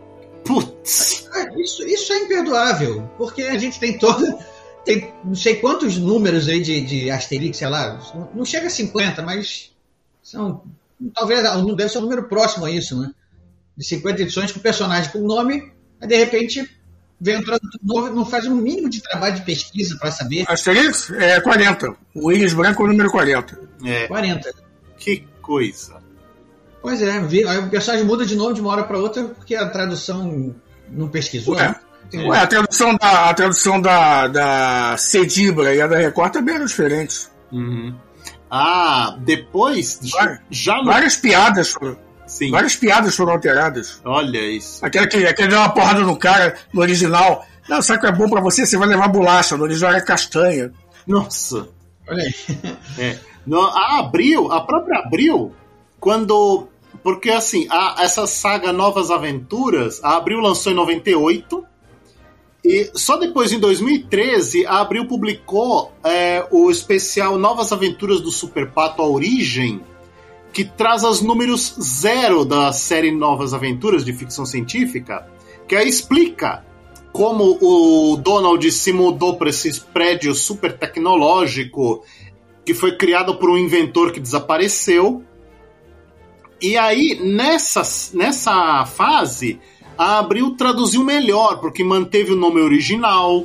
[0.44, 1.24] Putz!
[1.56, 4.38] Isso, isso é imperdoável, porque a gente tem toda
[4.84, 8.00] tem não sei quantos números aí de, de Asterix, sei lá,
[8.34, 9.72] não chega a 50, mas
[10.22, 10.62] são.
[11.14, 13.10] Talvez não deve ser um número próximo a isso, né?
[13.76, 16.70] De 50 edições com personagem com nome, aí de repente
[17.20, 20.44] vem um tradutor novo, não faz um mínimo de trabalho de pesquisa para saber.
[20.48, 21.96] Asterix é 40.
[22.14, 23.60] O Willis Branco é o número 40.
[23.84, 24.06] É.
[24.06, 24.54] 40.
[24.96, 26.02] Que coisa.
[26.80, 29.68] Pois é, aí o personagem muda de nome de uma hora para outra porque a
[29.68, 30.54] tradução
[30.90, 31.54] não pesquisou.
[31.54, 31.74] Ué.
[32.12, 36.66] Ué, a tradução da, a tradução da, da Cedibra e a da Record também eram
[36.66, 37.30] diferentes.
[37.50, 37.94] Uhum.
[38.50, 39.98] Ah, depois.
[40.12, 40.84] Várias, já no...
[40.84, 41.96] várias piadas foram.
[42.26, 42.50] Sim.
[42.50, 44.00] Várias piadas foram alteradas.
[44.04, 44.84] Olha isso.
[44.84, 47.46] Aquela que, aquele deu uma porrada no cara no original.
[47.68, 48.64] Não, sabe que é bom pra você?
[48.64, 49.56] Você vai levar bolacha.
[49.56, 50.72] No original é castanha.
[51.06, 51.68] Nossa.
[52.08, 52.34] Olha aí.
[52.98, 53.18] É.
[53.46, 55.54] No, a Abril, a própria Abril,
[56.00, 56.68] quando.
[57.02, 61.66] Porque assim, a, essa saga Novas Aventuras, a Abril lançou em 98
[62.64, 68.70] e só depois, em 2013, a Abril publicou é, o especial Novas Aventuras do Super
[68.70, 69.82] Pato A Origem,
[70.50, 75.28] que traz os números zero da série Novas Aventuras de ficção científica,
[75.68, 76.64] que aí explica
[77.12, 82.02] como o Donald se mudou para esse prédio super tecnológico
[82.64, 85.22] que foi criado por um inventor que desapareceu.
[86.62, 87.82] E aí, nessa,
[88.16, 89.60] nessa fase,
[89.96, 93.44] a Abril traduziu melhor, porque manteve o nome original,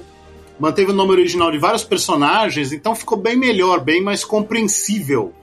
[0.60, 5.34] manteve o nome original de vários personagens, então ficou bem melhor, bem mais compreensível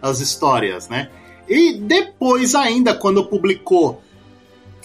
[0.00, 1.10] as histórias, né?
[1.48, 4.02] E depois ainda, quando publicou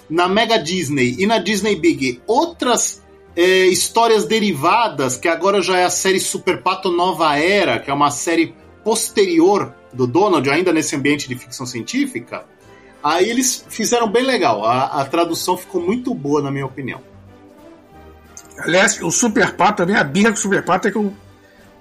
[0.09, 3.01] na Mega Disney e na Disney Big outras
[3.35, 7.93] é, histórias derivadas, que agora já é a série Super Pato Nova Era, que é
[7.93, 8.53] uma série
[8.83, 12.45] posterior do Donald, ainda nesse ambiente de ficção científica,
[13.03, 14.65] Aí eles fizeram bem legal.
[14.65, 17.01] A, a tradução ficou muito boa, na minha opinião.
[18.59, 21.13] Aliás, o Super Pato também, a birra com o Super Pato é que eu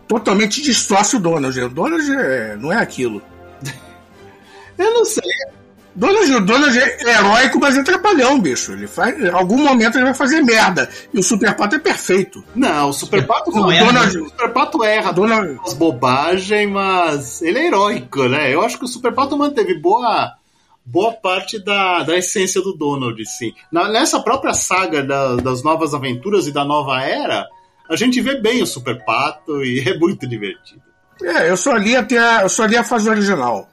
[0.08, 1.58] totalmente distorce o Donald.
[1.60, 3.22] O Donald é, não é aquilo.
[4.78, 5.22] eu não sei.
[5.94, 8.72] Donald, o Donald é heróico, mas é trapalhão, bicho.
[8.72, 10.88] Ele faz, em algum momento ele vai fazer merda.
[11.12, 12.42] E o Super Pato é perfeito.
[12.54, 13.86] Não, o Super Pato não, erra.
[13.86, 15.12] Donald, o Super Pato erra.
[15.12, 15.60] Donald...
[15.66, 18.54] As bobagens, mas ele é heróico, né?
[18.54, 20.34] Eu acho que o Super Pato manteve boa
[20.90, 23.52] boa parte da, da essência do Donald, sim.
[23.70, 27.46] Na, nessa própria saga da, das novas aventuras e da nova era,
[27.88, 30.82] a gente vê bem o Super Pato e é muito divertido.
[31.22, 33.68] É, eu só li até a, eu só li a fase original.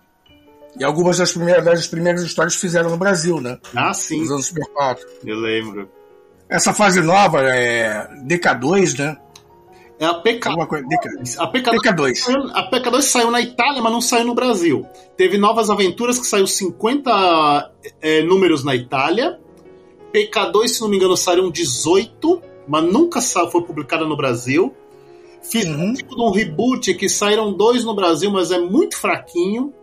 [0.79, 3.57] E algumas das primeiras, das primeiras histórias fizeram no Brasil, né?
[3.75, 4.21] Ah, sim.
[4.21, 5.07] Usando Super Pato.
[5.25, 5.89] Eu lembro.
[6.47, 9.17] Essa fase nova é DK2, né?
[9.99, 10.67] É a PK.
[10.67, 11.39] Coisa, DK.
[11.39, 12.15] A PK2, PK2.
[12.15, 14.85] Saiu, a PK2 saiu na Itália, mas não saiu no Brasil.
[15.15, 17.71] Teve Novas Aventuras, que saiu 50
[18.01, 19.39] é, números na Itália.
[20.13, 24.73] PK2, se não me engano, saíram 18, mas nunca foi publicada no Brasil.
[25.41, 25.89] Fiz uhum.
[25.89, 29.73] um tipo de um reboot que saíram dois no Brasil, mas é muito fraquinho.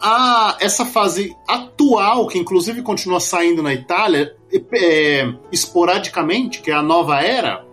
[0.00, 4.34] a, essa fase atual, que inclusive continua saindo na Itália,
[4.72, 7.64] é, esporadicamente, que é a nova era,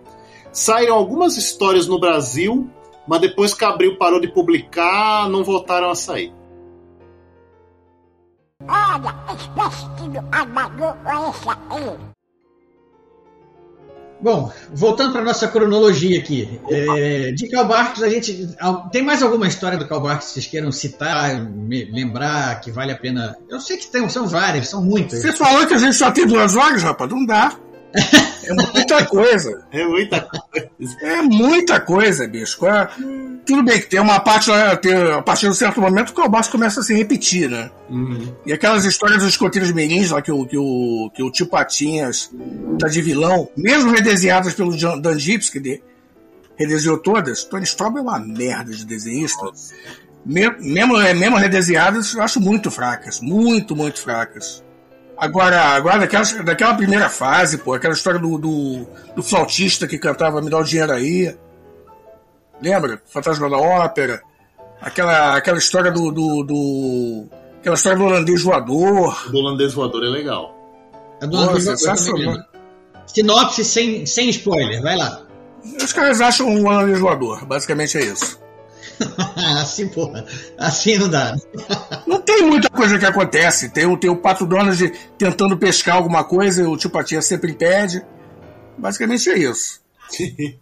[0.60, 2.69] saíram algumas histórias no Brasil,
[3.07, 6.34] mas depois que Abril parou de publicar, não voltaram a sair.
[8.68, 9.15] Olha,
[10.31, 10.95] amador,
[11.30, 12.10] esse aí.
[14.22, 16.60] Bom, voltando para nossa cronologia aqui.
[16.69, 18.49] É, de Karl Barks, a gente.
[18.91, 22.91] Tem mais alguma história do Karl Barks que vocês queiram citar, me- lembrar, que vale
[22.91, 23.38] a pena?
[23.48, 25.22] Eu sei que tem, são várias, são muitas.
[25.22, 27.10] Você falou que a gente só tem duas horas, rapaz?
[27.10, 27.53] Não dá.
[28.50, 29.64] É muita coisa.
[29.72, 30.70] É muita coisa.
[31.02, 32.66] É muita coisa, bicho.
[32.66, 32.88] É-
[33.46, 36.20] Tudo bem que tem uma parte lá, tem, a partir de um certo momento que
[36.22, 37.70] o Barça começa a se repetir, né?
[37.90, 38.34] Uhum.
[38.46, 42.32] E aquelas histórias dos escoteiros mirins lá que o, que o, que o tio Patinhas
[42.80, 45.82] tá de vilão, mesmo redesenhadas pelo Dan Gips, que de,
[46.58, 49.46] redesenhou todas, Tony Straub é uma merda de desenhista.
[50.26, 53.20] Me- Mesmo, é, mesmo redesenhadas, eu acho muito fracas.
[53.22, 54.64] Muito, muito fracas.
[55.20, 60.41] Agora, agora daquela, daquela primeira fase, pô, aquela história do, do, do flautista que cantava
[60.41, 61.36] Me dá o dinheiro aí.
[62.62, 63.02] Lembra?
[63.06, 64.22] Fantasma da Ópera.
[64.82, 67.26] Aquela, aquela história do, do, do-
[67.60, 69.30] Aquela história do holandês voador.
[69.30, 70.56] Do holandês voador é legal.
[71.22, 72.32] A do Pô, André Voador sensacional.
[72.34, 72.46] lembro.
[73.08, 75.24] Sinopse sem, sem spoiler, vai lá.
[75.84, 77.46] Os caras acham um holandês voador.
[77.46, 78.40] Basicamente é isso.
[79.62, 80.26] assim, porra.
[80.58, 81.36] Assim não dá.
[82.08, 83.70] Não tem muita coisa que acontece.
[83.70, 87.52] Tem, o- tem o Pato Donald tentando pescar alguma coisa e o tio Patinha sempre
[87.52, 88.04] impede.
[88.78, 89.82] Basicamente é isso.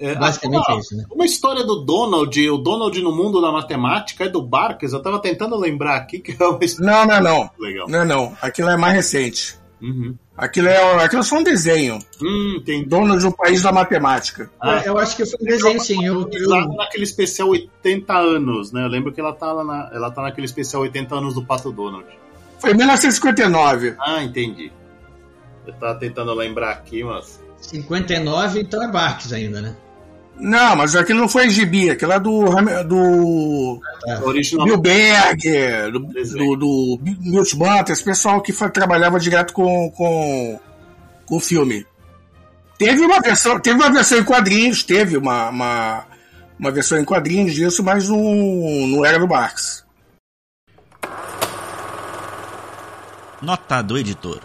[0.00, 1.04] É, Basicamente uma, é isso, né?
[1.12, 4.92] Uma história do Donald, o Donald no mundo da matemática, é do Barques.
[4.92, 7.50] Eu tava tentando lembrar aqui que é uma história Não, não é não.
[7.56, 7.88] legal.
[7.88, 8.36] Não é não.
[8.42, 9.56] Aquilo é mais recente.
[9.80, 10.16] Uhum.
[10.40, 11.98] Aquilo é, aquilo é só um desenho.
[12.18, 14.50] Hum, tem Donald, o país da matemática.
[14.58, 14.80] Ah.
[14.82, 16.02] Eu acho que foi um desenho, sim.
[16.02, 18.82] Eu, eu, naquele especial 80 anos, né?
[18.82, 21.70] Eu lembro que ela tá, lá na, ela tá naquele especial 80 anos do Pato
[21.70, 22.06] Donald.
[22.58, 23.96] Foi em 1959.
[24.00, 24.72] Ah, entendi.
[25.66, 27.38] Eu tava tentando lembrar aqui, mas.
[27.58, 28.90] 59, então é
[29.34, 29.76] ainda, né?
[30.40, 31.90] Não, mas aquilo não foi gibi.
[31.90, 32.44] Aquilo é do,
[32.84, 33.80] do.
[34.64, 35.42] Milberg,
[35.92, 40.58] do, do, do Milt Bunter, esse pessoal que fa- trabalhava direto com, com,
[41.26, 41.86] com o filme.
[42.78, 46.04] Teve uma versão, teve uma versão em quadrinhos, teve uma, uma,
[46.58, 48.18] uma versão em quadrinhos disso, mas não,
[48.88, 49.84] não era do Barks.
[53.42, 54.40] Nota do editor.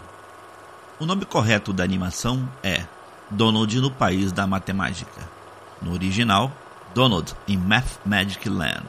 [0.98, 2.84] O nome correto da animação é
[3.30, 5.35] Donald no País da Matemática.
[5.80, 6.52] No original,
[6.94, 8.88] Donald in Math Magic Land.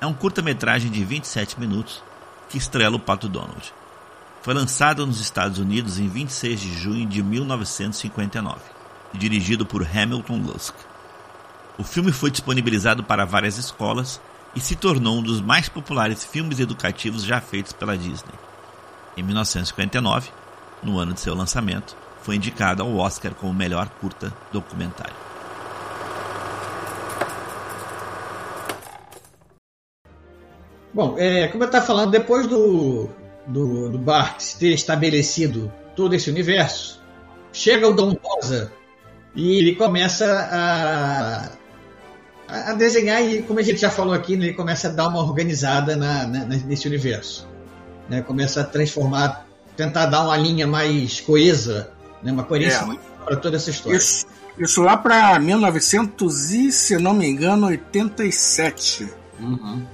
[0.00, 2.02] É um curta-metragem de 27 minutos
[2.48, 3.72] que estrela o Pato Donald.
[4.42, 8.60] Foi lançado nos Estados Unidos em 26 de junho de 1959
[9.12, 10.74] e dirigido por Hamilton Lusk.
[11.76, 14.20] O filme foi disponibilizado para várias escolas
[14.54, 18.34] e se tornou um dos mais populares filmes educativos já feitos pela Disney.
[19.16, 20.30] Em 1959,
[20.82, 25.14] no ano de seu lançamento, foi indicado ao Oscar como melhor curta documentário.
[30.98, 33.08] Bom, é, como eu estava falando, depois do,
[33.46, 37.00] do, do Barks ter estabelecido todo esse universo,
[37.52, 38.72] chega o Dom Rosa
[39.32, 41.50] e ele começa a,
[42.48, 45.22] a desenhar e, como a gente já falou aqui, né, ele começa a dar uma
[45.22, 47.46] organizada na, na- nesse universo.
[48.08, 48.20] né?
[48.22, 49.46] Começa a transformar,
[49.76, 51.92] tentar dar uma linha mais coesa,
[52.24, 53.24] né, uma coerência É.
[53.24, 53.96] para toda essa história.
[53.96, 54.26] Isso,
[54.58, 59.08] isso lá para 1900 e, se não me engano, 87.
[59.38, 59.86] Uhum.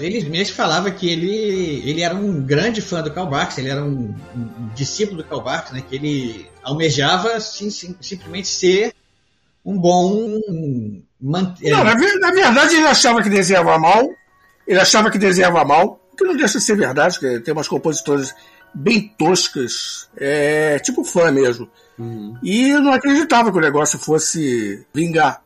[0.00, 3.84] Ele mesmo falava que ele, ele era um grande fã do Karl Barks, ele era
[3.84, 8.94] um, um discípulo do Karl Barks, né, que ele almejava sim, sim, simplesmente ser
[9.64, 10.40] um bom
[11.20, 14.08] man- Não, na, na verdade ele achava que desenhava mal,
[14.66, 17.66] ele achava que desenhava mal, o que não deixa de ser verdade, que tem umas
[17.68, 18.32] compositoras
[18.72, 21.68] bem toscas, é, tipo fã mesmo.
[21.98, 22.36] Uhum.
[22.42, 25.42] E eu não acreditava que o negócio fosse vingar.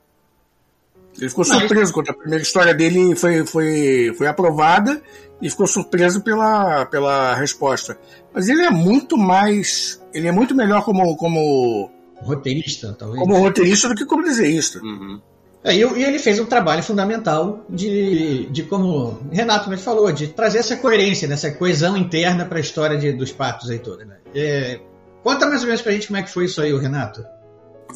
[1.20, 5.00] Ele ficou Mas- surpreso quando a primeira história dele foi, foi, foi aprovada
[5.42, 7.98] e ficou surpreso pela, pela resposta.
[8.32, 10.00] Mas ele é muito mais.
[10.14, 11.90] Ele é muito melhor como, como,
[12.22, 13.20] roteirista, talvez.
[13.20, 14.78] como roteirista do que como desenhista.
[14.80, 15.20] Uhum.
[15.62, 20.10] É, e, e ele fez um trabalho fundamental de, de como o Renato me falou,
[20.10, 23.78] de trazer essa coerência, né, essa coesão interna para a história de- dos patos aí
[23.78, 24.06] toda.
[24.06, 24.16] Né?
[24.34, 24.80] É,
[25.22, 27.22] conta mais ou menos pra gente como é que foi isso aí, o Renato.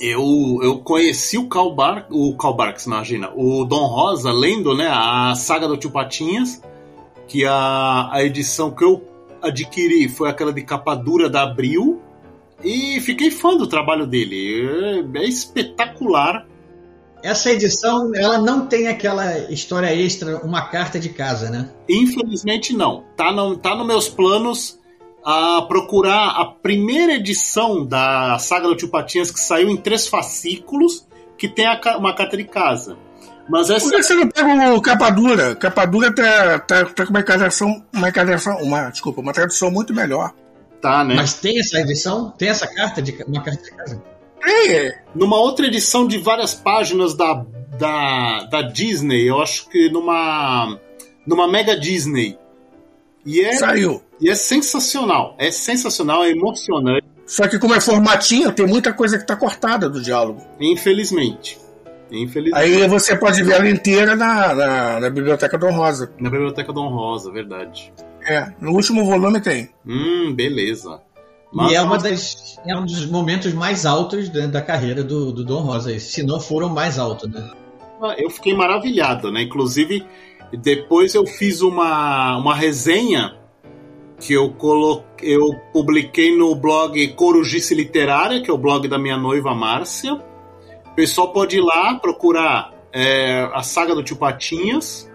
[0.01, 4.89] Eu, eu conheci o Karl, Bar, o Karl Barks, imagina, o Dom Rosa lendo né,
[4.91, 6.63] a saga do Tio Patinhas,
[7.29, 9.03] que a, a edição que eu
[9.41, 12.01] adquiri foi aquela de capa dura da Abril,
[12.63, 15.05] e fiquei fã do trabalho dele.
[15.15, 16.47] É, é espetacular.
[17.23, 21.71] Essa edição, ela não tem aquela história extra, uma carta de casa, né?
[21.89, 23.05] Infelizmente não.
[23.17, 24.79] Tá no, tá nos meus planos
[25.25, 31.07] a procurar a primeira edição da saga do Tio Patinhas que saiu em três fascículos,
[31.39, 32.97] que tem a uma carta de casa.
[33.49, 35.55] Mas essa Por que você não pega o capa dura?
[35.55, 39.95] Capa dura tá, tá, tá com uma encadernação, uma encadernação, uma, desculpa, uma tradução muito
[39.95, 40.33] melhor.
[40.81, 41.15] tá, né?
[41.15, 42.31] Mas tem essa edição?
[42.31, 44.03] Tem essa carta de uma carta de casa?
[44.47, 47.45] É, numa outra edição de várias páginas da,
[47.79, 50.79] da, da Disney, eu acho que numa
[51.27, 52.39] numa Mega Disney.
[53.25, 54.03] E é, saiu.
[54.21, 59.19] e é sensacional, é sensacional, é emocionante, Só que como é formatinho, tem muita coisa
[59.19, 60.43] que tá cortada do diálogo.
[60.61, 61.59] infelizmente.
[62.11, 62.63] Infelizmente.
[62.63, 66.13] Aí você pode ver ela inteira na, na, na Biblioteca Dom Rosa.
[66.21, 67.93] Na Biblioteca Dom Rosa, verdade.
[68.23, 69.71] É, no último volume tem.
[69.87, 71.01] Hum, beleza.
[71.71, 75.45] e é, uma das, é um dos momentos mais altos da, da carreira do, do
[75.45, 77.51] Dom Rosa, se não foram mais altos, né?
[78.19, 79.43] eu fiquei maravilhado, né?
[79.43, 80.05] Inclusive,
[80.57, 83.37] depois eu fiz uma, uma resenha
[84.21, 89.17] que eu coloquei, eu publiquei no blog Corujice Literária, que é o blog da minha
[89.17, 90.15] noiva Márcia.
[90.15, 95.11] O pessoal pode ir lá procurar é, a saga do Tio Patinhas,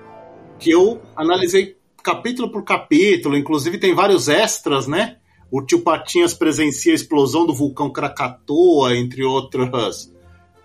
[0.59, 5.17] que eu analisei capítulo por capítulo, inclusive tem vários extras, né?
[5.51, 10.11] O Tio Patinhas presencia a explosão do vulcão Krakatoa, entre outras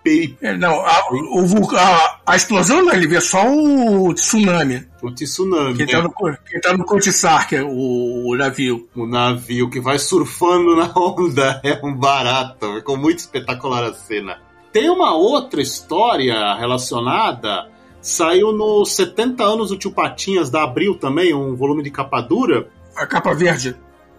[0.04, 1.02] peri- É, não, a,
[1.32, 4.86] o vulcão, a, a explosão não, ele vê só o tsunami.
[5.02, 5.92] o tsunami, Que né?
[5.92, 6.12] tá no,
[6.44, 8.88] que tá no Kotisar, que é o, o navio.
[8.94, 12.74] o navio que vai surfando na onda é um barato.
[12.74, 14.38] Ficou muito espetacular a cena.
[14.72, 17.68] Tem uma outra história relacionada.
[18.00, 22.68] Saiu nos 70 anos do Tio Patinhas da Abril também, um volume de capa dura.
[22.96, 23.74] A capa verde.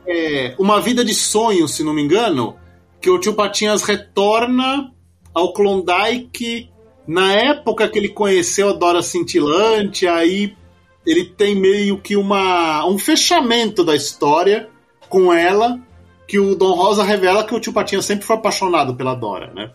[0.08, 2.56] É, uma vida de sonho, se não me engano,
[3.02, 4.92] que o Tio Patinhas retorna
[5.36, 6.70] ao Klondike
[7.08, 10.56] na época que ele conheceu a Dora Cintilante, aí
[11.06, 14.70] ele tem meio que uma, um fechamento da história
[15.08, 15.80] com ela,
[16.28, 19.72] que o Dom Rosa revela que o Tio Patinhas sempre foi apaixonado pela Dora, né?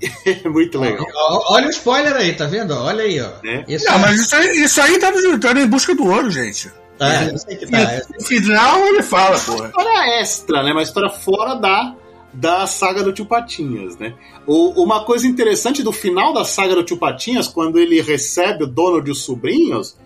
[0.44, 1.06] É muito legal.
[1.48, 2.74] Olha o spoiler aí, tá vendo?
[2.74, 3.30] Olha aí, ó.
[3.44, 3.64] É.
[3.68, 6.70] Isso, Não, mas isso aí, isso aí tá, tá em busca do ouro, gente.
[6.96, 7.78] tá, eu sei que tá.
[7.78, 8.02] é.
[8.18, 9.66] No final ele fala, porra.
[9.66, 10.72] história extra, né?
[10.72, 11.94] Uma história fora da,
[12.32, 14.14] da saga do Tio Patinhas, né?
[14.46, 18.66] O- uma coisa interessante do final da saga do Tio Patinhas, quando ele recebe o
[18.66, 19.96] Donald e os sobrinhos,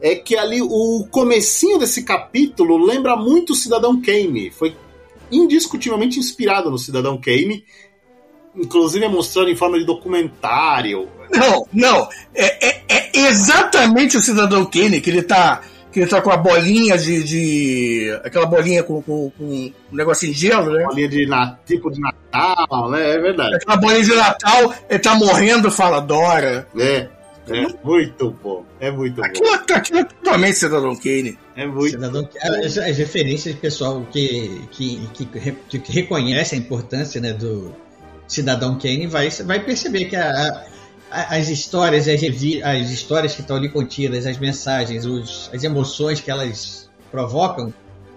[0.00, 4.50] é que ali o comecinho desse capítulo lembra muito o Cidadão Kane.
[4.50, 4.74] Foi
[5.30, 7.64] indiscutivelmente inspirado no Cidadão Kane.
[8.56, 11.08] Inclusive é mostrado em forma de documentário.
[11.30, 12.08] Não, não.
[12.34, 15.60] É, é- é exatamente o Cidadão Kane, que ele tá.
[15.90, 17.22] Que ele tá com a bolinha de.
[17.24, 20.84] de- aquela bolinha com, com, com um negocinho de gelo, né?
[20.84, 23.14] Uma linha de na- tipo de Natal, né?
[23.14, 23.56] É verdade.
[23.56, 26.66] Aquela bolinha de Natal, ele tá morrendo, fala Dora.
[26.78, 27.08] É,
[27.48, 28.64] é muito bom.
[28.78, 29.22] É muito bom.
[29.24, 31.38] Aquilo, aquilo é totalmente Cidadão Kane.
[31.56, 37.18] É muito Cidadão que- as, as referências pessoal que, que, que, que reconhece a importância
[37.20, 37.74] né, do
[38.26, 40.64] Cidadão Kane vai, vai perceber que a- a-
[41.10, 46.30] as histórias, as, as histórias que estão ali contidas, as mensagens, os- as emoções que
[46.30, 47.72] elas provocam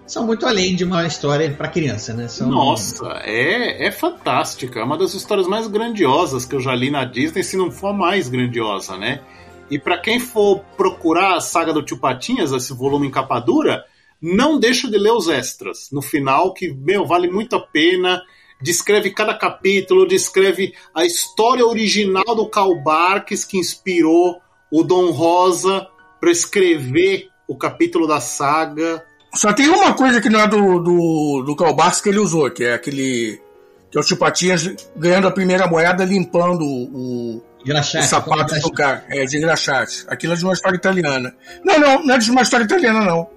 [0.05, 2.27] são muito além de uma história para criança, né?
[2.27, 4.79] São, Nossa, é, é fantástica.
[4.79, 7.93] É uma das histórias mais grandiosas que eu já li na Disney, se não for
[7.93, 9.21] mais grandiosa, né?
[9.69, 13.85] E pra quem for procurar a saga do Tio Patinhas, esse volume em capa dura,
[14.21, 15.87] não deixa de ler os extras.
[15.93, 18.21] No final, que, meu, vale muito a pena.
[18.61, 25.87] Descreve cada capítulo, descreve a história original do Karl Barks, que inspirou o Dom Rosa
[26.19, 29.03] para escrever o capítulo da saga.
[29.33, 32.49] Só tem uma coisa que não é do, do, do Karl Barks que ele usou,
[32.51, 33.41] que é aquele.
[33.89, 38.59] Que é o Tio Patinhas ganhando a primeira moeda limpando o, o, Graxate, o sapato
[38.59, 39.03] do cara.
[39.09, 40.05] É, de engraxate.
[40.07, 41.35] Aquilo é de uma história italiana.
[41.63, 43.29] Não, não, não é de uma história italiana, não.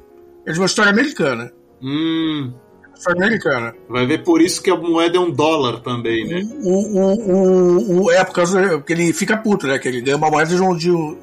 [0.47, 1.53] É de uma história americana.
[1.83, 2.55] Hum,
[3.07, 3.75] americana.
[3.89, 6.43] vai ver por isso que a moeda é um dólar também, né?
[6.63, 7.15] O, o,
[8.01, 9.79] o, o, é por causa porque ele fica puto, né?
[9.79, 10.77] Que ele ganha uma moeda de um.
[10.77, 11.17] De um,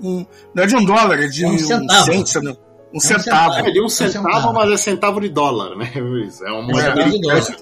[0.00, 2.04] um- não é de um dólar, é de É um um, centavo.
[2.04, 3.54] cento, se não- um um centavo.
[3.56, 4.52] É de um um centavo, centavo.
[4.54, 5.90] mas é centavo de dólar, né?
[5.94, 7.40] É uma moeda É, americana.
[7.40, 7.56] dólar.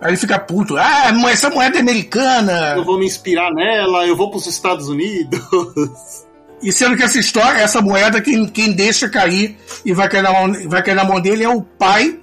[0.00, 0.76] Aí ele fica puto.
[0.76, 2.74] Ah, mas essa moeda é americana.
[2.76, 5.40] Eu vou me inspirar nela, eu vou para os Estados Unidos.
[6.64, 10.30] E sendo que essa história, essa moeda, quem, quem deixa cair e vai cair, na
[10.32, 12.20] mão, vai cair na mão dele é o pai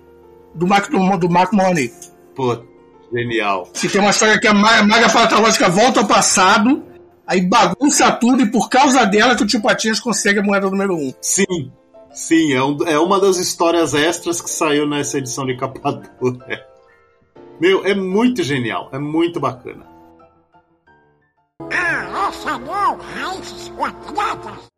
[0.55, 1.91] do Mark, do, do Mark Money.
[2.35, 2.57] Pô,
[3.13, 3.63] genial.
[3.73, 6.83] Que tem uma história que a Ma- Maga Patológica volta ao passado,
[7.27, 10.95] aí bagunça tudo, e por causa dela que o Tio Patinhas consegue a moeda número
[10.95, 11.13] um.
[11.21, 11.71] Sim,
[12.13, 16.65] sim, é, um- é uma das histórias extras que saiu nessa edição de capa dura.
[17.59, 19.85] Meu, é muito genial, é muito bacana.
[21.71, 22.31] Ah,
[23.13, 24.69] raízes quadradas.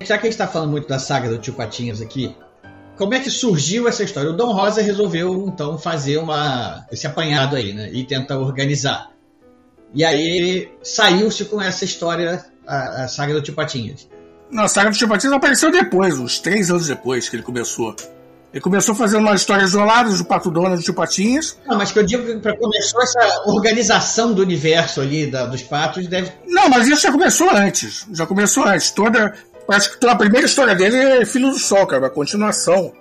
[0.00, 2.34] Já que a gente está falando muito da saga do Tio Patinhas aqui,
[3.00, 4.30] como é que surgiu essa história?
[4.30, 7.88] O Dom Rosa resolveu, então, fazer uma, esse apanhado aí, né?
[7.92, 9.10] E tentar organizar.
[9.94, 14.06] E aí ele saiu-se com essa história, a, a saga do Tio Patinhas.
[14.50, 17.96] Não, a saga do Tio Patinhas apareceu depois, uns três anos depois que ele começou.
[18.52, 21.56] Ele começou fazendo umas histórias isoladas do Pato Donald do Tio Patinhas.
[21.66, 26.06] Não, mas que eu digo que começou essa organização do universo ali, da- dos patos,
[26.08, 26.32] deve.
[26.46, 28.06] Não, mas isso já começou antes.
[28.12, 28.90] Já começou antes.
[28.90, 29.34] Toda.
[29.70, 32.92] Acho que a primeira história dele é Filho do Sol, cara, a continuação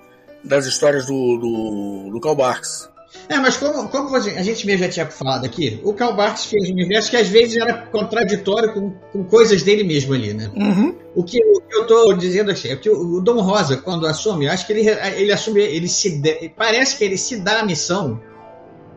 [0.44, 2.90] das histórias do, do, do Karl Barks.
[3.28, 6.70] É, mas como, como a gente mesmo já tinha falado aqui, o Karl Barks fez
[6.70, 10.52] um universo que às vezes era contraditório com, com coisas dele mesmo ali, né?
[10.56, 10.96] Uhum.
[11.16, 14.08] O que, o que eu tô dizendo aqui é que o, o Dom Rosa, quando
[14.08, 16.22] assume, eu acho que ele, ele assume, ele se
[16.56, 18.20] parece que ele se dá a missão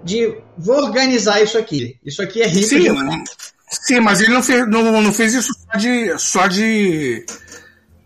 [0.05, 1.97] de vou organizar isso aqui.
[2.05, 3.31] Isso aqui é rico Sim, demais.
[3.69, 6.19] sim, mas ele não fez, não, não fez isso só de.
[6.19, 7.25] só de.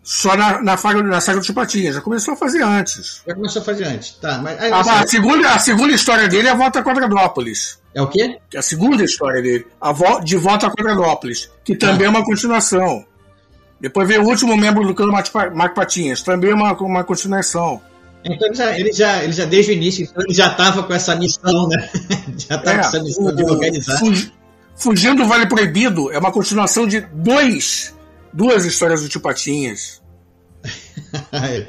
[0.09, 1.95] Só na, na, saga, na saga do Tio Patinhas.
[1.95, 3.21] Já começou a fazer antes.
[3.27, 4.11] Já começou a fazer antes.
[4.11, 6.83] Tá, mas aí, A, assim, a segunda, a segunda história dele é a Volta a
[6.83, 7.77] Quadradópolis.
[7.93, 8.37] é o quê?
[8.53, 9.67] É a segunda história dele.
[9.81, 11.49] A vo, de Volta a Quadradópolis.
[11.65, 13.03] Que também é uma continuação.
[13.81, 16.21] Depois veio o último membro do clã Marco Pa- Marco Patinhas.
[16.21, 17.81] Também é uma, uma continuação.
[18.23, 20.93] Então ele já, ele já, ele já desde o início, então ele já estava com
[20.93, 21.89] essa missão, né?
[22.37, 23.97] já estava É, com essa missão de o- organizar.
[23.99, 24.31] Fugi-
[24.75, 27.93] Fugindo do Vale Proibido é uma continuação de dois,
[28.33, 30.01] duas histórias do Tio Patinhas.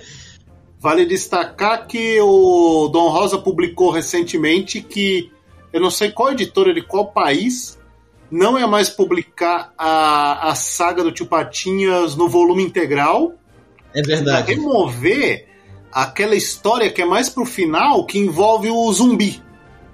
[0.81, 5.33] Vale destacar que o Dom Rosa publicou recentemente que
[5.73, 7.79] eu não sei qual editora de qual país
[8.31, 13.35] não é mais publicar a, a saga do Tio Patinhas no volume integral,
[13.95, 14.55] é pra verdade.
[14.55, 15.47] remover
[15.91, 19.43] aquela história que é mais pro final, que envolve o zumbi.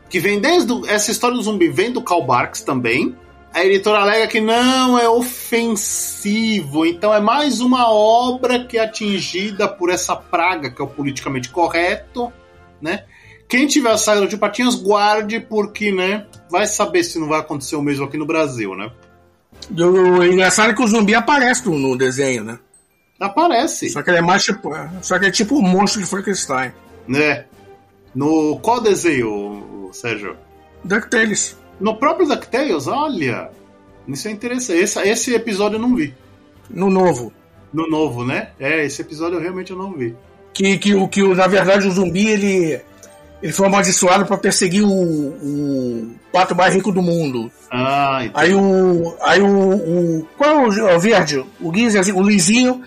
[0.08, 0.72] Que vem desde.
[0.88, 3.16] essa história do zumbi vem do Karl Barks também.
[3.54, 9.68] A editora alega que não é ofensivo, então é mais uma obra que é atingida
[9.68, 12.32] por essa praga que é o politicamente correto,
[12.82, 13.04] né?
[13.48, 16.26] Quem tiver a saga do Tio Patinhas, guarde, porque, né?
[16.50, 18.90] Vai saber se não vai acontecer o mesmo aqui no Brasil, né?
[19.70, 19.84] O,
[20.18, 22.58] o engraçado é que o zumbi aparece no, no desenho, né?
[23.20, 24.70] Aparece, Só que ele é mais tipo.
[25.00, 26.72] Só que é tipo o monstro de Frankenstein.
[27.06, 27.44] né?
[28.12, 30.36] No qual desenho, Sérgio?
[30.82, 31.56] DuckTales.
[31.80, 33.50] No próprio DuckTales, olha.
[34.06, 34.78] Isso é interessante.
[34.80, 36.14] Esse, esse episódio eu não vi.
[36.70, 37.32] No novo.
[37.72, 38.48] No novo, né?
[38.60, 40.14] É, esse episódio eu realmente não vi.
[40.52, 42.80] Que, que, o- que o- na verdade o zumbi ele,
[43.42, 47.50] ele foi amaldiçoado para perseguir o, o pato mais rico do mundo.
[47.70, 48.40] Ah, então.
[48.40, 49.16] Aí o.
[49.22, 49.48] Aí o.
[50.20, 51.44] o qual é o, é o verde?
[51.60, 52.82] O Guiz, o Luizinho.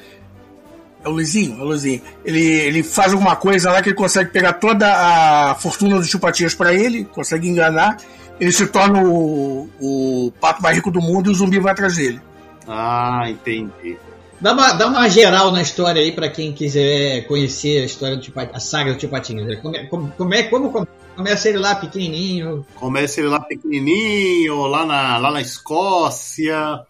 [1.03, 1.57] É o Luizinho?
[1.59, 2.01] É o Luizinho.
[2.23, 6.55] Ele, ele faz alguma coisa lá que ele consegue pegar toda a fortuna dos chupatias
[6.55, 7.97] para ele, consegue enganar.
[8.39, 11.95] Ele se torna o, o pato mais rico do mundo e o zumbi vai atrás
[11.95, 12.21] dele.
[12.67, 13.97] Ah, entendi.
[14.39, 18.21] Dá uma, dá uma geral na história aí pra quem quiser conhecer a história do
[18.21, 19.59] Tio Pat- a saga do Tio Patinhas.
[19.59, 24.85] Como, como, como é, como come- começa ele lá pequenininho, Começa ele lá pequenininho, lá
[24.85, 26.81] na, lá na Escócia.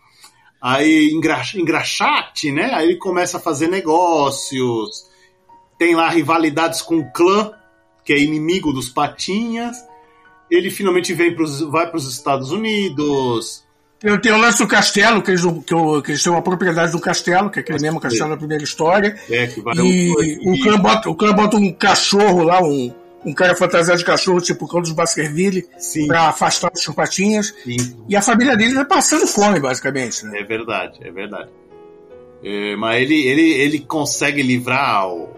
[0.61, 2.71] Aí engra, engraxate, né?
[2.73, 5.05] Aí ele começa a fazer negócios.
[5.79, 7.51] Tem lá rivalidades com o clã,
[8.03, 9.77] que é inimigo dos patinhas.
[10.49, 13.65] Ele finalmente vem pros, vai para os Estados Unidos.
[13.99, 16.99] Tem, tem o lance do castelo, que eles, que, que eles têm uma propriedade do
[16.99, 19.17] castelo, que é aquele mesmo castelo da primeira história.
[19.29, 22.93] É, que vai E o clã bota, o clã bota um cachorro lá, um,
[23.25, 25.65] um cara fantasiado de cachorro, tipo o clã dos Baskerville,
[26.05, 27.53] pra afastar os chupatinhas.
[27.63, 27.77] sim.
[28.07, 30.39] E a família dele tá passando fome, basicamente, né?
[30.39, 31.49] É verdade, é verdade.
[32.43, 35.29] É, mas ele, ele, ele consegue livrar o,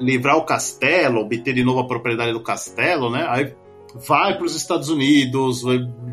[0.00, 3.26] livrar o castelo, obter de novo a propriedade do castelo, né?
[3.28, 3.52] Aí
[3.94, 5.62] vai para os Estados Unidos,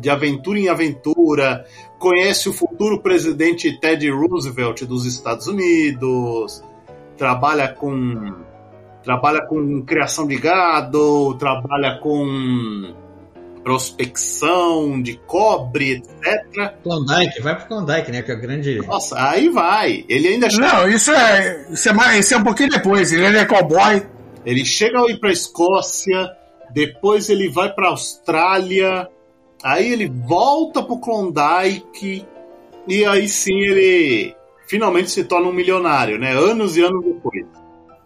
[0.00, 1.64] de aventura em aventura,
[1.98, 6.62] conhece o futuro presidente Teddy Roosevelt dos Estados Unidos,
[7.16, 8.34] trabalha com
[9.02, 12.94] trabalha com criação de gado, trabalha com
[13.62, 16.74] prospecção de cobre, etc.
[16.82, 18.22] Klondike, vai pro Klondike, né?
[18.22, 18.78] Que é o grande.
[18.86, 20.04] Nossa, aí vai.
[20.08, 23.12] Ele ainda chega, Não, isso é, isso é, mais, isso é um pouquinho depois.
[23.12, 24.02] Ele é cowboy.
[24.44, 26.30] ele chega a ir para Escócia,
[26.70, 29.08] depois ele vai para Austrália,
[29.62, 32.26] aí ele volta pro Klondike
[32.86, 34.34] e aí sim ele
[34.66, 36.32] finalmente se torna um milionário, né?
[36.32, 37.44] Anos e anos depois.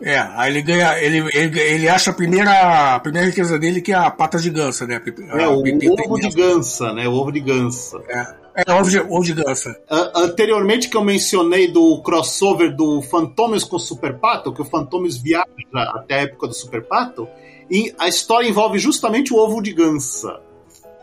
[0.05, 0.99] É, aí ele ganha.
[0.99, 4.51] Ele, ele, ele acha a primeira, a primeira riqueza dele, que é a pata de
[4.51, 5.01] gansa, né?
[5.31, 5.59] É, o
[6.03, 7.07] ovo de gansa, né?
[7.07, 8.03] O ovo de gansa.
[8.57, 9.81] É, ovo de, ovo de gansa.
[9.89, 14.65] A- anteriormente que eu mencionei do crossover do Phantomius com o Super Pato, que o
[14.65, 17.29] Phantomius viaja até a época do Super Pato,
[17.71, 20.41] e a história envolve justamente o ovo de gansa.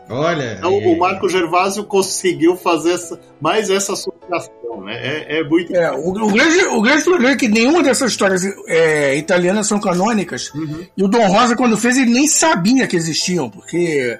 [0.08, 0.56] Olha.
[0.58, 0.86] Então, aí.
[0.86, 4.94] o Marco Gervásio conseguiu fazer essa- mais essa associação, né?
[4.96, 5.74] É, é muito.
[5.74, 9.78] É, o, o grande, o grande problema é que nenhuma dessas histórias é, italianas são
[9.78, 10.50] canônicas.
[10.96, 14.18] E o Dom Rosa, quando fez, ele nem sabia que existiam, porque.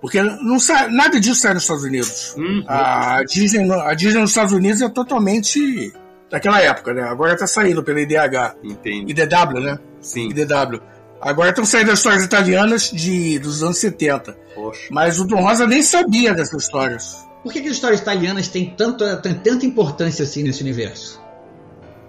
[0.00, 2.34] Porque não sa- nada disso sai nos Estados Unidos.
[2.36, 2.64] Uhum.
[2.68, 5.92] A, Disney, a Disney nos Estados Unidos é totalmente
[6.30, 7.02] daquela época, né?
[7.02, 8.54] Agora tá saindo pela IDH.
[8.62, 9.10] Entendi.
[9.10, 9.78] IDW, né?
[10.00, 10.28] Sim.
[10.30, 10.80] IDW.
[11.20, 14.36] Agora estão saindo as histórias italianas de, dos anos 70.
[14.54, 14.82] Poxa.
[14.90, 17.26] Mas o Dom Rosa nem sabia dessas histórias.
[17.42, 21.20] Por que, que as histórias italianas têm, tanta têm tanta importância assim nesse universo?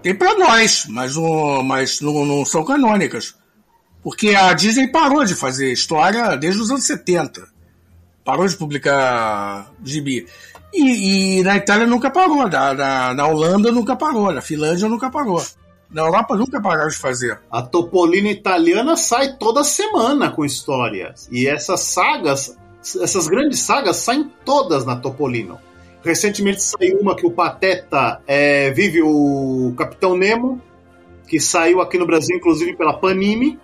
[0.01, 3.35] Tem pra nós, mas, o, mas não, não são canônicas.
[4.01, 7.47] Porque a Disney parou de fazer história desde os anos 70.
[8.23, 10.25] Parou de publicar gibi.
[10.73, 15.09] E, e na Itália nunca parou, na, na, na Holanda nunca parou, na Finlândia nunca
[15.09, 15.43] parou.
[15.91, 17.39] Na Europa nunca pararam de fazer.
[17.49, 21.27] A Topolino italiana sai toda semana com histórias.
[21.31, 22.55] E essas sagas,
[23.01, 25.59] essas grandes sagas, saem todas na Topolino.
[26.03, 30.61] Recentemente saiu uma que o Pateta é, vive o Capitão Nemo,
[31.27, 33.59] que saiu aqui no Brasil, inclusive pela Panini.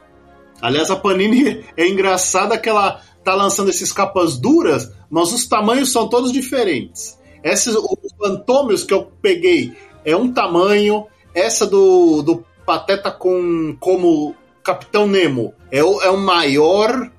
[0.61, 5.91] Aliás, a Panini é engraçada que ela tá lançando esses capas duras, mas os tamanhos
[5.91, 7.19] são todos diferentes.
[7.43, 11.05] Esses, os fantômios que eu peguei é um tamanho,
[11.35, 14.33] essa do, do Pateta com como
[14.63, 17.11] Capitão Nemo é o, é o maior.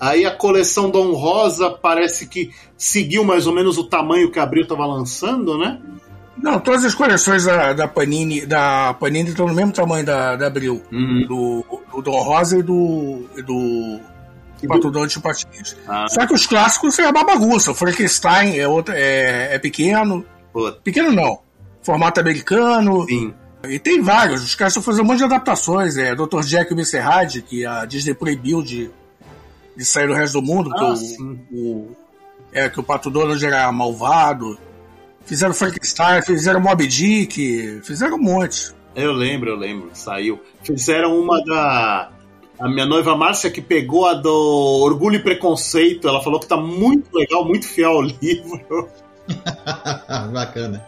[0.00, 4.42] Aí a coleção Dom Rosa parece que seguiu mais ou menos o tamanho que a
[4.42, 5.80] Abril estava lançando, né?
[6.36, 10.46] Não, todas as coleções da, da Panini da Panini estão no mesmo tamanho da, da
[10.48, 10.82] Abril.
[10.90, 11.24] Uhum.
[11.28, 11.64] Do,
[11.94, 13.26] do Dom Rosa e do.
[13.36, 14.00] E do
[14.62, 15.76] E do- Patinhas.
[15.86, 17.70] Ah, Só que os clássicos é uma bagunça.
[17.70, 20.24] O Frankenstein é, outra, é, é pequeno.
[20.52, 21.38] pô, Pequeno não.
[21.82, 23.06] Formato americano.
[23.08, 23.34] sim.
[23.68, 24.42] E tem vários.
[24.42, 25.96] Os caras estão fazendo um monte de adaptações.
[25.96, 26.40] É Dr.
[26.40, 26.98] Jack e o Mr.
[26.98, 28.90] Hyde, que a Disney proibiu de,
[29.76, 30.68] de sair do resto do mundo.
[30.70, 31.40] porque Ah, o, sim.
[31.52, 31.90] o-
[32.52, 34.58] é, que o Pato Donald era malvado.
[35.24, 38.72] Fizeram Frankenstein, fizeram Mob Dick, fizeram um monte.
[38.96, 40.40] Eu lembro, eu lembro, saiu.
[40.64, 42.10] Fizeram uma da.
[42.58, 44.28] A minha noiva Márcia que pegou a do
[44.82, 46.08] Orgulho e Preconceito.
[46.08, 48.88] Ela falou que tá muito legal, muito fiel ao livro.
[50.32, 50.84] Bacana.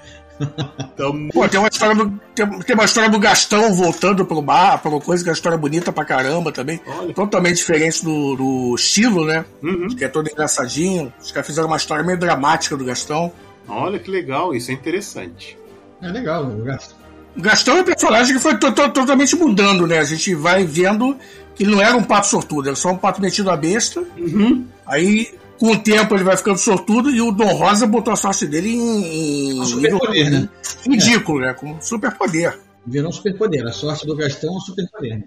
[0.92, 4.78] Então, Pô, tem uma história do, tem, tem uma história do Gastão voltando pro bar,
[4.80, 6.80] pra uma coisa que é uma história bonita pra caramba também.
[6.86, 7.14] Olha.
[7.14, 9.44] Totalmente diferente do, do estilo, né?
[9.62, 9.88] uhum.
[9.88, 11.12] Que é todo engraçadinho.
[11.20, 13.32] Os caras fizeram uma história meio dramática do Gastão.
[13.68, 15.56] Olha que legal, isso é interessante.
[16.02, 16.44] É legal.
[16.44, 16.94] o gasto.
[17.36, 19.98] O Gastão é um personagem que foi to- to- totalmente mudando, né?
[19.98, 21.16] A gente vai vendo
[21.54, 24.04] que ele não era um pato sortudo, era só um pato metido a besta.
[24.18, 24.66] Uhum.
[24.86, 28.46] Aí, com o tempo, ele vai ficando sortudo e o Dom Rosa botou a sorte
[28.46, 30.48] dele em, Um superpoder, né?
[30.86, 31.54] ridículo, né?
[31.54, 32.58] Com superpoder.
[32.86, 33.66] Virou um superpoder.
[33.66, 35.18] A sorte do Gastão é um superpoder.
[35.18, 35.24] né?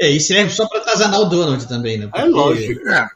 [0.00, 2.08] É, e serve só pra atazanar o Donald também, né?
[2.14, 2.88] É lógico.
[2.88, 3.08] É.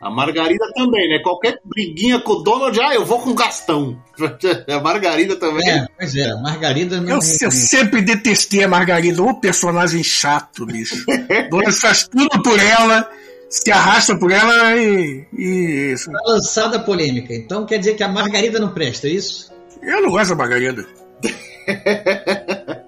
[0.00, 1.18] A Margarida também, né?
[1.22, 4.00] Qualquer briguinha com o Donald, ah, eu vou com o Gastão.
[4.68, 5.68] A Margarida também.
[5.68, 6.30] É, pois é.
[6.30, 7.08] a Margarida não.
[7.08, 11.04] Eu, eu sempre detestei a Margarida, ô personagem chato, bicho.
[11.50, 13.10] Dona faz tudo por ela,
[13.48, 15.26] se arrasta por ela e.
[15.36, 16.10] e isso.
[16.10, 17.34] Tá lançada a polêmica.
[17.34, 19.52] Então quer dizer que a Margarida não presta, é isso?
[19.82, 20.86] Eu não gosto da Margarida.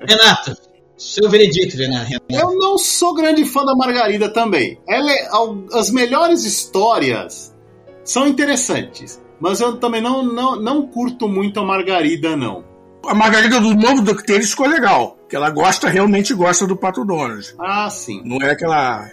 [0.07, 0.57] Renato,
[0.97, 2.11] seu veredito, Renato.
[2.29, 4.79] Eu não sou grande fã da Margarida também.
[4.89, 5.29] Ela é,
[5.73, 7.55] as melhores histórias
[8.05, 12.65] são interessantes, mas eu também não, não, não curto muito a Margarida, não.
[13.07, 17.55] A Margarida do novo DuckTales ficou legal, que ela gosta, realmente gosta do Pato Donald.
[17.59, 18.21] Ah, sim.
[18.25, 19.11] Não é aquela.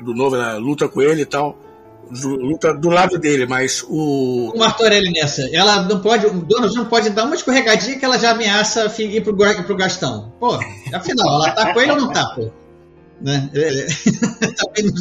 [0.00, 1.56] Do novo, ela luta com ele e tal.
[2.10, 4.50] do- Luta do lado dele, mas o.
[4.54, 8.18] O Martorelli nessa, ela não pode, o Donald não pode dar uma escorregadinha que ela
[8.18, 10.32] já ameaça ir pro, pro Gastão.
[10.40, 10.58] Pô,
[10.92, 12.50] afinal, ela tá com ele ou não tá, pô?
[13.20, 13.48] Né?
[13.54, 13.86] É, é.
[14.56, 14.94] Também não-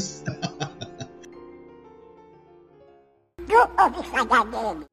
[3.48, 4.86] Do obssadamente.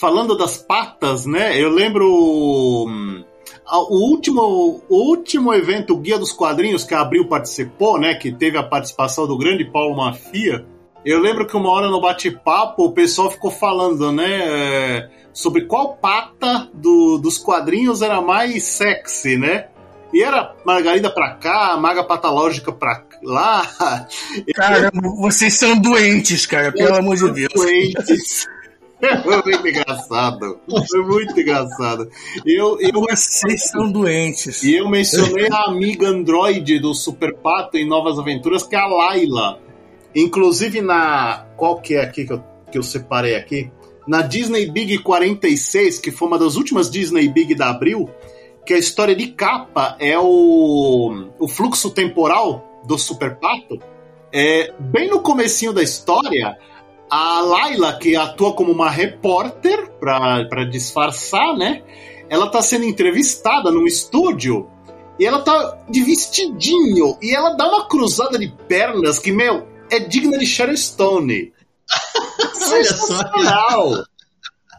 [0.00, 1.60] Falando das patas, né?
[1.60, 2.06] Eu lembro
[2.88, 3.22] hum,
[3.78, 8.14] o último, o último evento, o Guia dos Quadrinhos, que a Abril participou, né?
[8.14, 10.64] Que teve a participação do grande Paulo Mafia.
[11.04, 14.28] Eu lembro que uma hora no bate-papo o pessoal ficou falando, né?
[14.42, 19.66] é, Sobre qual pata do- dos quadrinhos era mais sexy, né?
[20.12, 23.66] E era Margarida pra cá, Maga Patológica pra lá.
[24.54, 27.52] Caramba, vocês são doentes, cara, pelo amor de Deus.
[27.54, 28.46] Doentes.
[29.24, 30.60] Foi muito engraçado.
[30.88, 32.08] Foi muito engraçado.
[32.46, 34.62] Eu, eu, Vocês são doentes.
[34.62, 38.86] e eu mencionei a amiga Android do Super Pato em Novas Aventuras, que é a
[38.86, 39.58] Laila.
[40.14, 41.46] Inclusive na.
[41.56, 43.70] Qual que é aqui que eu, que eu separei aqui?
[44.06, 48.08] Na Disney Big 46, que foi uma das últimas Disney Big da Abril,
[48.64, 53.78] que a história de capa é o, o fluxo temporal do Super Pato.
[54.32, 56.56] É, bem no comecinho da história,
[57.12, 61.82] a Laila, que atua como uma repórter para disfarçar, né?
[62.30, 64.66] Ela tá sendo entrevistada num estúdio
[65.20, 69.98] e ela tá de vestidinho e ela dá uma cruzada de pernas que, meu, é
[70.00, 71.52] digna de Sharon Stone.
[72.66, 73.18] Olha só.
[73.18, 74.04] Sensacional.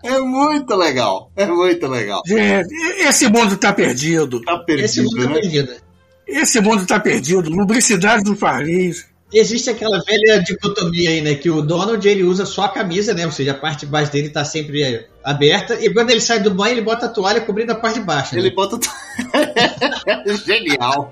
[0.04, 1.32] É muito legal.
[1.36, 2.24] É muito legal.
[2.26, 4.42] Gente, esse mundo tá perdido.
[4.42, 5.28] Tá perdido, Esse mundo né?
[5.28, 5.74] tá perdido.
[6.28, 7.50] Esse mundo tá perdido.
[7.52, 9.13] Lubricidade do Farlês.
[9.34, 11.34] Existe aquela velha dicotomia aí, né?
[11.34, 13.26] Que o Donald ele usa só a camisa, né?
[13.26, 15.74] Ou seja, a parte de baixo dele tá sempre é, aberta.
[15.84, 18.36] E quando ele sai do banho, ele bota a toalha cobrindo a parte de baixo.
[18.36, 18.42] né?
[18.42, 18.80] Ele bota.
[20.46, 21.12] Genial.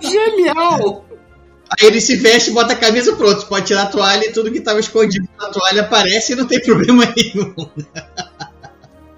[0.00, 1.04] Genial!
[1.68, 3.40] Aí ele se veste, bota a camisa pronto.
[3.40, 6.46] Você pode tirar a toalha e tudo que tava escondido na toalha aparece e não
[6.46, 7.54] tem problema nenhum.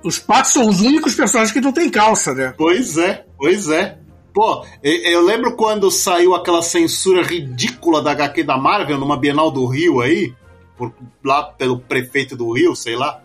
[0.02, 2.54] Os patos são os únicos personagens que não tem calça, né?
[2.56, 3.97] Pois é, pois é.
[4.38, 9.66] Pô, eu, lembro quando saiu aquela censura ridícula da HQ da Marvel numa Bienal do
[9.66, 10.32] Rio aí,
[10.76, 10.94] por,
[11.24, 13.20] lá pelo prefeito do Rio, sei lá.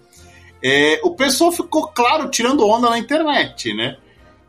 [0.60, 3.98] É, o pessoal ficou, claro, tirando onda na internet, né?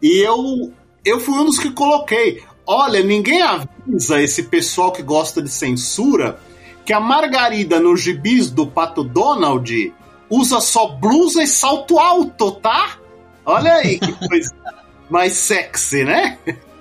[0.01, 0.73] E eu,
[1.05, 2.43] eu fui um dos que coloquei.
[2.66, 6.41] Olha, ninguém avisa esse pessoal que gosta de censura
[6.82, 9.93] que a Margarida nos gibis do Pato Donald
[10.31, 12.97] usa só blusa e salto alto, tá?
[13.45, 14.51] Olha aí que coisa
[15.15, 16.36] mais sexy, né?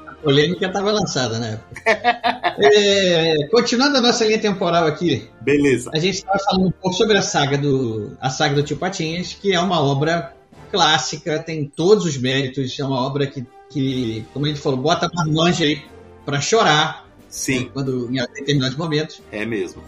[0.08, 1.84] A polêmica estava lançada época.
[2.56, 5.90] É, continuando a nossa linha temporal aqui, Beleza.
[5.92, 9.34] a gente estava falando um pouco sobre a saga do a saga do Tio Patinhas,
[9.34, 10.36] que é uma obra
[10.72, 15.08] clássica, tem todos os méritos, é uma obra que, que como a gente falou, bota
[15.08, 15.82] a marmanja aí
[16.24, 19.20] para chorar Sim, quando em determinados momentos.
[19.32, 19.84] é mesmo.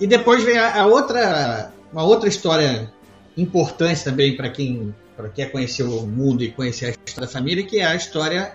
[0.00, 2.92] E depois vem a, a outra, uma outra história
[3.36, 7.32] importante também para quem para quem quer conhecer o mundo e conhecer a história da
[7.32, 8.52] família, que é a história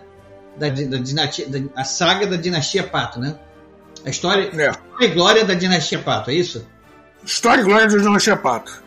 [0.57, 3.35] da, da dinastia, da- a saga da dinastia Pato, né?
[4.05, 4.69] A história, É.
[4.69, 6.65] a glória da dinastia Pato, é isso?
[7.23, 8.83] História e glória de Dinastia Pato.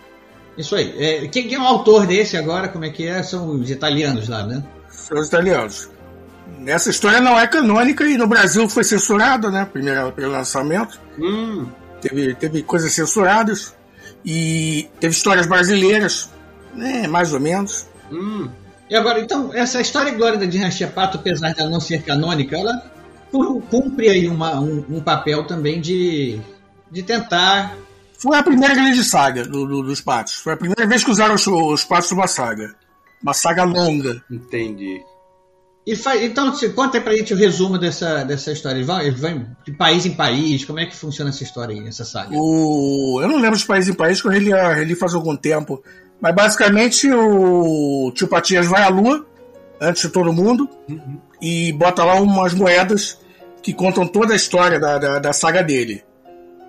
[0.57, 0.95] Isso aí.
[0.97, 2.69] É, quem, quem é o autor desse agora?
[2.69, 3.23] Como é que é?
[3.23, 4.63] São os italianos lá, né?
[4.89, 5.89] São os italianos.
[6.67, 9.69] Essa história não é canônica e no Brasil foi censurada, né?
[9.73, 11.01] Primeiro, pelo lançamento.
[11.19, 11.67] Hum,
[12.01, 13.75] Teve, teve coisas censuradas.
[14.25, 16.31] E teve histórias brasileiras,
[16.79, 17.07] né?
[17.07, 17.87] Mais ou menos.
[18.11, 18.49] hum.
[18.91, 22.03] E agora, então, essa história e glória da dinastia Pato, apesar de ela não ser
[22.03, 22.73] canônica, ela
[23.31, 26.41] cu- cumpre aí uma- um, um papel também de,
[26.91, 27.77] de tentar
[28.19, 30.37] Foi a primeira grande saga do- do- dos patos.
[30.37, 32.75] Foi a primeira vez que usaram os, os patos numa saga.
[33.23, 34.23] Uma saga longa.
[34.31, 35.03] Entendi.
[35.87, 38.77] E fa- então, se- conta aí pra gente o resumo dessa, dessa história.
[38.79, 41.87] Eles vão, eles vão de país em país, como é que funciona essa história aí,
[41.87, 42.31] essa saga?
[42.33, 43.21] O...
[43.23, 45.83] Eu não lembro de país em país, que eu reli, reli faz algum tempo.
[46.20, 49.24] Mas basicamente o tio Patias vai à lua,
[49.81, 50.69] antes de todo mundo,
[51.40, 53.19] e bota lá umas moedas
[53.62, 56.03] que contam toda a história da, da, da saga dele.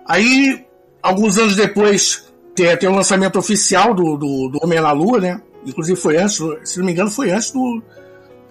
[0.05, 0.65] Aí,
[1.01, 5.41] alguns anos depois, tem, tem o lançamento oficial do, do, do Homem na Lua, né?
[5.65, 7.81] Inclusive foi antes, se não me engano, foi antes do.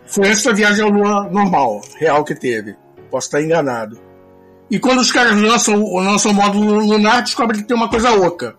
[0.06, 2.76] Foi antes da viagem à Lua normal, real que teve.
[3.10, 3.98] Posso estar enganado.
[4.70, 8.56] E quando os caras lançam, lançam o módulo lunar, descobrem que tem uma coisa oca.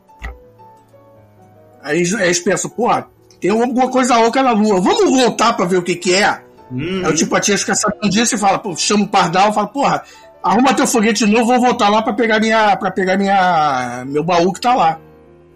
[1.84, 3.08] Aí eles pensam, porra,
[3.40, 4.82] tem alguma coisa oca na Lua.
[4.82, 6.42] Vamos voltar pra ver o que que é?
[6.72, 9.54] Hum, Aí o tipo Tia fica sabendo disso e fala, pô, chama o Pardal e
[9.54, 10.04] fala, porra,
[10.44, 12.76] arruma teu foguete de novo, vou voltar lá pra pegar minha.
[12.78, 14.04] para pegar minha.
[14.08, 15.00] meu baú que tá lá.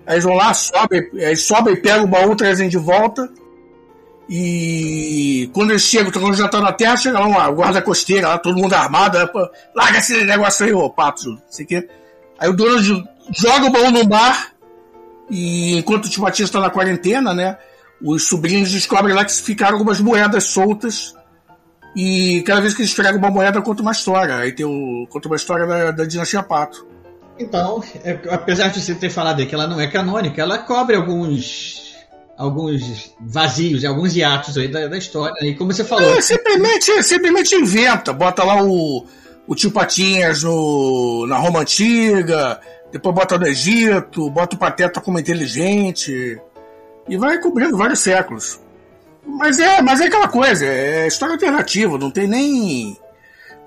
[0.06, 3.30] Aí eles vão lá, sobem, aí sobem, pegam o baú, trazem de volta.
[4.30, 8.38] E quando eles chegam, quando já tá na terra, chega lá uma guarda costeira, lá,
[8.38, 11.90] todo mundo armado, pô, larga esse negócio aí, ô pato, sei o quê.
[12.40, 14.53] Aí o Donald joga o baú no mar,
[15.34, 17.58] e enquanto o Tio Matias está na quarentena, né?
[18.02, 21.16] Os sobrinhos descobrem lá que ficaram algumas moedas soltas.
[21.96, 24.36] E cada vez que eles pegam uma moeda, conta uma história.
[24.38, 25.08] Aí tem o.
[25.10, 26.86] conta uma história da, da dinastia Pato.
[27.40, 30.96] Então, é- apesar de você ter falado aí que ela não é canônica, ela cobre
[30.96, 31.82] alguns
[32.38, 35.36] alguns vazios, alguns hiatos aí da, da história.
[35.46, 38.12] E como você falou, É, simplesmente, simplesmente inventa.
[38.12, 39.06] Bota lá o,
[39.48, 42.60] o tio Patinhas no, na Roma Antiga,
[42.94, 46.40] depois bota no Egito, bota o Pateta como inteligente.
[47.10, 48.62] E vai cobrindo vários séculos.
[49.26, 52.98] Mas é, mas é aquela coisa, é história alternativa, não tem nem.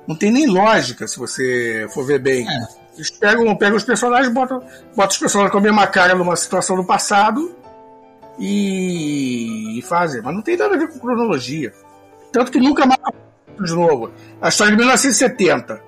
[0.07, 2.48] Não tem nem lógica, se você for ver bem.
[2.48, 2.66] É.
[2.94, 4.61] Eles pegam, pegam os personagens, botam,
[4.94, 7.57] botam os personagens com a mesma cara numa situação do passado
[8.39, 10.23] e, e fazem.
[10.23, 11.73] Mas não tem nada a ver com cronologia.
[12.31, 13.01] Tanto que nunca mais
[13.61, 14.12] de novo.
[14.40, 15.82] A história de 1970.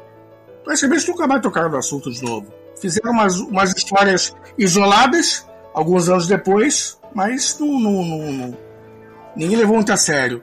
[0.65, 2.53] Praticamente nunca mais tocaram no assunto de novo.
[2.81, 8.59] Fizeram umas, umas histórias isoladas, alguns anos depois, mas não, não, não- não-
[9.37, 10.43] ninguém levou muito a sério.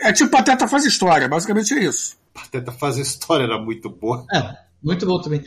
[0.00, 2.16] É tipo Pateta faz história, basicamente é isso.
[2.32, 4.24] Pateta faz história, era muito boa.
[4.32, 5.44] é, Muito bom também.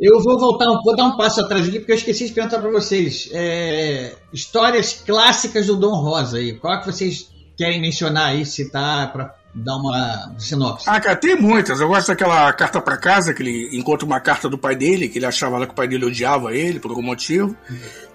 [0.00, 2.70] Eu vou voltar, vou dar um passo atrás aqui, porque eu esqueci de perguntar para
[2.70, 3.28] vocês.
[3.32, 6.58] É, histórias clássicas do Dom Rosa aí.
[6.58, 10.88] Qual é que vocês querem mencionar aí, citar, para dar uma sinopse?
[10.88, 11.80] Ah, cara, tem muitas.
[11.80, 15.18] Eu gosto daquela carta para casa, que ele encontra uma carta do pai dele, que
[15.18, 17.56] ele achava lá que o pai dele odiava ele por algum motivo.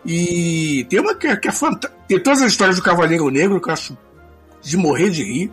[0.06, 1.94] E tem uma que é, é fantástica.
[2.08, 3.98] Tem todas as histórias do Cavaleiro Negro que eu acho
[4.62, 5.52] de morrer de rir.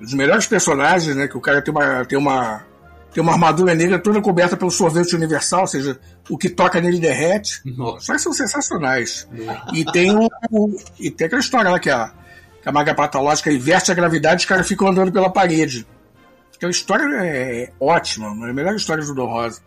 [0.00, 1.28] Os melhores personagens, né?
[1.28, 2.62] Que o cara tem uma, tem uma,
[3.12, 5.98] tem uma armadura negra toda coberta pelo sorvete universal, ou seja,
[6.28, 7.60] o que toca nele derrete.
[7.64, 8.06] Nossa.
[8.06, 9.28] Só que são sensacionais.
[9.72, 12.12] E tem o, o- e tem aquela história lá que a,
[12.64, 15.86] que a maga patológica inverte a gravidade e os caras ficam andando pela parede.
[16.56, 19.60] Aquela história é ótima, uma das melhores histórias do Dom Rosa.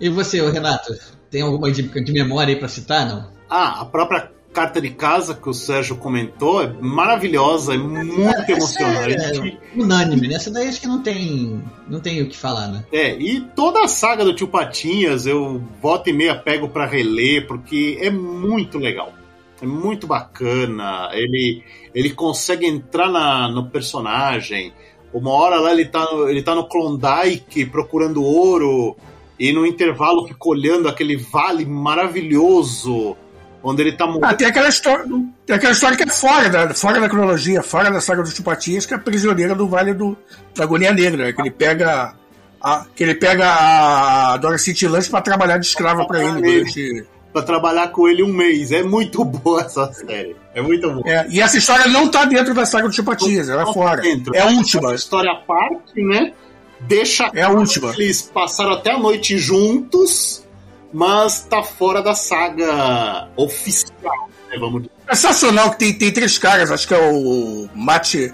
[0.00, 0.94] E você, Renato,
[1.30, 3.30] tem alguma de, de memória aí para citar, não?
[3.50, 8.52] Ah, a própria carta de casa que o Sérgio comentou é maravilhosa, é muito Essa
[8.52, 9.58] emocionante.
[9.76, 10.36] É unânime, né?
[10.36, 12.82] Essa daí acho que não tem, não tem o que falar, né?
[12.90, 17.46] É, e toda a saga do Tio Patinhas eu volta e meia pego pra reler,
[17.46, 19.12] porque é muito legal.
[19.60, 21.08] É muito bacana.
[21.12, 21.62] Ele,
[21.94, 24.72] ele consegue entrar na, no personagem.
[25.12, 28.96] Uma hora lá ele tá, no- ele tá no Klondike procurando ouro,
[29.38, 33.16] e no intervalo fica olhando aquele vale maravilhoso,
[33.62, 34.36] onde ele tá Ah, morrendo.
[34.36, 35.04] tem aquela história,
[35.46, 38.84] tem aquela história que é fora da, fora da cronologia, fora da saga dos Chupatias,
[38.86, 40.16] que é a prisioneira do Vale do,
[40.54, 42.14] da Agonia Negra, que ele pega
[42.60, 47.06] a, que ele pega a Dorothy Tilante para trabalhar de escrava para ele durante.
[47.32, 48.72] Pra trabalhar com ele um mês.
[48.72, 50.34] É muito boa essa série.
[50.54, 51.02] É muito boa.
[51.06, 54.00] É, e essa história não tá dentro da saga dos Chupatias, ela é fora.
[54.02, 54.34] Dentro.
[54.34, 54.88] É a última.
[54.88, 56.32] Essa história à parte, né?
[56.80, 57.92] Deixa É a última.
[57.92, 60.44] eles passaram até a noite juntos,
[60.92, 64.56] mas tá fora da saga oficial, né?
[64.58, 64.92] Vamos dizer.
[65.08, 68.32] Sensacional que tem, tem três caras, acho que é o Mate.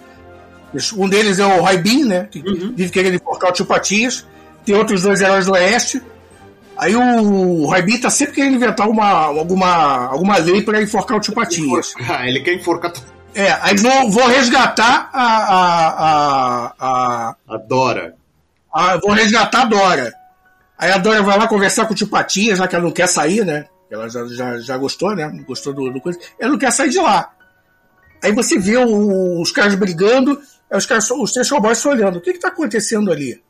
[0.97, 2.29] Um deles é o Raibin, né?
[2.31, 3.67] Que vive querendo enforcar o Tio.
[4.65, 6.03] Tem outros dois heróis do Oeste.
[6.77, 11.33] Aí o Raibin tá sempre querendo inventar uma, alguma, alguma lei para enforcar o Tio
[11.35, 11.95] Patinhas.
[12.09, 12.93] Ah, ele quer enforcar.
[12.93, 15.27] todo- É, aí vão, vão resgatar a.
[15.27, 18.15] a, a, a, Adora.
[18.73, 20.13] a vão resgatar a Dora.
[20.77, 23.07] Aí a Dora vai lá conversar com o Tio Patinhas, já que ela não quer
[23.09, 23.67] sair, né?
[23.91, 25.31] Ela já, já, já gostou, né?
[25.47, 26.19] Gostou do, do coisa.
[26.39, 27.31] Ela não quer sair de lá.
[28.23, 30.41] Aí você vê o- os caras brigando,
[30.73, 32.17] os, caras, os três cowboys se olhando.
[32.19, 33.41] O que que tá acontecendo ali?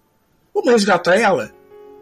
[0.54, 1.50] Vamos resgatar ela?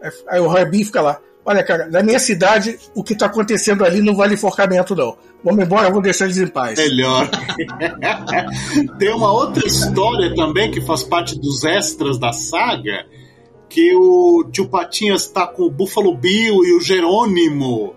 [0.03, 1.19] Aí, aí o Rabin fica lá.
[1.45, 5.17] Olha, cara, na minha cidade, o que tá acontecendo ali não vale enforcamento, não.
[5.43, 6.79] Vamos embora, eu vou deixar eles em paz.
[6.79, 7.29] Melhor.
[8.97, 13.05] Tem uma outra história também que faz parte dos extras da saga,
[13.67, 17.93] que o tio Patinhas tá com o Buffalo Bill e o Jerônimo.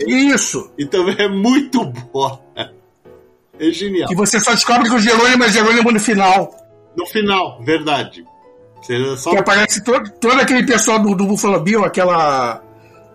[0.00, 0.70] Isso!
[0.78, 2.40] E também é muito boa.
[3.58, 4.10] É genial.
[4.10, 6.54] E você só descobre que o Jerônimo é Jerônimo no final.
[6.96, 8.24] No final, verdade.
[9.16, 12.62] Só Que aparece todo, todo aquele pessoal do, do Buffalo Bill, aquela.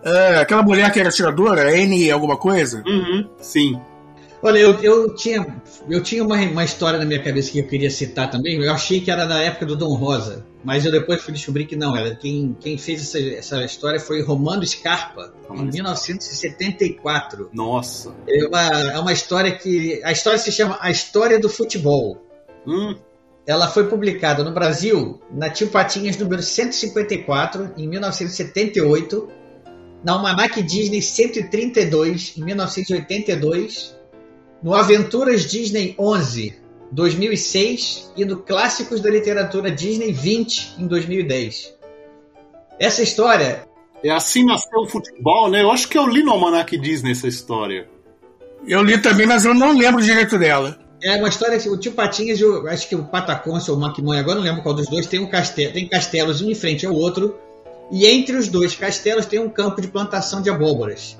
[0.04, 2.82] é, aquela mulher que era atiradora, N alguma coisa.
[2.86, 3.80] Uhum, sim.
[4.44, 5.46] Olha, eu, eu tinha,
[5.88, 8.60] eu tinha uma, uma história na minha cabeça que eu queria citar também.
[8.60, 11.76] Eu achei que era da época do Dom Rosa, mas eu depois fui descobrir que
[11.76, 11.96] não.
[11.96, 17.50] Era quem, quem fez essa, essa história foi Romano Scarpa, em 1974.
[17.52, 18.12] Nossa.
[18.28, 20.00] É uma, é uma história que.
[20.02, 22.20] A história se chama A História do Futebol.
[22.66, 22.96] Hum,
[23.46, 29.28] Ela foi publicada no Brasil na Tio Patinhas número 154, em 1978,
[30.04, 33.96] na Almanac Disney 132, em 1982,
[34.62, 36.54] no Aventuras Disney 11,
[36.92, 41.74] 2006 e no Clássicos da Literatura Disney 20, em 2010.
[42.78, 43.66] Essa história
[44.02, 45.62] é assim nasceu o futebol, né?
[45.62, 47.88] Eu acho que eu li no Almanac Disney essa história.
[48.66, 50.78] Eu li também, mas eu não lembro direito dela.
[51.02, 54.20] É uma história que o tio Patinhas, eu acho que o Pataconce ou o Maquimônia,
[54.20, 56.94] agora não lembro qual dos dois, tem um castelo, tem castelos um em frente ao
[56.94, 57.36] outro,
[57.90, 61.18] e entre os dois castelos tem um campo de plantação de abóboras.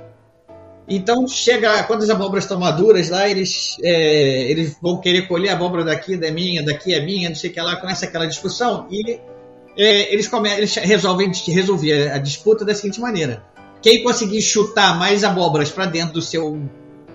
[0.88, 5.54] Então chega, quando as abóboras estão maduras lá, eles, é, eles vão querer colher a
[5.54, 8.86] abóbora daqui é minha, daqui é minha, não sei o que lá, começa aquela discussão
[8.90, 9.18] e
[9.76, 13.42] é, eles, come, eles resolvem resolver a disputa da seguinte maneira:
[13.80, 16.68] quem conseguir chutar mais abóboras para dentro do seu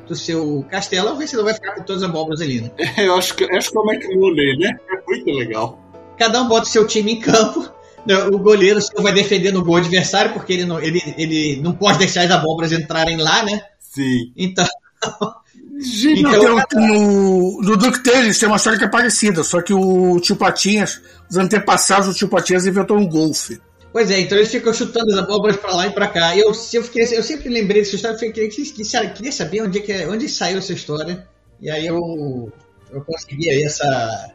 [0.08, 2.72] do seu castelo, é o vencedor vai ficar com todas as abóboras ali, né?
[2.98, 4.78] Eu acho que, acho que é o McMullen, né?
[4.90, 5.80] É muito legal.
[6.18, 7.70] Cada um bota o seu time em campo.
[8.06, 8.24] né?
[8.26, 12.00] O goleiro só vai defender no gol adversário, porque ele não, ele, ele não pode
[12.00, 13.62] deixar as abóboras entrarem lá, né?
[13.80, 14.32] Sim.
[14.36, 14.66] Então.
[15.80, 21.00] Então, no, no DuckTales tem uma história que é parecida, só que o tio Patinhas,
[21.30, 23.62] os antepassados do tio Patinhas inventou um golfe.
[23.92, 26.38] Pois é, então eles ficam chutando as abóboras pra lá e pra cá.
[26.38, 29.82] Eu, eu, fiquei, eu sempre lembrei dessa história, eu queria, queria, queria saber onde, é
[29.82, 31.28] que, onde saiu essa história.
[31.60, 32.52] E aí eu,
[32.92, 34.34] eu consegui aí essa,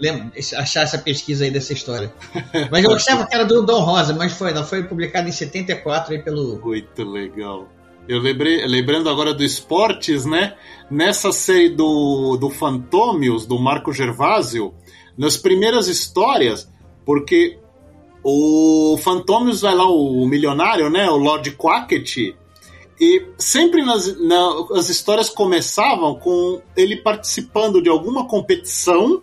[0.00, 2.12] lembra, achar essa pesquisa aí dessa história.
[2.72, 6.14] Mas eu achava que era do Dom Rosa, mas foi, não foi publicado em 74
[6.14, 6.58] aí pelo.
[6.58, 7.68] Muito legal.
[8.08, 10.54] Eu lembrei, lembrando agora do esportes, né?
[10.90, 14.74] Nessa série do, do Fantômios, do Marco Gervásio,
[15.16, 16.68] nas primeiras histórias,
[17.04, 17.58] porque
[18.22, 21.08] o Fantômios vai lá, o milionário, né?
[21.10, 22.34] O Lord Quacket,
[23.00, 29.22] e sempre nas, na, as histórias começavam com ele participando de alguma competição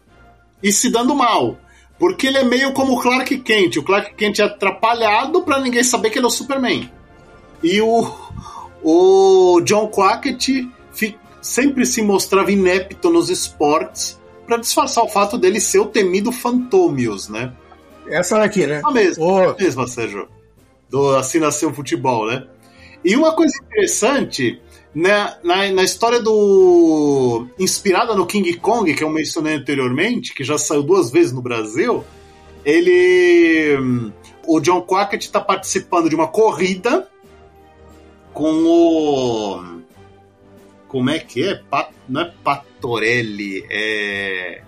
[0.63, 1.57] e se dando mal.
[1.99, 3.77] Porque ele é meio como o Clark Kent.
[3.77, 6.91] O Clark Kent é atrapalhado para ninguém saber que ele é o Superman.
[7.63, 8.11] E o,
[8.83, 10.65] o John Quacket
[11.39, 17.29] sempre se mostrava inepto nos esportes para disfarçar o fato dele ser o temido Fantômios,
[17.29, 17.53] né?
[18.09, 18.81] Essa daqui, né?
[18.84, 19.49] A mesma, Oh.
[19.49, 20.27] a mesma, Sérgio.
[20.89, 22.47] Do Assim Nasceu o Futebol, né?
[23.03, 24.61] E uma coisa interessante,
[24.93, 27.47] né, na, na história do.
[27.59, 32.03] inspirada no King Kong, que eu mencionei anteriormente, que já saiu duas vezes no Brasil,
[32.65, 34.11] ele.
[34.45, 37.07] O John Quacket está participando de uma corrida
[38.34, 39.77] com o.
[40.88, 41.61] Como é que é?
[42.07, 44.61] Não é Patorelli, é.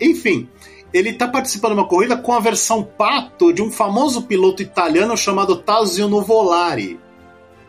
[0.00, 0.48] Enfim,
[0.96, 5.16] ele está participando de uma corrida com a versão pato de um famoso piloto italiano
[5.16, 6.98] chamado Tazio Nuvolari.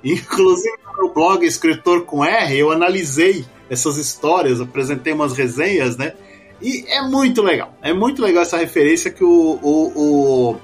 [0.03, 6.13] Inclusive no meu blog Escritor com R, eu analisei essas histórias, apresentei umas resenhas, né?
[6.61, 7.73] E é muito legal.
[7.81, 10.55] É muito legal essa referência que o, o, o,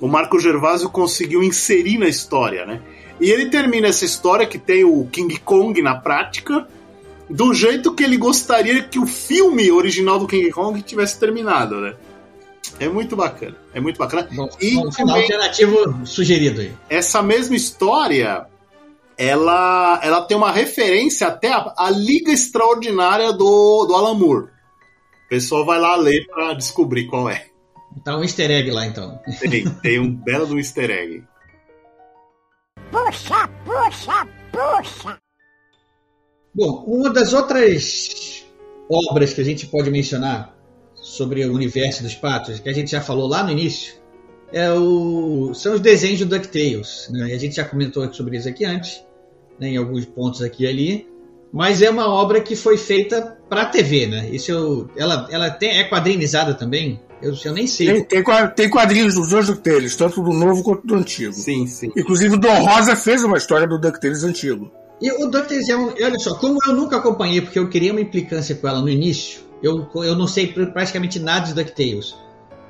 [0.00, 2.80] o Marco Gervásio conseguiu inserir na história, né?
[3.20, 6.66] E ele termina essa história que tem o King Kong na prática,
[7.34, 11.94] do jeito que ele gostaria que o filme original do King Kong tivesse terminado, né?
[12.78, 13.56] É muito bacana.
[13.74, 14.28] É muito bacana.
[14.32, 16.72] Bom, E bom, também- alternativo sugerido aí.
[16.88, 18.46] essa mesma história
[19.16, 24.46] ela, ela tem uma referência até à, à Liga Extraordinária do, do Alan Moore.
[25.26, 27.46] O pessoal vai lá ler para descobrir qual é.
[28.04, 29.20] Tá um easter egg lá então.
[29.38, 31.22] Tem, tem um belo do easter egg.
[32.90, 35.18] Puxa, puxa, puxa.
[36.54, 38.44] Bom, uma das outras
[38.88, 40.54] obras que a gente pode mencionar
[40.94, 43.94] sobre o universo dos patos, que a gente já falou lá no início,
[44.52, 47.08] é o, são os desenhos do DuckTales.
[47.10, 47.32] Né?
[47.34, 49.02] A gente já comentou sobre isso aqui antes,
[49.58, 51.08] né, em alguns pontos aqui e ali.
[51.52, 54.30] Mas é uma obra que foi feita para TV, né?
[54.30, 56.98] Isso eu, ela, ela tem, é quadrinizada também.
[57.20, 58.04] Eu, eu nem sei.
[58.04, 61.34] Tem, tem, tem quadrinhos dos dois DuckTales, tanto do novo quanto do antigo.
[61.34, 61.92] Sim, sim.
[61.94, 64.72] Inclusive o Dom Rosa fez uma história do DuckTales antigo.
[65.02, 65.88] E o DuckTales é um.
[65.88, 69.40] Olha só, como eu nunca acompanhei, porque eu queria uma implicância com ela no início,
[69.60, 72.14] eu, eu não sei pr- praticamente nada de DuckTales.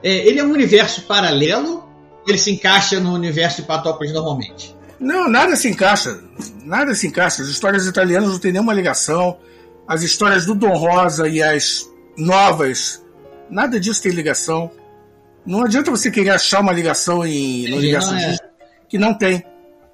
[0.02, 1.84] É, ele é um universo paralelo,
[2.26, 4.74] ele se encaixa no universo de Patópolis normalmente.
[4.98, 6.22] Não, nada se encaixa.
[6.64, 7.42] Nada se encaixa.
[7.42, 9.36] As histórias italianas não têm nenhuma ligação.
[9.86, 11.86] As histórias do Dom Rosa e as
[12.16, 13.04] novas,
[13.50, 14.70] nada disso tem ligação.
[15.44, 18.36] Não adianta você querer achar uma ligação em, no universo não é.
[18.88, 19.44] Que não tem.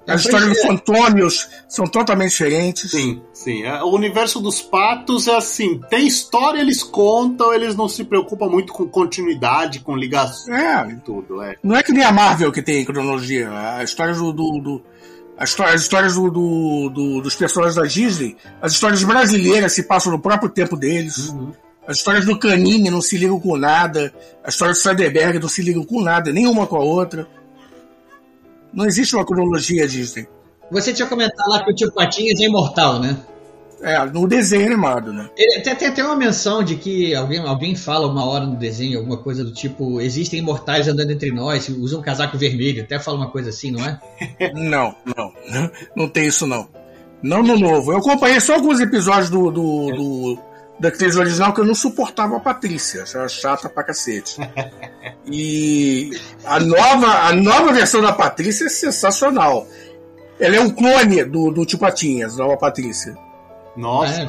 [0.07, 0.67] As histórias pois do é.
[0.67, 2.89] Fantômios são totalmente diferentes.
[2.91, 3.63] Sim, sim.
[3.63, 8.47] É, O universo dos patos é assim: tem história, eles contam, eles não se preocupam
[8.47, 11.41] muito com continuidade, com ligação É, e tudo.
[11.43, 11.55] É.
[11.63, 13.49] não é que nem a Marvel que tem cronologia.
[13.51, 14.31] As histórias do.
[14.33, 14.81] do, do-
[15.37, 19.83] as, histó- as histórias do, do- do- dos personagens da Disney, as histórias brasileiras se
[19.83, 21.33] passam no próprio tempo deles.
[21.87, 24.13] As histórias do Canini não se ligam com nada.
[24.43, 27.25] As histórias do Soderbergh não se ligam com nada, nenhuma com a outra.
[28.79, 30.25] Não existe uma cronologia Disney.
[30.71, 33.17] Você tinha comentado lá que o tio Patinhas é imortal, né?
[33.81, 35.29] É, no desenho animado, né?
[35.37, 38.99] Ele, tem, tem até uma menção de que alguém, alguém fala uma hora no desenho,
[38.99, 43.17] alguma coisa do tipo: existem imortais andando entre nós, usam um casaco vermelho, até fala
[43.17, 43.99] uma coisa assim, não é?
[44.55, 45.33] Não, não.
[45.93, 46.69] Não tem isso, não.
[47.21, 47.91] Não no novo.
[47.91, 50.39] Eu acompanhei só alguns episódios do, do, do
[50.79, 53.03] DuckTales original que eu não suportava a Patrícia.
[53.03, 54.37] Achava chata pra cacete.
[55.31, 56.09] E
[56.43, 59.67] a nova, a nova versão da Patrícia é sensacional.
[60.39, 63.15] Ela é um clone do, do Tio Patinhas, nova Patrícia.
[63.77, 64.23] Nossa.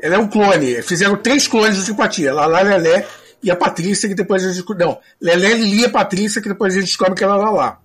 [0.00, 0.82] É, Ela é um clone.
[0.82, 2.34] Fizeram três clones do Tio Patinhas.
[2.34, 3.06] Lala, Lelé
[3.40, 4.64] e a Patrícia, que depois a gente...
[4.76, 7.78] Não, Lelé, Lili e a Patrícia, que depois a gente descobre que ela é Lala.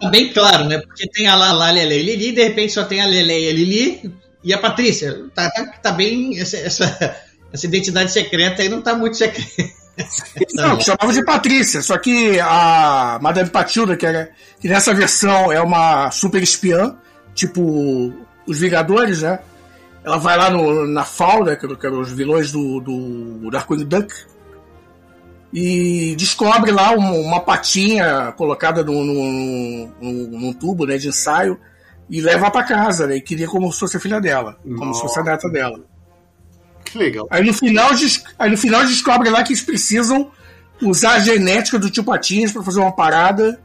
[0.00, 0.78] Tá bem claro, né?
[0.78, 3.52] Porque tem a Lala, Lele e Lili, de repente só tem a Lele e a
[3.52, 4.14] Lili
[4.44, 5.24] e a Patrícia.
[5.34, 5.50] Tá,
[5.82, 6.38] tá, bem.
[6.38, 7.16] Essa, essa,
[7.52, 9.72] essa identidade secreta aí não tá muito secreta.
[10.54, 15.60] Não, chamava de Patrícia, só que a Madame Patilda, que, era, que nessa versão é
[15.60, 16.96] uma super espiã,
[17.32, 18.12] tipo
[18.44, 19.38] os Vingadores, né?
[20.02, 24.12] Ela vai lá no, na Falda, que, eram os vilões do, do Darkwing Duck,
[25.52, 31.56] e descobre lá uma, uma patinha colocada num, num- num tubo né, de ensaio
[32.08, 33.16] e leva pra casa, né?
[33.16, 35.80] E queria como se fosse a filha dela, como se fosse a neta dela.
[36.84, 37.26] Que legal.
[37.30, 37.90] Aí no final,
[38.38, 40.30] aí no final descobre lá que eles precisam
[40.82, 43.58] usar a genética do tio Patinhas pra fazer uma parada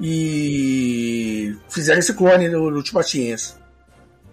[0.00, 3.56] e fizeram esse clone do, do tio Patinhas.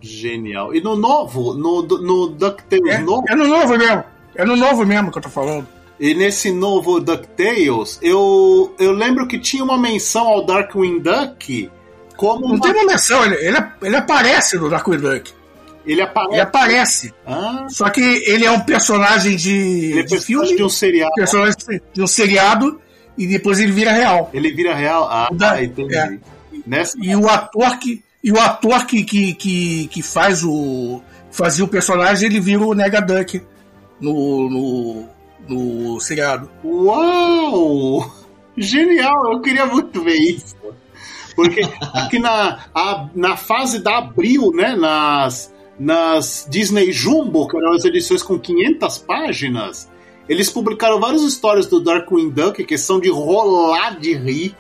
[0.02, 0.73] Genial.
[0.73, 4.03] E no novo, no, no DuckTales É, novo, é no novo mesmo.
[4.35, 5.68] É no novo mesmo que eu tô falando.
[5.99, 11.69] e nesse novo DuckTales, eu, eu lembro que tinha uma menção ao Darkwing Duck
[12.22, 15.34] como Não uma- tem uma menção, ele, ele, ele aparece no Darkwing Duck.
[15.85, 16.34] ele aparece.
[16.34, 17.14] Ele aparece.
[17.26, 21.11] Ah, Só que ele é um personagem de, ele é de filme, de um seriado.
[21.15, 21.56] personagem
[21.91, 22.80] de um seriado,
[23.18, 24.30] e depois ele vira real.
[24.34, 25.07] Ele vira real.
[25.10, 25.95] Ah, da- entendi.
[25.95, 26.19] é.
[26.68, 31.02] Nessa, E o ator que, e o ator que, que, que, que faz o.
[31.31, 33.41] fazia o personagem, ele vira o Negaduck
[33.99, 35.10] no, no,
[35.49, 36.48] no seriado.
[36.64, 38.11] Uau!
[38.56, 40.56] Genial, eu queria muito ver isso.
[41.35, 41.61] Porque
[41.93, 47.85] aqui na, a- na fase da Abril, né, nas, nas Disney Jumbo, que eram as
[47.85, 49.89] edições com 500 páginas,
[50.27, 54.55] eles publicaram várias histórias do Darkwing Duck que são de rolar de rir.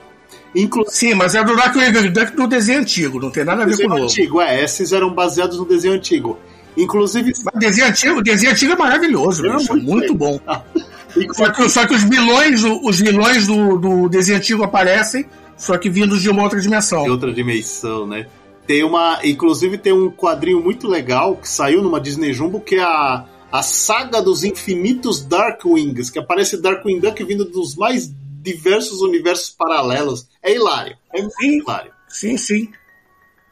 [0.55, 3.77] Inclusive, Sim, mas é do Darkwing Duck do desenho antigo, não tem nada a ver
[3.77, 4.03] com o novo.
[4.03, 6.37] antigo, é, esses eram baseados no desenho antigo.
[6.75, 10.39] Inclusive, Mas desenho antigo, o desenho antigo é maravilhoso, É bicho, é muito muito bom.
[11.33, 15.25] Só que, só que os vilões, os vilões do, do desenho antigo aparecem,
[15.61, 17.03] só que vindos de uma outra dimensão.
[17.03, 18.25] de outra dimensão, né?
[18.65, 22.81] Tem uma, inclusive tem um quadrinho muito legal que saiu numa Disney Jumbo que é
[22.81, 28.11] a, a saga dos infinitos Darkwings, que aparece Darkwing Duck vindo dos mais
[28.41, 30.27] diversos universos paralelos.
[30.41, 31.59] É hilário, é muito Sim.
[31.59, 31.91] hilário.
[32.09, 32.69] Sim, sim.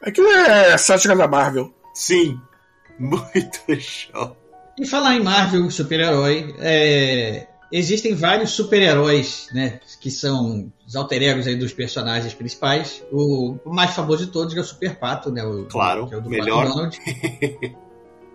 [0.02, 1.72] Aquilo é sátira da Marvel.
[1.94, 2.40] Sim,
[2.98, 4.36] muito show.
[4.76, 9.80] E falar em Marvel, super-herói, é, existem vários super-heróis, né?
[10.00, 13.02] Que são os alter egos aí dos personagens principais.
[13.12, 15.44] O, o mais famoso de todos é o Super Pato, né?
[15.44, 16.90] O, Claro, que é o do melhor.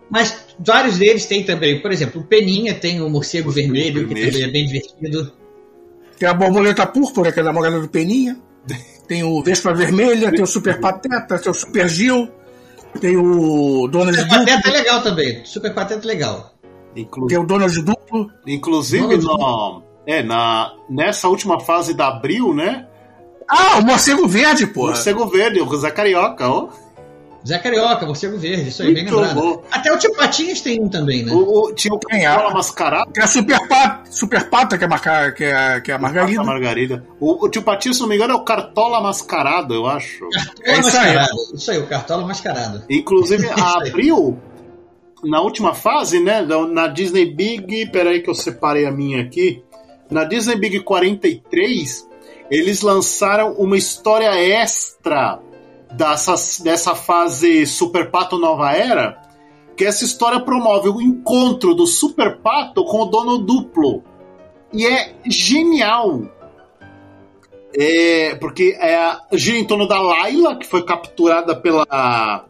[0.09, 4.43] Mas vários deles têm também, por exemplo, o Peninha tem o morcego vermelho, que também
[4.43, 5.33] é bem divertido.
[6.17, 8.39] Tem a borboleta púrpura, que é a namorada do Peninha.
[9.07, 12.27] Tem o Vespa Vermelha, tem o Super Pateta, tem o Super Gil,
[12.99, 15.45] tem o Donald Super Pateta é legal também.
[15.45, 16.54] Super Pateta é legal.
[16.95, 18.29] Inclu- tem o Donald Duplo.
[18.47, 19.23] inclusive, Donald
[19.77, 22.87] no, é, na, nessa última fase da Abril, né?
[23.47, 24.87] Ah, o Morcego Verde, O porra.
[24.93, 26.69] Morcego Verde, o Zé Carioca, ó.
[27.47, 29.35] Zé Carioca, morcego verde, isso aí, bem Muito lembrado.
[29.39, 29.63] bom.
[29.69, 31.31] Até o Tio Patinhas tem um também, né?
[31.31, 33.11] O, o, tinha o Tem Cartola a- Mascarado.
[33.11, 36.41] Tem a Super Pata, Super Pata que é, marca, que é, que é a Margarida.
[36.41, 37.05] A Margarida.
[37.19, 40.25] O, o tio Patinho, se não me engano, é o Cartola Mascarado, eu acho.
[40.63, 41.13] É isso aí.
[41.13, 41.29] mascarado.
[41.53, 42.83] Isso aí, o Cartola mascarado.
[42.89, 43.77] Inclusive, Isso a.
[43.89, 44.39] Abril,
[45.23, 49.63] na última fase, né, na Disney Big, peraí que eu separei a minha aqui,
[50.09, 52.07] na Disney Big 43,
[52.49, 55.39] eles lançaram uma história extra
[55.91, 59.21] dessa, dessa fase Super Pato Nova Era,
[59.75, 64.03] que essa história promove o encontro do Super Pato com o dono duplo.
[64.71, 66.23] E é genial.
[67.77, 72.45] É, porque é, gira em torno da Laila, que foi capturada pela,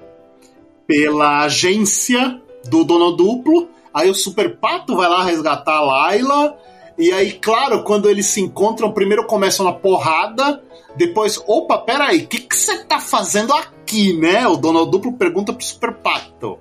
[0.85, 3.69] pela agência do dono duplo.
[3.93, 6.57] Aí o Super Pato vai lá resgatar a Laila.
[6.97, 10.61] E aí, claro, quando eles se encontram, primeiro começam na porrada.
[10.95, 14.47] Depois, opa, peraí, o que que você tá fazendo aqui, né?
[14.47, 16.57] O dono duplo pergunta pro Super Pato.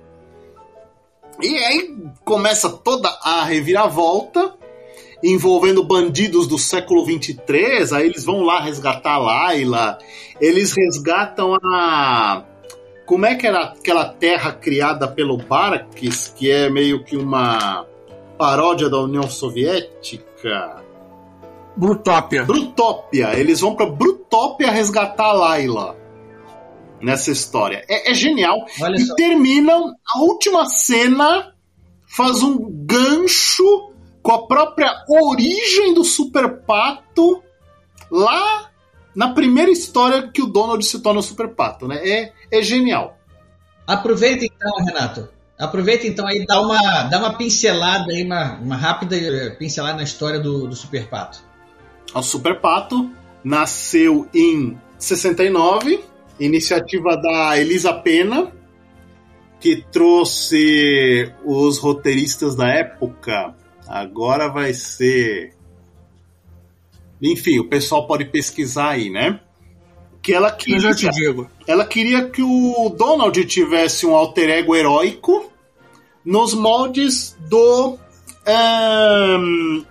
[1.41, 4.53] E aí começa toda a reviravolta
[5.23, 9.97] envolvendo bandidos do século 23, aí eles vão lá resgatar a Laila,
[10.39, 12.43] eles resgatam a...
[13.05, 17.85] Como é que era aquela terra criada pelo Barks, que é meio que uma
[18.37, 20.83] paródia da União Soviética?
[21.77, 22.43] Brutópia.
[22.45, 23.37] Brutópia.
[23.37, 25.97] Eles vão pra Brutópia resgatar a Laila
[27.01, 27.83] nessa história.
[27.87, 28.65] É, é genial.
[28.81, 29.15] Olha E só.
[29.15, 31.53] terminam, a última cena
[32.07, 33.91] faz um gancho
[34.23, 37.43] com a própria origem do Super Pato
[38.09, 38.71] lá
[39.15, 42.01] na primeira história que o Donald se torna o Super Pato, né?
[42.07, 43.17] É, é genial.
[43.87, 45.29] Aproveita então, Renato.
[45.57, 50.03] Aproveita então aí, dá uma, dá uma pincelada aí, uma, uma rápida eh, pincelada na
[50.03, 51.39] história do, do Super Pato.
[52.13, 53.09] O Super Pato
[53.41, 56.03] nasceu em 69,
[56.39, 58.51] iniciativa da Elisa Pena,
[59.61, 63.55] que trouxe os roteiristas da época.
[63.87, 65.54] Agora vai ser.
[67.21, 69.39] Enfim, o pessoal pode pesquisar aí, né?
[70.21, 71.49] Que ela Eu queria, já te digo.
[71.67, 75.51] ela queria que o Donald tivesse um alter ego heróico
[76.25, 77.97] nos moldes do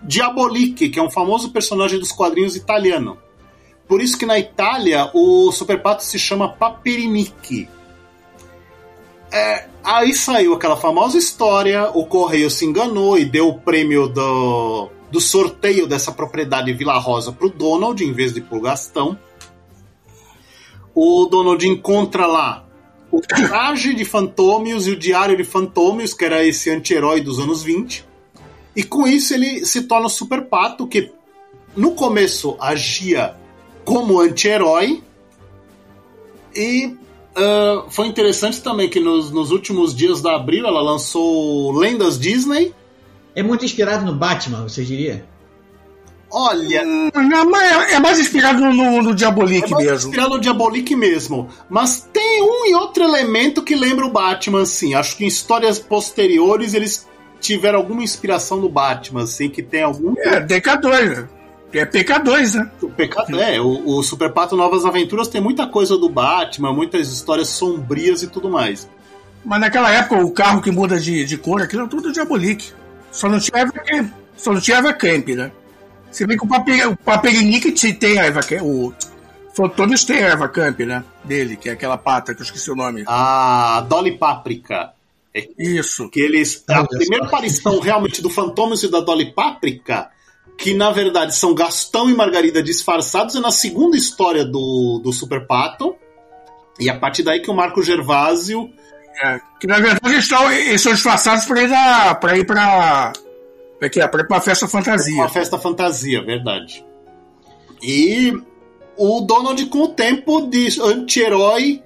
[0.03, 3.19] Diabolique, que é um famoso personagem dos quadrinhos italiano.
[3.87, 7.69] Por isso que na Itália o Super Pato se chama Papirinique.
[9.33, 14.89] é, aí saiu aquela famosa história, o Correio se enganou e deu o prêmio do,
[15.15, 19.16] do sorteio dessa propriedade Vila Rosa pro Donald, em vez de pro Gastão.
[20.93, 22.66] O Donald encontra lá
[23.12, 27.62] o traje de Fantômios e o diário de Fantômios, que era esse anti-herói dos anos
[27.62, 28.05] 20.
[28.74, 31.12] E com isso ele se torna o Super Pato, que
[31.77, 33.36] no começo agia
[33.85, 35.01] como anti-herói.
[36.57, 42.19] E uh, foi interessante também que nos, nos últimos dias da abril ela lançou Lendas
[42.19, 42.74] Disney.
[43.35, 45.24] É muito inspirado no Batman, você diria?
[46.31, 46.82] Olha.
[46.82, 50.09] é, é mais inspirado no, no Diabolique é mais mesmo.
[50.09, 51.48] inspirado no Diabolique mesmo.
[51.70, 54.94] Mas tem um e outro elemento que lembra o Batman, assim.
[54.94, 57.06] Acho que em histórias posteriores eles
[57.40, 60.15] tiveram alguma inspiração no Batman, assim, que tem algum.
[60.19, 61.28] É, DK2, né?
[61.73, 62.70] É PK2, né?
[62.81, 67.12] O PK, é, o, o Super Pato Novas Aventuras tem muita coisa do Batman, muitas
[67.12, 68.89] histórias sombrias e tudo mais.
[69.44, 72.73] Mas naquela época o carro que muda de, de cor, aquilo é tudo Diabolique.
[73.15, 75.53] Só não tinha Eva Camp, só não tinha Eva Camp, né?
[76.11, 78.93] Você vê que o, papel, o Papelinique tem a Eva Camp, o
[79.55, 81.05] Fotônios tem a Eva Camp, né?
[81.23, 83.05] Dele, que é aquela pata que eu esqueci o nome.
[83.07, 84.93] A Dolly Páprica.
[85.57, 86.11] Isso.
[86.11, 86.65] Que eles.
[86.69, 90.11] A primeira aparição realmente do Fantômios e da Dolly Páprica,
[90.59, 95.47] que na verdade são Gastão e Margarida disfarçados, é na segunda história do, do Super
[95.47, 95.95] Pato.
[96.81, 98.73] E a partir daí que o Marco Gervásio.
[99.23, 103.12] É, que na verdade eles, estão, eles são disfarçados para ir, na, pra ir pra.
[103.78, 105.15] Pra ir pra festa fantasia.
[105.15, 106.85] Uma festa fantasia, verdade.
[107.82, 108.32] E
[108.97, 111.82] o Donald, com o tempo de anti-herói,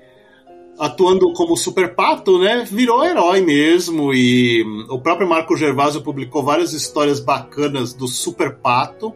[0.78, 4.14] atuando como super pato, né, virou herói mesmo.
[4.14, 9.12] E o próprio Marco Gervásio publicou várias histórias bacanas do super pato,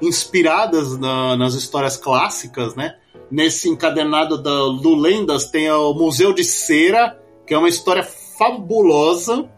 [0.00, 2.96] inspiradas na, nas histórias clássicas, né?
[3.30, 9.48] Nesse encadenado da, do Lendas tem o Museu de Cera, que é uma história fabulosa.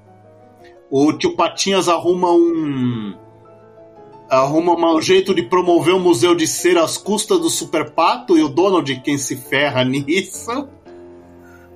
[0.90, 3.14] O tio Patinhas arruma um
[4.28, 8.42] arruma um jeito de promover o museu de cera às custas do Super Pato e
[8.42, 10.68] o Donald quem se ferra nisso.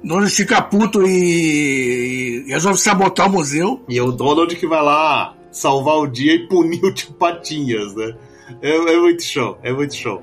[0.03, 3.81] Donald fica puto e, e resolve sabotar o museu.
[3.89, 7.95] E é o Donald que vai lá salvar o dia e punir o tio Patinhas,
[7.95, 8.17] né?
[8.63, 10.23] É, é muito show, é muito show.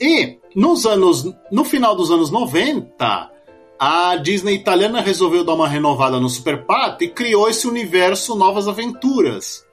[0.00, 3.30] E nos anos, no final dos anos 90,
[3.82, 8.68] a Disney italiana resolveu dar uma renovada no Super Pato e criou esse universo Novas
[8.68, 9.64] Aventuras.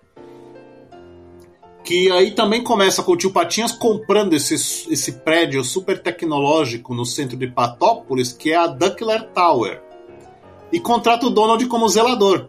[1.84, 7.06] Que aí também começa com o tio Patinhas comprando esse, esse prédio super tecnológico no
[7.06, 9.84] centro de Patópolis, que é a Duckler Tower,
[10.72, 12.48] e contrata o Donald como zelador.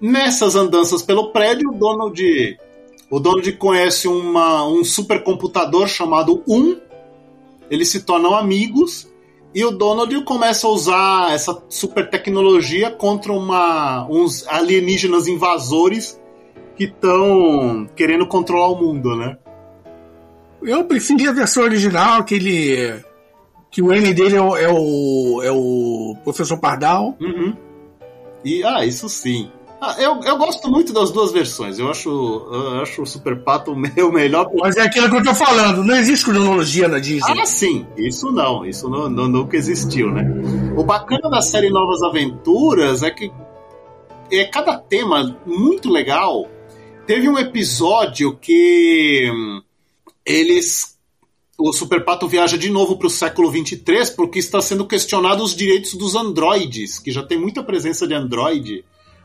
[0.00, 2.58] Nessas andanças pelo prédio, o Donald,
[3.08, 6.76] o Donald conhece uma, um supercomputador chamado Um,
[7.70, 9.08] eles se tornam amigos,
[9.54, 16.20] e o Donald começa a usar essa super tecnologia contra uma, uns alienígenas invasores
[16.76, 19.36] que estão querendo controlar o mundo, né?
[20.62, 23.02] Eu preferi a versão original, aquele.
[23.70, 27.16] que o N dele é o, é o, é o Professor Pardal.
[27.20, 27.56] Uhum.
[28.44, 29.50] E, ah, isso sim.
[29.80, 31.78] Ah, eu, eu gosto muito das duas versões.
[31.78, 34.50] Eu acho, eu acho o Super Pato o melhor.
[34.54, 37.40] Mas é aquilo que eu tô falando, não existe cronologia na Disney.
[37.40, 38.64] Ah, sim, isso não.
[38.66, 40.24] Isso não, não, nunca existiu, né?
[40.76, 43.30] O bacana da série Novas Aventuras é que
[44.30, 46.48] é cada tema muito legal
[47.08, 49.62] Teve um episódio que hum,
[50.26, 50.98] eles.
[51.56, 55.56] O Super Pato viaja de novo para o século 23 porque está sendo questionado os
[55.56, 58.84] direitos dos androides, que já tem muita presença de androide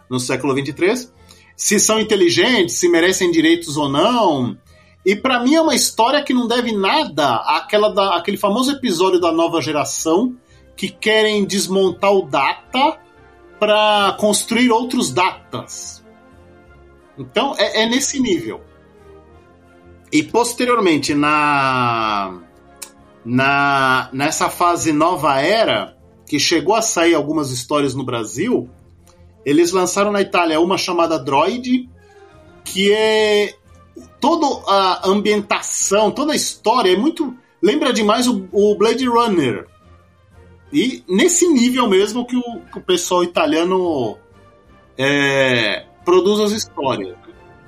[0.09, 1.11] no século 23.
[1.55, 4.57] Se são inteligentes, se merecem direitos ou não.
[5.05, 9.19] E para mim é uma história que não deve nada àquela da, àquele famoso episódio
[9.19, 10.35] da nova geração
[10.75, 12.99] que querem desmontar o data
[13.59, 16.03] para construir outros datas.
[17.17, 18.61] Então é, é nesse nível.
[20.11, 22.39] E posteriormente, na,
[23.25, 25.97] na nessa fase nova era,
[26.27, 28.69] que chegou a sair algumas histórias no Brasil,
[29.45, 31.90] eles lançaram na Itália uma chamada Droid,
[32.64, 33.56] que é
[34.20, 39.68] toda a ambientação, toda a história é muito lembra demais o, o Blade Runner.
[40.72, 44.18] E nesse nível mesmo que o, que o pessoal italiano
[44.98, 47.15] é, produz as histórias.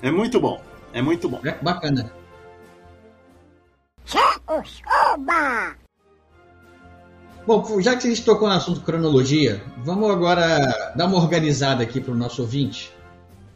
[0.02, 0.62] É muito bom.
[0.92, 1.40] É muito bom.
[1.44, 2.12] É bacana.
[5.14, 5.85] Oba!
[7.46, 12.02] Bom, já que a gente tocou no assunto cronologia, vamos agora dar uma organizada aqui
[12.02, 12.92] para o nosso ouvinte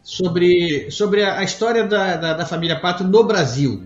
[0.02, 3.82] sobre, sobre a, história da, da, da família Pato no Brasil.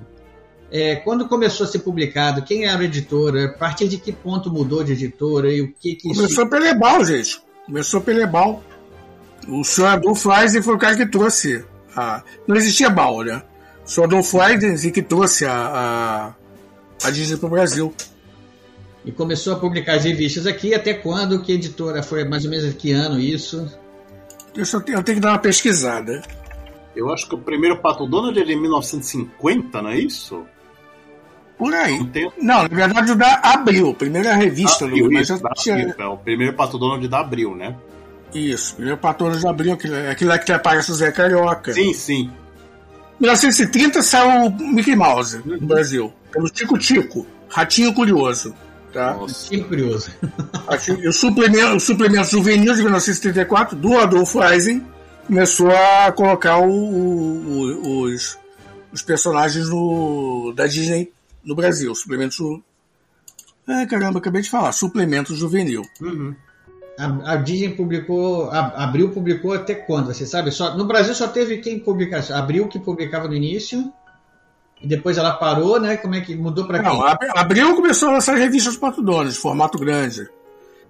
[0.70, 4.50] É, quando começou a ser publicado, quem era a editora, a partir de que ponto
[4.50, 6.48] mudou de editora e o que que Começou isso...
[6.48, 7.40] pela Ebal, gente.
[7.64, 8.62] Começou pelo Ebal.
[9.48, 11.64] O senhor Adolfo Eisen foi o cara que trouxe.
[11.96, 12.22] A...
[12.46, 13.42] Não existia Bal, né?
[13.86, 16.34] O senhor Adolfo Eisen que trouxe a,
[17.02, 17.94] a, a Disney para o Brasil.
[19.04, 20.74] E começou a publicar as revistas aqui.
[20.74, 21.42] Até quando?
[21.42, 22.24] Que editora foi?
[22.24, 23.70] Mais ou menos que ano isso?
[24.56, 26.22] Eu, só tenho, eu tenho que dar uma pesquisada.
[26.96, 30.44] Eu acho que o primeiro Pato Donald é de 1950, não é isso?
[31.58, 31.98] Por aí.
[31.98, 35.50] Não tem- Não, na verdade o da Abril, primeira revista Abril, do mas isso, da
[35.50, 37.76] tinha- Abril, é o primeiro Pato Donald da Abril, né?
[38.32, 41.72] Isso, primeiro patrão de Abril, aquele, aquele lá que aparece o Zé Carioca.
[41.72, 42.30] Sim, sim.
[43.20, 48.54] 1930 saiu o Mickey Mouse no Brasil, pelo Tico Tico, Ratinho Curioso.
[48.94, 49.14] Tá?
[49.14, 49.58] Nossa.
[49.58, 50.10] Curioso.
[50.68, 54.86] Aqui, e o, suplemento, o suplemento juvenil de 1934, do Adolfo Eisen,
[55.26, 58.38] começou a colocar o- o- o- os,
[58.92, 61.12] os personagens no- da Disney
[61.44, 61.92] no Brasil.
[61.94, 62.62] Suplemento.
[63.66, 64.70] Ah, caramba, acabei de falar.
[64.72, 65.82] Suplemento juvenil.
[66.00, 66.34] Uhum.
[66.96, 70.14] A, a Disney publicou, a, Abril publicou até quando?
[70.14, 70.52] Você sabe?
[70.52, 72.32] Só, no Brasil só teve quem publicasse.
[72.32, 73.92] Abril que publicava no início.
[74.82, 75.96] E depois ela parou, né?
[75.96, 76.88] Como é que mudou para quem?
[76.88, 80.28] Não, a- Abril começou a lançar revistas Donald, de formato grande.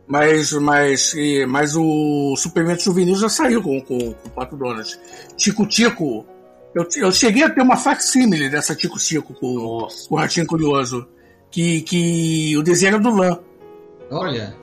[0.07, 1.15] Mas, mas,
[1.49, 4.89] mas o suplemento juvenil já saiu com, com, com o Pato Donald.
[5.37, 6.27] Tico Tico.
[6.75, 10.09] Eu, eu cheguei a ter uma facsímile dessa Tico Tico com, Nossa.
[10.09, 11.07] com o Ratinho Curioso.
[11.51, 13.39] Que, que o desenho era do Lan.
[14.11, 14.57] Olha,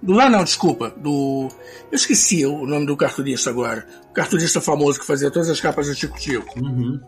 [0.00, 0.90] Do Lan não, desculpa.
[0.96, 1.48] Do.
[1.90, 3.84] Eu esqueci o nome do cartunista agora.
[4.08, 6.60] O cartunista famoso que fazia todas as capas do Tico Tico.
[6.60, 7.00] Uhum.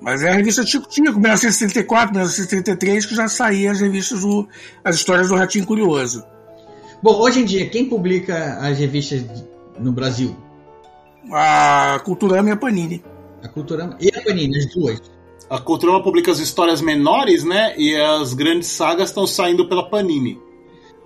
[0.00, 4.46] Mas é a revista Tico Tico, 1934, 1933, que já saía as revistas do,
[4.84, 6.24] as histórias do Ratinho Curioso.
[7.02, 9.24] Bom, hoje em dia, quem publica as revistas
[9.78, 10.36] no Brasil?
[11.32, 13.02] A Culturama e a Panini.
[13.42, 15.02] A Culturama e a Panini, as duas.
[15.48, 17.74] A Culturama publica as histórias menores, né?
[17.76, 20.40] E as grandes sagas estão saindo pela Panini.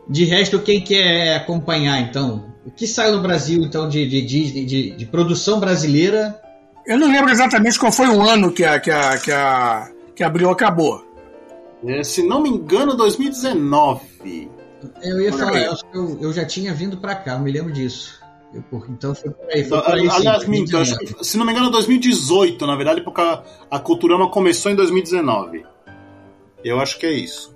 [0.09, 2.51] De resto, quem quer acompanhar, então?
[2.65, 6.41] O que saiu no Brasil, então, de, de Disney, de, de produção brasileira?
[6.87, 10.23] Eu não lembro exatamente qual foi o ano que a, que a, que a, que
[10.25, 11.05] a Abril acabou.
[11.87, 14.51] É, se não me engano, 2019.
[15.03, 17.53] Eu ia falar, eu, acho que eu, eu já tinha vindo pra cá, eu me
[17.53, 18.19] lembro disso.
[18.53, 19.65] Eu, por- então foi por aí.
[19.65, 23.03] Foi por aí sim, Aliás, minto, acho que, se não me engano, 2018, na verdade,
[23.03, 25.65] porque a, a Culturama começou em 2019.
[26.65, 27.55] Eu acho que é isso.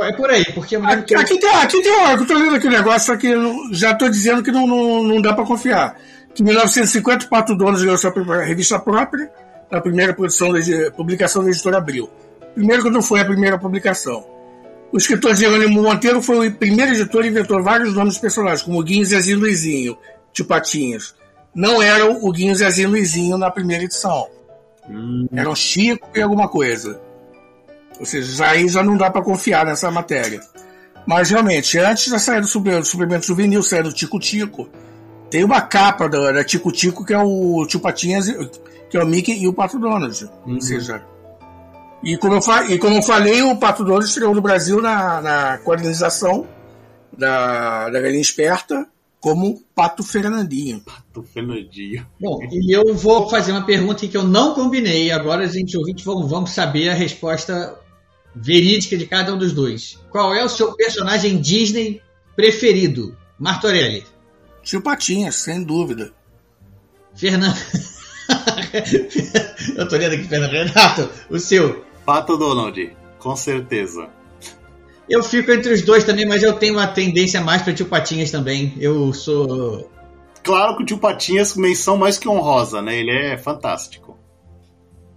[0.00, 3.06] É por aí, porque Aqui, aqui tem, aqui tem eu tô lendo aqui o negócio,
[3.12, 5.96] só que eu já tô dizendo que não, não, não dá para confiar.
[6.38, 8.12] Em 1950 o Pato Donos ganhou sua
[8.44, 9.30] revista própria,
[9.70, 10.60] na primeira produção da,
[10.90, 12.10] publicação da editora Abril.
[12.54, 14.24] Primeiro que não foi a primeira publicação.
[14.92, 18.82] O escritor Jerônimo Monteiro foi o primeiro editor e inventou vários nomes de personagens, como
[18.82, 19.98] Guinho, Zezinho e Luizinho,
[20.32, 21.14] de Patinhas.
[21.54, 24.28] Não eram o Guinho, Zezinho e Luizinho na primeira edição.
[25.32, 27.00] Eram Chico e alguma coisa.
[27.98, 30.40] Ou seja, já aí já não dá para confiar nessa matéria.
[31.06, 34.68] Mas realmente, antes da saída do suplemento, do suplemento juvenil, sair do Tico Tico,
[35.30, 38.26] tem uma capa da, da Tico Tico que é o Tio Patinhas,
[38.90, 40.28] que é o Mickey e o Pato Donald.
[40.46, 41.02] Ou seja.
[42.02, 45.58] E como, eu e como eu falei, o Pato Donald estreou no Brasil na, na
[45.58, 46.46] quadrinização
[47.16, 48.86] da, da Galinha Esperta
[49.20, 50.82] como Pato Fernandinho.
[51.12, 52.06] Do Fernandinho.
[52.20, 55.10] Bom, e eu vou fazer uma pergunta que eu não combinei.
[55.10, 57.76] Agora a gente ouvintes vão, vão saber a resposta
[58.34, 59.98] verídica de cada um dos dois.
[60.10, 62.00] Qual é o seu personagem Disney
[62.36, 63.16] preferido?
[63.38, 64.04] Martorelli.
[64.66, 66.12] Tio Patinhas, sem dúvida.
[67.14, 67.54] Fernando.
[69.76, 70.50] eu tô lendo aqui, Fernando.
[70.50, 71.84] Renato, o seu.
[72.04, 74.08] Pato Donald, com certeza.
[75.08, 78.32] Eu fico entre os dois também, mas eu tenho uma tendência mais para tio Patinhas
[78.32, 78.74] também.
[78.80, 79.88] Eu sou.
[80.42, 82.98] Claro que o tio Patinhas, menção mais que honrosa, né?
[82.98, 84.18] Ele é fantástico.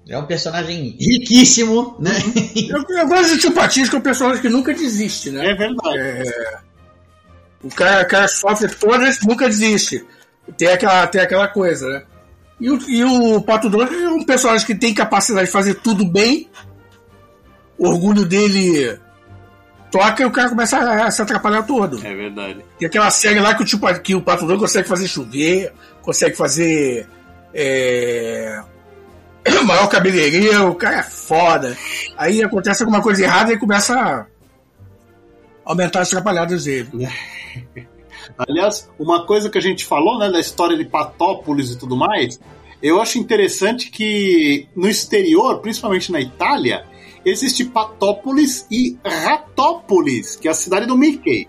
[0.07, 2.11] É um personagem riquíssimo, né?
[2.55, 5.51] Eu, eu gosto do Tio Patinhas, que é um personagem que nunca desiste, né?
[5.51, 6.23] É verdade.
[7.64, 10.06] O cara, o cara sofre todas, nunca desiste.
[10.57, 12.03] Tem aquela, tem aquela coisa, né?
[12.60, 16.06] E o, e o Pato Donald é um personagem que tem capacidade de fazer tudo
[16.06, 16.49] bem.
[17.77, 18.98] O orgulho dele
[19.91, 22.06] toca e o cara começa a se atrapalhar todo.
[22.06, 22.60] É verdade.
[22.77, 25.72] Tem aquela série lá que o, tio, Pa- que o Pato Donald consegue fazer chover,
[26.02, 27.07] consegue fazer.
[27.53, 28.61] É,
[29.61, 31.77] o maior cabeleireiro, o cara é foda.
[32.18, 34.26] Aí acontece alguma coisa errada e começa a
[35.69, 36.89] aumentar as atrapalhadas dele.
[38.37, 42.39] Aliás, uma coisa que a gente falou, né, da história de Patópolis e tudo mais,
[42.81, 46.85] eu acho interessante que no exterior, principalmente na Itália,
[47.25, 51.47] existe Patópolis e Ratópolis, que é a cidade do Mickey.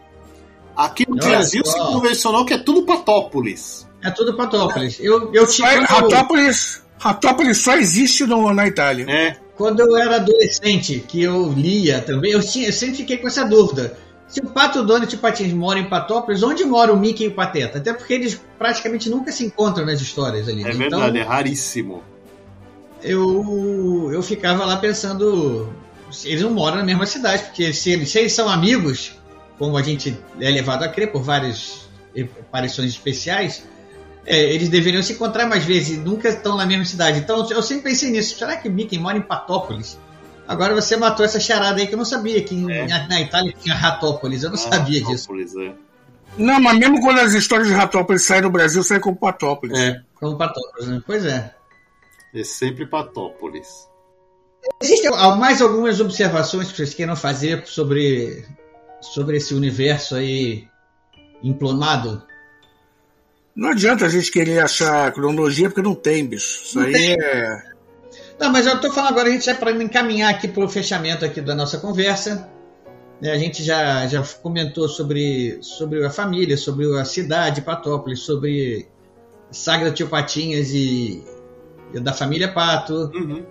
[0.77, 1.73] Aqui no Olha Brasil só.
[1.73, 3.87] se convencionou que é tudo Patópolis.
[4.03, 4.99] É tudo Patópolis.
[5.01, 5.85] Eu, eu Só- tinha.
[5.85, 9.05] Ratópolis, Ratópolis só existe no- na Itália.
[9.09, 13.29] É, Quando eu era adolescente, que eu lia também, eu, tinha, eu sempre fiquei com
[13.29, 13.99] essa dúvida.
[14.31, 17.29] Se o Pato Donald e o Patins moram em Patópolis, onde mora o Mickey e
[17.29, 17.79] o Pateta?
[17.79, 20.63] Até porque eles praticamente nunca se encontram nas histórias ali.
[20.63, 20.73] É né?
[20.73, 22.03] verdade, é Então, raríssimo.
[23.03, 25.69] eu, eu ficava lá pensando.
[26.25, 29.13] Eles não moram na mesma cidade, porque se eles, se eles são amigos,
[29.59, 31.89] como a gente é levado a crer por várias
[32.41, 33.65] aparições especiais,
[34.25, 37.19] é, eles deveriam se encontrar mais vezes e nunca estão na mesma cidade.
[37.19, 38.39] Então eu sempre pensei nisso.
[38.39, 39.99] Será que o Mickey mora em Patópolis?
[40.51, 42.87] Agora você matou essa charada aí que eu não sabia, que em- É.
[42.89, 44.43] na, na Itália tinha Ratópolis.
[44.43, 45.29] Eu não sabia disso.
[45.29, 45.75] Patópolis, é.
[46.37, 49.79] Não, mas mesmo quando as histórias de Ratópolis saem do Brasil, saem como Patópolis.
[49.79, 51.01] É, como Patópolis, né?
[51.07, 51.55] Pois é.
[52.35, 53.69] É sempre Patópolis.
[54.83, 58.45] Existem mais algumas observações que vocês queiram fazer sobre,
[59.01, 60.67] sobre esse universo aí
[61.43, 62.23] emplomado?
[63.55, 66.63] Não adianta a gente querer achar cronologia porque não tem, bicho.
[66.65, 67.17] Isso Não aí tem.
[67.21, 67.70] é.
[68.41, 71.43] Não, mas eu tô falando agora, a gente já para encaminhar aqui pro fechamento aqui
[71.43, 72.49] da nossa conversa.
[73.21, 78.89] né, a gente já, já comentou sobre, sobre a família, sobre a cidade, Patópolis, sobre
[79.51, 81.23] Sagra Tio Patinhas e,
[81.93, 83.11] e da família Pato.
[83.15, 83.45] Uhum.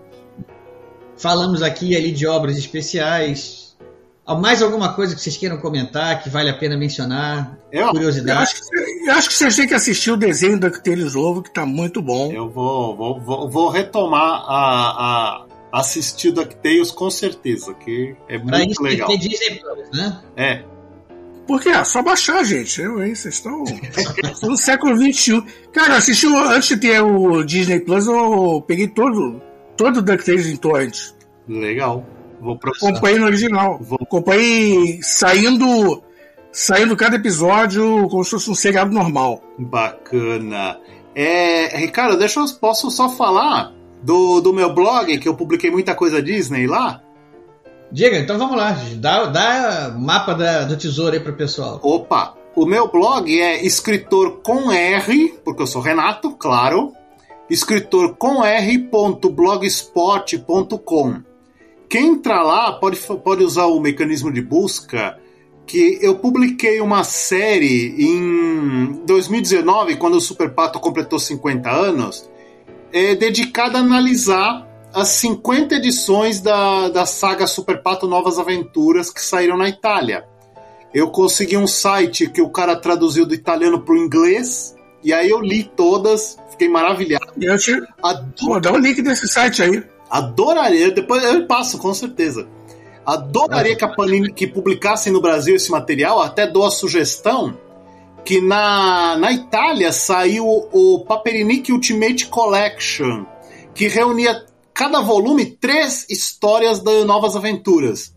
[1.16, 3.69] Falamos aqui e ali de obras especiais.
[4.38, 7.58] Mais alguma coisa que vocês queiram comentar que vale a pena mencionar?
[7.72, 8.42] Eu, Eu Curiosidade?
[8.44, 11.54] acho, que, eu acho que vocês têm que assistir o desenho da DuckTales Ovo, que
[11.54, 12.32] tá muito bom.
[12.32, 18.58] eu vou, vou, vou, vou retomar a, a assistir DuckTales com certeza, que é Pra
[18.60, 19.08] muito isso tem que legal.
[19.10, 20.20] ter Disney Plus, né?
[20.36, 20.64] É,
[21.48, 22.80] Porque é só baixar, gente.
[22.82, 23.16] Eu, hein?
[23.16, 23.64] Vocês estão
[24.44, 25.44] no século XXI.
[25.74, 29.42] Cara, eu assisti o- antes de ter o Disney Plus, eu peguei todo,
[29.76, 30.98] todo o DuckTales em torrent.
[31.48, 32.06] legal.
[32.42, 32.92] Vou procurar.
[32.92, 33.78] Acompanhei no original.
[33.82, 36.02] Vou- Acompanhei saindo,
[36.52, 39.42] saindo cada episódio como se fosse um seriado normal.
[39.58, 40.78] Bacana.
[41.16, 45.94] É, Ricardo, deixa eu posso só falar do, do meu blog, que eu publiquei muita
[45.96, 47.02] coisa Disney lá.
[47.92, 48.78] Diga, então vamos lá.
[48.96, 51.80] Dá, dá mapa da- do tesouro aí pro pessoal.
[51.84, 56.94] Opa, o meu blog é escritor com R, porque eu sou Renato, claro.
[57.50, 61.22] Escritor com R.blogspot.com.
[61.90, 65.18] Quem entrar lá pode, pode usar o mecanismo de busca
[65.66, 72.30] que eu publiquei uma série em 2019, quando o Super Pato completou 50 anos,
[72.92, 79.22] é, dedicada a analisar as 50 edições da, da saga Super Pato Novas Aventuras que
[79.22, 80.26] saíram na Itália.
[80.92, 85.30] Eu consegui um site que o cara traduziu do italiano para o inglês, e aí
[85.30, 87.32] eu li todas, fiquei maravilhado.
[87.40, 89.84] Eu te, Ado- pô, dá o link desse site aí.
[90.10, 92.48] Adoraria, depois eu passo, com certeza.
[93.06, 97.58] Adoraria que a Panini que publicasse no Brasil esse material, até dou a sugestão
[98.24, 103.26] que na, na Itália saiu o Paperinic Ultimate Collection,
[103.74, 108.16] que reunia cada volume três histórias de novas aventuras.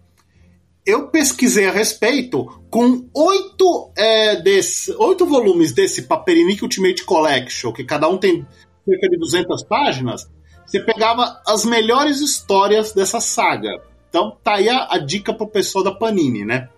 [0.85, 7.85] Eu pesquisei a respeito com oito, é, desse, oito volumes desse Paperinic Ultimate Collection, que
[7.85, 8.47] cada um tem
[8.85, 10.29] cerca de 200 páginas.
[10.73, 13.83] Você pegava as melhores histórias dessa saga.
[14.09, 16.70] Então tá aí a, a dica pro pessoal da Panini, né?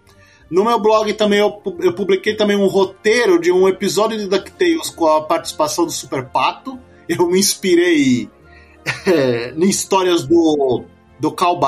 [0.50, 4.90] No meu blog também eu, eu publiquei também um roteiro de um episódio de DuckTales
[4.90, 6.76] com a participação do Super Pato.
[7.08, 8.28] Eu me inspirei
[9.06, 10.82] é, em histórias do,
[11.20, 11.60] do Karl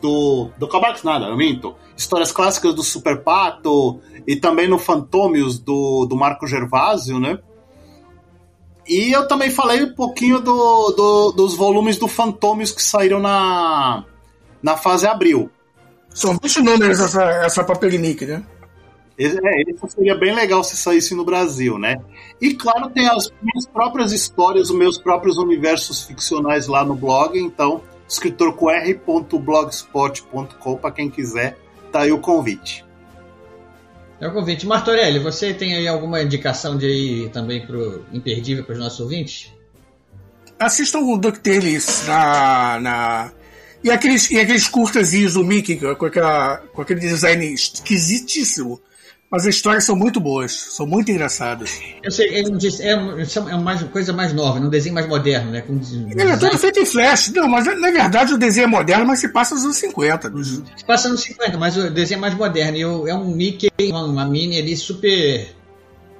[0.00, 0.50] do.
[0.58, 1.76] Do Karl nada, eu minto.
[1.96, 7.38] Histórias clássicas do Super Pato e também no Fantômios do, do Marco Gervásio, né?
[8.88, 14.04] E eu também falei um pouquinho do, do- dos volumes do Fantômios que saíram na,
[14.62, 15.50] na fase abril.
[16.10, 18.42] São 20 números essa, essa papelinique, né?
[19.18, 19.26] É,
[19.70, 21.96] isso seria bem legal se saísse no Brasil, né?
[22.40, 27.38] E claro, tem as minhas próprias histórias, os meus próprios universos ficcionais lá no blog,
[27.38, 31.56] então, escritor com r.blogspot.com, para quem quiser,
[31.92, 32.84] tá aí o convite.
[34.22, 34.64] É o convite.
[34.64, 39.50] Martorelli, você tem aí alguma indicação de aí também pro imperdível para os nossos ouvintes?
[40.60, 42.78] Assistam o DuckTales na.
[42.78, 43.32] na...
[43.82, 48.80] E, aqueles, e aqueles curtazinhos do Mickey com, aquela, com aquele design esquisitíssimo.
[49.32, 51.80] Mas as histórias são muito boas, são muito engraçadas.
[52.02, 55.50] Eu sei, é, é, um- são- é uma coisa mais nova, um desenho mais moderno,
[55.50, 55.62] né?
[55.62, 55.80] Com
[56.10, 57.30] Ele é todo feito em flash.
[57.34, 60.28] Não, mas na verdade o desenho é moderno, mas se passa nos anos 50.
[60.28, 60.62] bicho.
[60.76, 62.76] Se passa nos 50, mas o desenho é mais moderno.
[62.76, 65.48] E é um Mickey, uma, uma Minnie ali super.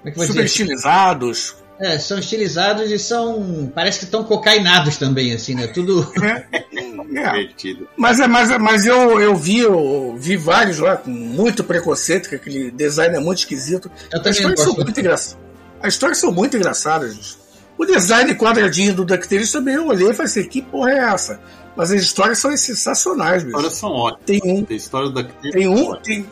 [0.02, 0.44] Como é que eu vou Super dizer?
[0.46, 1.61] estilizados.
[1.82, 3.70] É, são estilizados e são.
[3.74, 5.66] Parece que estão cocainados também, assim, né?
[5.66, 6.06] Tudo.
[6.22, 6.46] É,
[7.18, 7.32] é.
[7.32, 7.88] Divertido.
[7.96, 12.28] Mas, é- mas, é- mas eu, eu vi eu vi vários lá com muito preconceito,
[12.28, 13.90] que aquele design é muito esquisito.
[14.12, 15.38] Eu As histórias são muito engraçadas.
[15.82, 17.14] As histórias são muito engraçadas.
[17.14, 17.36] gente.
[17.76, 21.40] O design quadradinho do DuckTales também eu olhei e falei assim, que porra é essa?
[21.74, 23.80] Mas as histórias são sensacionais, As histórias bicho.
[23.80, 24.24] são ótimas.
[24.26, 26.26] Tem um, Tem história da tem um, tem,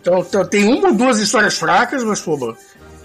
[0.00, 2.54] Então, então, tem uma ou duas histórias fracas, mas, pô,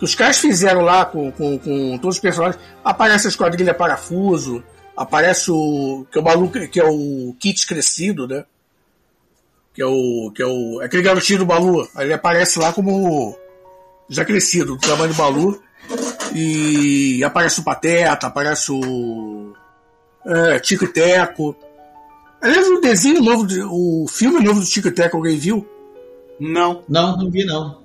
[0.03, 2.61] que os caras fizeram lá com, com, com todos os personagens.
[2.83, 4.61] Aparece a esquadrilha Parafuso,
[4.97, 6.05] aparece o.
[6.11, 8.43] que é o maluco, que é o Kit crescido, né?
[9.73, 10.31] Que é o.
[10.35, 10.81] que é o.
[10.81, 11.87] aquele garotinho do Balu.
[11.95, 13.37] Aí ele aparece lá como.
[14.09, 15.61] já crescido, do tamanho do Balu.
[16.35, 19.53] E aparece o Pateta, aparece o.
[20.25, 21.55] É, Tico e Teco.
[22.41, 25.65] Aliás, o desenho novo, o filme novo do Tico e Teco, alguém viu?
[26.37, 26.83] Não.
[26.89, 27.82] Não, não vi não.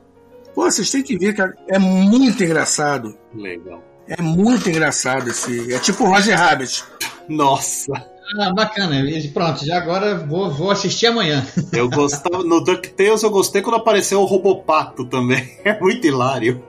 [0.58, 1.54] Pô, vocês têm que ver, cara.
[1.68, 3.16] É muito engraçado.
[3.32, 3.80] Legal.
[4.08, 5.72] É muito engraçado esse.
[5.72, 6.82] É tipo o Roger Rabbit.
[7.28, 7.92] Nossa.
[8.40, 8.96] Ah, bacana.
[9.32, 11.46] Pronto, já agora vou, vou assistir amanhã.
[11.72, 12.42] Eu gostava.
[12.42, 15.48] No DuckTales eu gostei quando apareceu o Robopato também.
[15.64, 16.60] É muito hilário.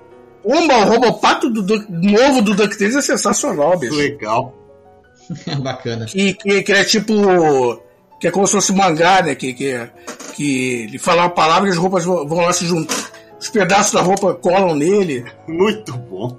[0.43, 3.95] Uma, o Robopato do, do- novo do DuckTales é sensacional, bicho.
[3.95, 4.53] Legal.
[5.63, 6.05] bacana.
[6.05, 7.81] Que, que, que é tipo.
[8.21, 9.33] Que é como se fosse mangá, né?
[9.33, 9.89] Que, que,
[10.35, 13.08] que ele fala uma palavra e as roupas vão, vão lá se juntar.
[13.39, 15.25] Os pedaços da roupa colam nele.
[15.47, 16.35] Muito bom.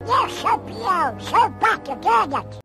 [0.00, 2.58] Eu sou peão, sou pato Donald.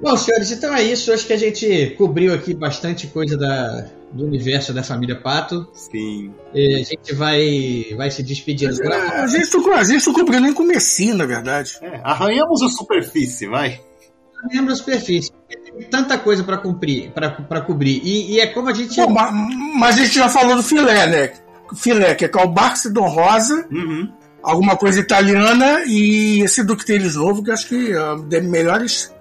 [0.00, 1.12] Bom, senhores, então é isso.
[1.12, 5.66] Acho que a gente cobriu aqui bastante coisa da, do universo da família Pato.
[5.72, 6.32] Sim.
[6.52, 9.22] E a gente vai, vai se despedindo por É, agora.
[9.22, 11.78] A gente não, a gente não cobriu nem com o Messi, na verdade.
[11.80, 13.80] É, arranhamos a superfície, vai.
[14.52, 15.30] Lembra a superfície.
[15.48, 18.00] Tem tanta coisa para cumprir, para cobrir.
[18.04, 18.96] E, e é como a gente.
[18.96, 19.30] Bom, ma-
[19.78, 21.32] mas, a gente já falou do filé, né?
[21.74, 24.08] Filé, que é o Barça Don Rosa, Uhum.
[24.42, 29.14] alguma coisa italiana, e esse DuckTales novo, que acho que é uma das melhores.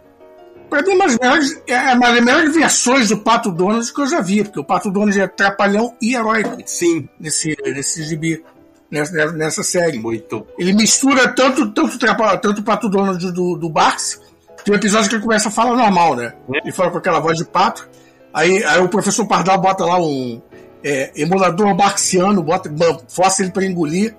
[0.69, 4.08] Pra mim, uma das melhores, é uma das melhores versões do Pato Donald que eu
[4.08, 8.43] já vi, porque o Pato Donald é trapalhão e heróico Sim, nesse, nesse gibi,
[8.92, 9.98] nessa, nessa série.
[10.00, 10.45] muito.
[10.58, 14.19] Ele mistura tanto, tanto, tanto o Pato Donald do, do Barks,
[14.64, 16.33] tem um episódio que ele começa a falar normal, né?
[16.51, 17.88] Ele fala com aquela voz de pato,
[18.33, 20.42] aí, aí o professor Pardal bota lá um
[20.83, 22.69] é, emulador barxiano, bota,
[23.08, 24.16] força ele pra engolir.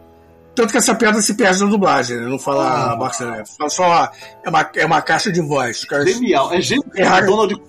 [0.54, 2.26] Tanto que essa piada se perde na dublagem, né?
[2.28, 2.96] Não fala Ah.
[2.96, 3.42] barxiano, né?
[3.58, 4.10] fala só.
[4.44, 5.84] É uma, é uma caixa de voz.
[6.12, 6.52] Genial.
[6.54, 6.84] É genial.
[6.94, 7.60] Ferrari- Donald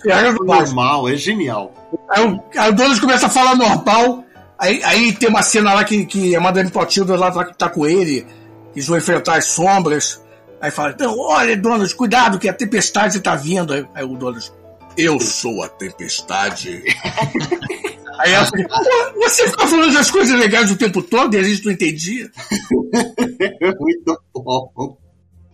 [0.45, 1.73] normal, é genial.
[2.11, 4.23] Aí o, aí o Donald começa a falar normal.
[4.59, 7.87] Aí, aí tem uma cena lá que, que a Madame Clotilde lá tá, tá com
[7.87, 8.25] ele.
[8.75, 10.21] Eles vão enfrentar as sombras.
[10.61, 13.73] Aí fala: então, olha, Donald, cuidado que a tempestade tá vindo.
[13.73, 14.51] Aí, aí o Donald:
[14.97, 16.83] Eu sou a tempestade.
[18.19, 21.65] aí ela "Pô, Você fica falando das coisas legais o tempo todo e a gente
[21.65, 22.31] não entendia.
[23.79, 24.97] Muito bom.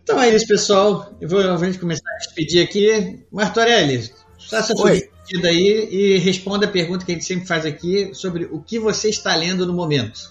[0.03, 1.13] Então é isso, pessoal.
[1.19, 3.19] Eu vou, vamos começar a despedir aqui.
[3.31, 4.09] Martorelli,
[4.49, 8.45] faça sua despedida aí e responda a pergunta que a gente sempre faz aqui sobre
[8.45, 10.30] o que você está lendo no momento.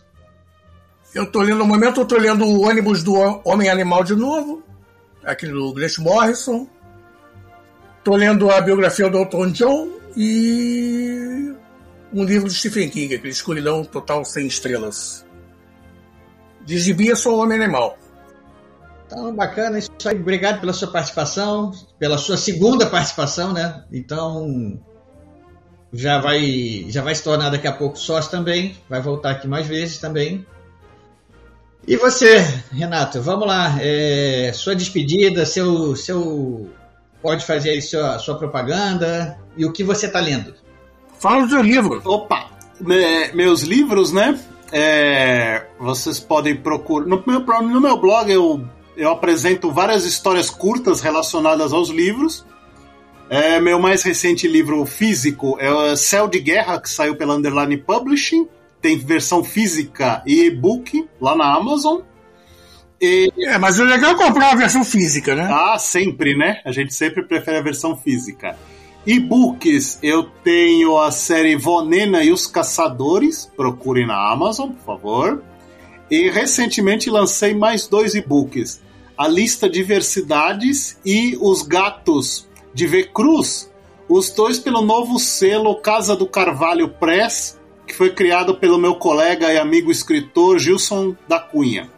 [1.12, 3.14] Eu tô lendo no momento, eu tô lendo o ônibus do
[3.44, 4.62] Homem Animal de novo,
[5.24, 6.68] aquele do Grant Morrison.
[8.04, 11.52] Tô lendo a biografia do Elton John e
[12.12, 15.26] um livro do Stephen King, aquele Escuridão Total Sem Estrelas.
[16.64, 17.98] De gibi é só o Homem Animal.
[19.06, 20.16] Então, bacana, isso aí.
[20.16, 23.84] Obrigado pela sua participação, pela sua segunda participação, né?
[23.92, 24.80] Então,
[25.92, 29.66] já vai, já vai se tornar daqui a pouco sócio também, vai voltar aqui mais
[29.66, 30.46] vezes também.
[31.90, 32.38] E você,
[32.72, 36.70] Renato, vamos lá, é, sua despedida, seu, seu,
[37.20, 40.54] pode fazer aí sua, sua propaganda e o que você está lendo.
[41.18, 42.00] Fala do seu livro.
[42.04, 42.48] Opa!
[42.78, 44.38] Me- meus livros, né?
[44.70, 47.06] É, vocês podem procurar.
[47.08, 48.64] No meu, no meu blog eu,
[48.96, 52.46] eu apresento várias histórias curtas relacionadas aos livros.
[53.28, 57.76] É, meu mais recente livro físico é o Céu de Guerra, que saiu pela Underline
[57.78, 58.46] Publishing.
[58.80, 62.00] Tem versão física e e-book lá na Amazon.
[63.00, 65.48] E, É, mas o legal é comprar a versão física, né?
[65.50, 66.60] ah, sempre, né?
[66.64, 68.56] A gente sempre prefere a versão física.
[69.06, 75.42] E-books, eu tenho a série Vonena e os Caçadores, procure na Amazon, por favor.
[76.10, 78.82] E recentemente lancei mais dois e-books:
[79.16, 83.70] A Lista Diversidades e Os Gatos de V Cruz,
[84.08, 87.59] os dois pelo novo selo Casa do Carvalho Press,
[87.90, 91.90] que foi criado pelo meu colega e amigo escritor Gilson da Cunha.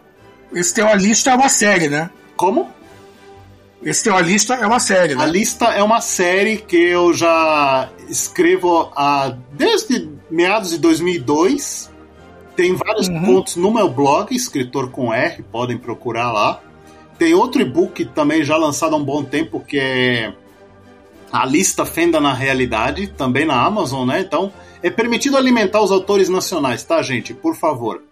[0.53, 2.11] Esse Teu a Lista é uma série, né?
[2.35, 2.71] Como?
[3.83, 5.27] Esse Teu a Lista é uma série, A né?
[5.27, 11.91] lista é uma série que eu já escrevo há, desde meados de 2002.
[12.57, 13.25] Tem vários Uhum.
[13.25, 16.61] contos no meu blog, escritor com R, podem procurar lá.
[17.19, 20.33] Tem outro e-book também já lançado há um bom tempo que é
[21.33, 24.21] a lista Fenda na Realidade, também na Amazon, né?
[24.21, 27.33] Então é permitido alimentar os autores nacionais, tá, gente?
[27.33, 28.03] Por favor.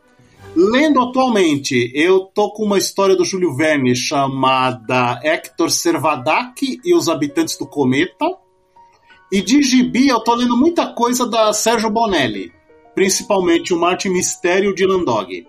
[0.55, 7.09] Lendo atualmente, eu tô com uma história do Júlio Verne chamada Hector Servadac e os
[7.09, 8.27] Habitantes do Cometa.
[9.33, 12.53] E de gibi eu tô lendo muita coisa da Sérgio Bonelli.
[12.95, 15.47] principalmente o Martin Mistério e o Dylan Dog.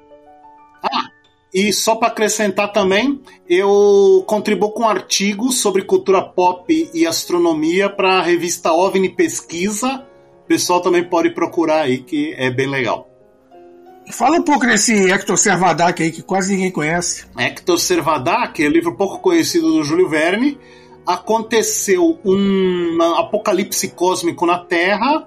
[0.83, 1.09] Ah,
[1.53, 3.19] e só para acrescentar também,
[3.49, 10.07] eu contribuo com artigos sobre cultura pop e astronomia para a revista OVNI Pesquisa.
[10.51, 13.07] O pessoal também pode procurar aí, que é bem legal.
[14.11, 17.25] Fala um pouco desse Hector Servadac aí, que quase ninguém conhece.
[17.37, 20.59] Hector Servadac é um livro pouco conhecido do Júlio Verne.
[21.07, 25.25] Aconteceu um apocalipse cósmico na Terra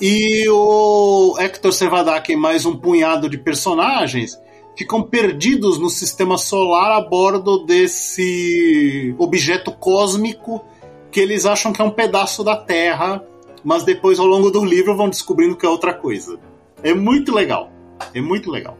[0.00, 4.36] e o Hector Servadac e mais um punhado de personagens
[4.76, 10.64] ficam perdidos no sistema solar a bordo desse objeto cósmico
[11.12, 13.24] que eles acham que é um pedaço da Terra,
[13.68, 16.38] mas depois ao longo do livro vão descobrindo que é outra coisa.
[16.82, 17.70] É muito legal.
[18.14, 18.78] É muito legal.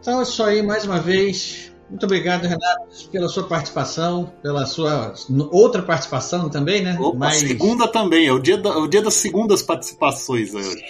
[0.00, 1.72] Então é isso aí, mais uma vez.
[1.88, 5.12] Muito obrigado, Renato, pela sua participação, pela sua
[5.50, 6.96] outra participação também, né?
[7.00, 7.38] Opa, Mas...
[7.38, 10.80] segunda também, é o dia, da, o dia das segundas participações hoje.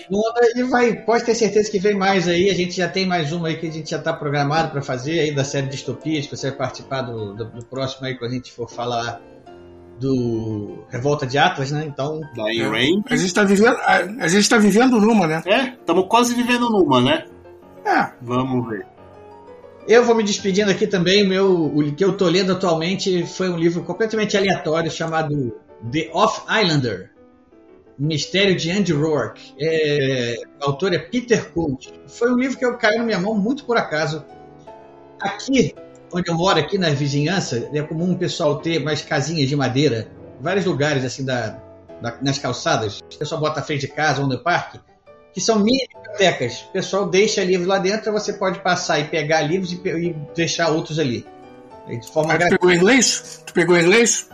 [0.54, 3.48] E vai, pode ter certeza que vem mais aí, a gente já tem mais uma
[3.48, 6.50] aí que a gente já está programado para fazer aí da série Distopias, que você
[6.50, 9.22] vai participar do, do, do, próximo aí quando a gente for falar
[10.00, 11.84] do Revolta de Atlas, né?
[11.86, 12.20] Então.
[12.34, 12.66] Da é,
[13.06, 15.42] a gente está vivendo, a, a gente tá vivendo numa, né?
[15.46, 17.26] É, estamos quase vivendo numa, né?
[17.84, 18.10] É.
[18.22, 18.86] Vamos ver.
[19.86, 21.24] Eu vou me despedindo aqui também.
[21.24, 25.54] O, meu, o que eu estou lendo atualmente foi um livro completamente aleatório chamado
[25.92, 27.10] The Off Islander.
[27.98, 29.54] Mistério de Andy Rourke.
[29.60, 31.88] É, o autor é Peter Kunt.
[32.06, 34.24] Foi um livro que eu caiu na minha mão muito por acaso.
[35.20, 35.74] Aqui,
[36.12, 40.08] onde eu moro, aqui na vizinhança, é comum o pessoal ter mais casinhas de madeira.
[40.40, 41.58] Vários lugares assim da,
[42.00, 43.00] da nas calçadas.
[43.00, 44.80] O pessoal bota à frente de casa ou no parque
[45.32, 46.66] que são mini bibliotecas.
[46.68, 50.70] O pessoal deixa livros lá dentro, você pode passar e pegar livros e, e deixar
[50.70, 51.24] outros ali.
[51.88, 53.42] De forma tu pegou inglês?
[53.46, 54.28] Tu pegou inglês?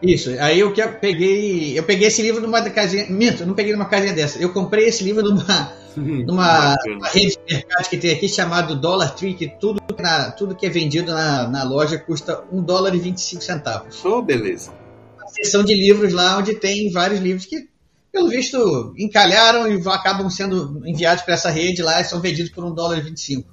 [0.00, 0.30] Isso.
[0.38, 4.12] Aí eu que peguei, eu peguei esse livro numa casinha, minto, não peguei numa casinha
[4.12, 4.38] dessa.
[4.38, 9.14] Eu comprei esse livro numa numa, numa rede de mercado que tem aqui chamado Dollar
[9.14, 12.98] Tree, que tudo, na, tudo que é vendido na, na loja custa 1 dólar e
[12.98, 14.04] 25 centavos.
[14.04, 14.72] Oh, beleza.
[15.16, 17.68] Uma seção de livros lá onde tem vários livros que
[18.12, 22.64] pelo visto, encalharam e acabam sendo enviados para essa rede lá e são vendidos por
[22.64, 23.48] um dólar e 25.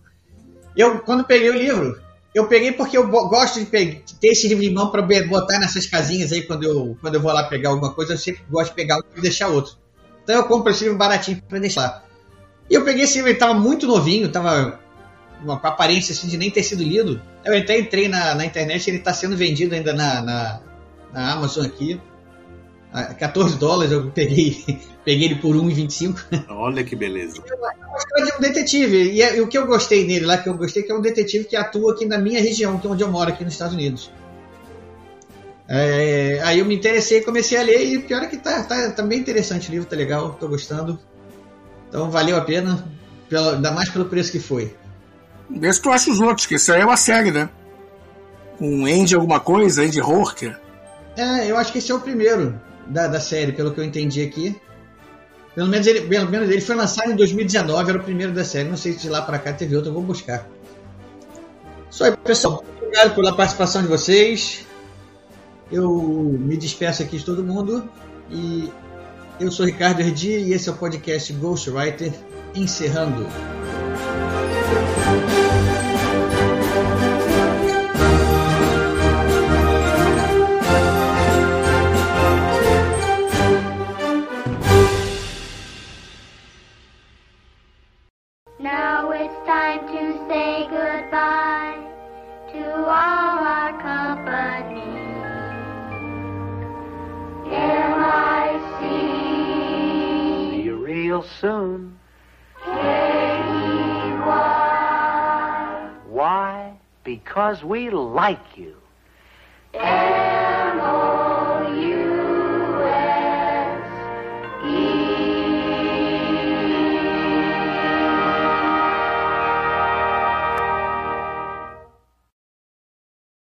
[0.75, 1.99] Eu, quando peguei o livro,
[2.33, 6.31] eu peguei porque eu gosto de, ter esse livro de mão para botar nessas casinhas
[6.31, 8.97] aí quando eu, quando eu vou lá pegar alguma coisa, eu sempre gosto de pegar
[8.97, 9.77] um e deixar outro.
[10.23, 12.04] Então eu compro esse livro baratinho para deixar.
[12.69, 14.79] E eu peguei esse livro, ele estava muito novinho, estava
[15.43, 17.21] com a aparência assim, de nem ter sido lido.
[17.43, 20.61] Eu até entrei na, na internet, ele está sendo vendido ainda na, na,
[21.13, 21.99] na Amazon aqui.
[23.19, 24.63] 14 dólares, eu peguei,
[25.03, 26.45] peguei ele por 1,25.
[26.49, 27.43] Olha que beleza.
[27.45, 29.11] É uma história de um detetive.
[29.11, 31.01] E, é, e, o que eu gostei nele lá, que eu gostei, que é um
[31.01, 33.73] detetive que atua aqui na minha região, que é onde eu moro, aqui nos Estados
[33.73, 34.09] Unidos.
[35.67, 39.03] É, aí eu me interessei, comecei a ler, e pior é que tá, tá, tá
[39.03, 40.97] bem interessante o livro, tá legal, tô gostando.
[41.95, 42.85] Então valeu a pena,
[43.29, 44.75] pelo, ainda mais pelo preço que foi.
[45.49, 47.47] Vê se tu acha os outros, que isso aí é uma série, né?
[48.57, 50.59] Com Andy alguma coisa, Andy Horker.
[51.15, 54.21] É, eu acho que esse é o primeiro da, da série, pelo que eu entendi
[54.21, 54.59] aqui.
[55.55, 58.67] Pelo menos, ele, pelo menos ele foi lançado em 2019, era o primeiro da série.
[58.67, 60.45] Não sei se de lá para cá teve outro, eu vou buscar.
[61.89, 62.61] Só aí, pessoal.
[62.75, 64.65] Obrigado pela participação de vocês.
[65.71, 67.89] Eu me despeço aqui de todo mundo.
[68.29, 68.69] E
[69.39, 72.13] eu sou Ricardo Erdi e esse é o podcast Ghostwriter,
[72.53, 73.27] encerrando.
[107.25, 108.75] Because we like you.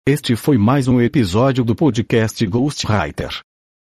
[0.07, 3.41] Este foi mais um episódio do podcast Ghostwriter.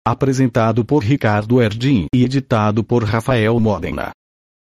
[0.06, 4.12] Apresentado por Ricardo Erdin e editado por Rafael Modena.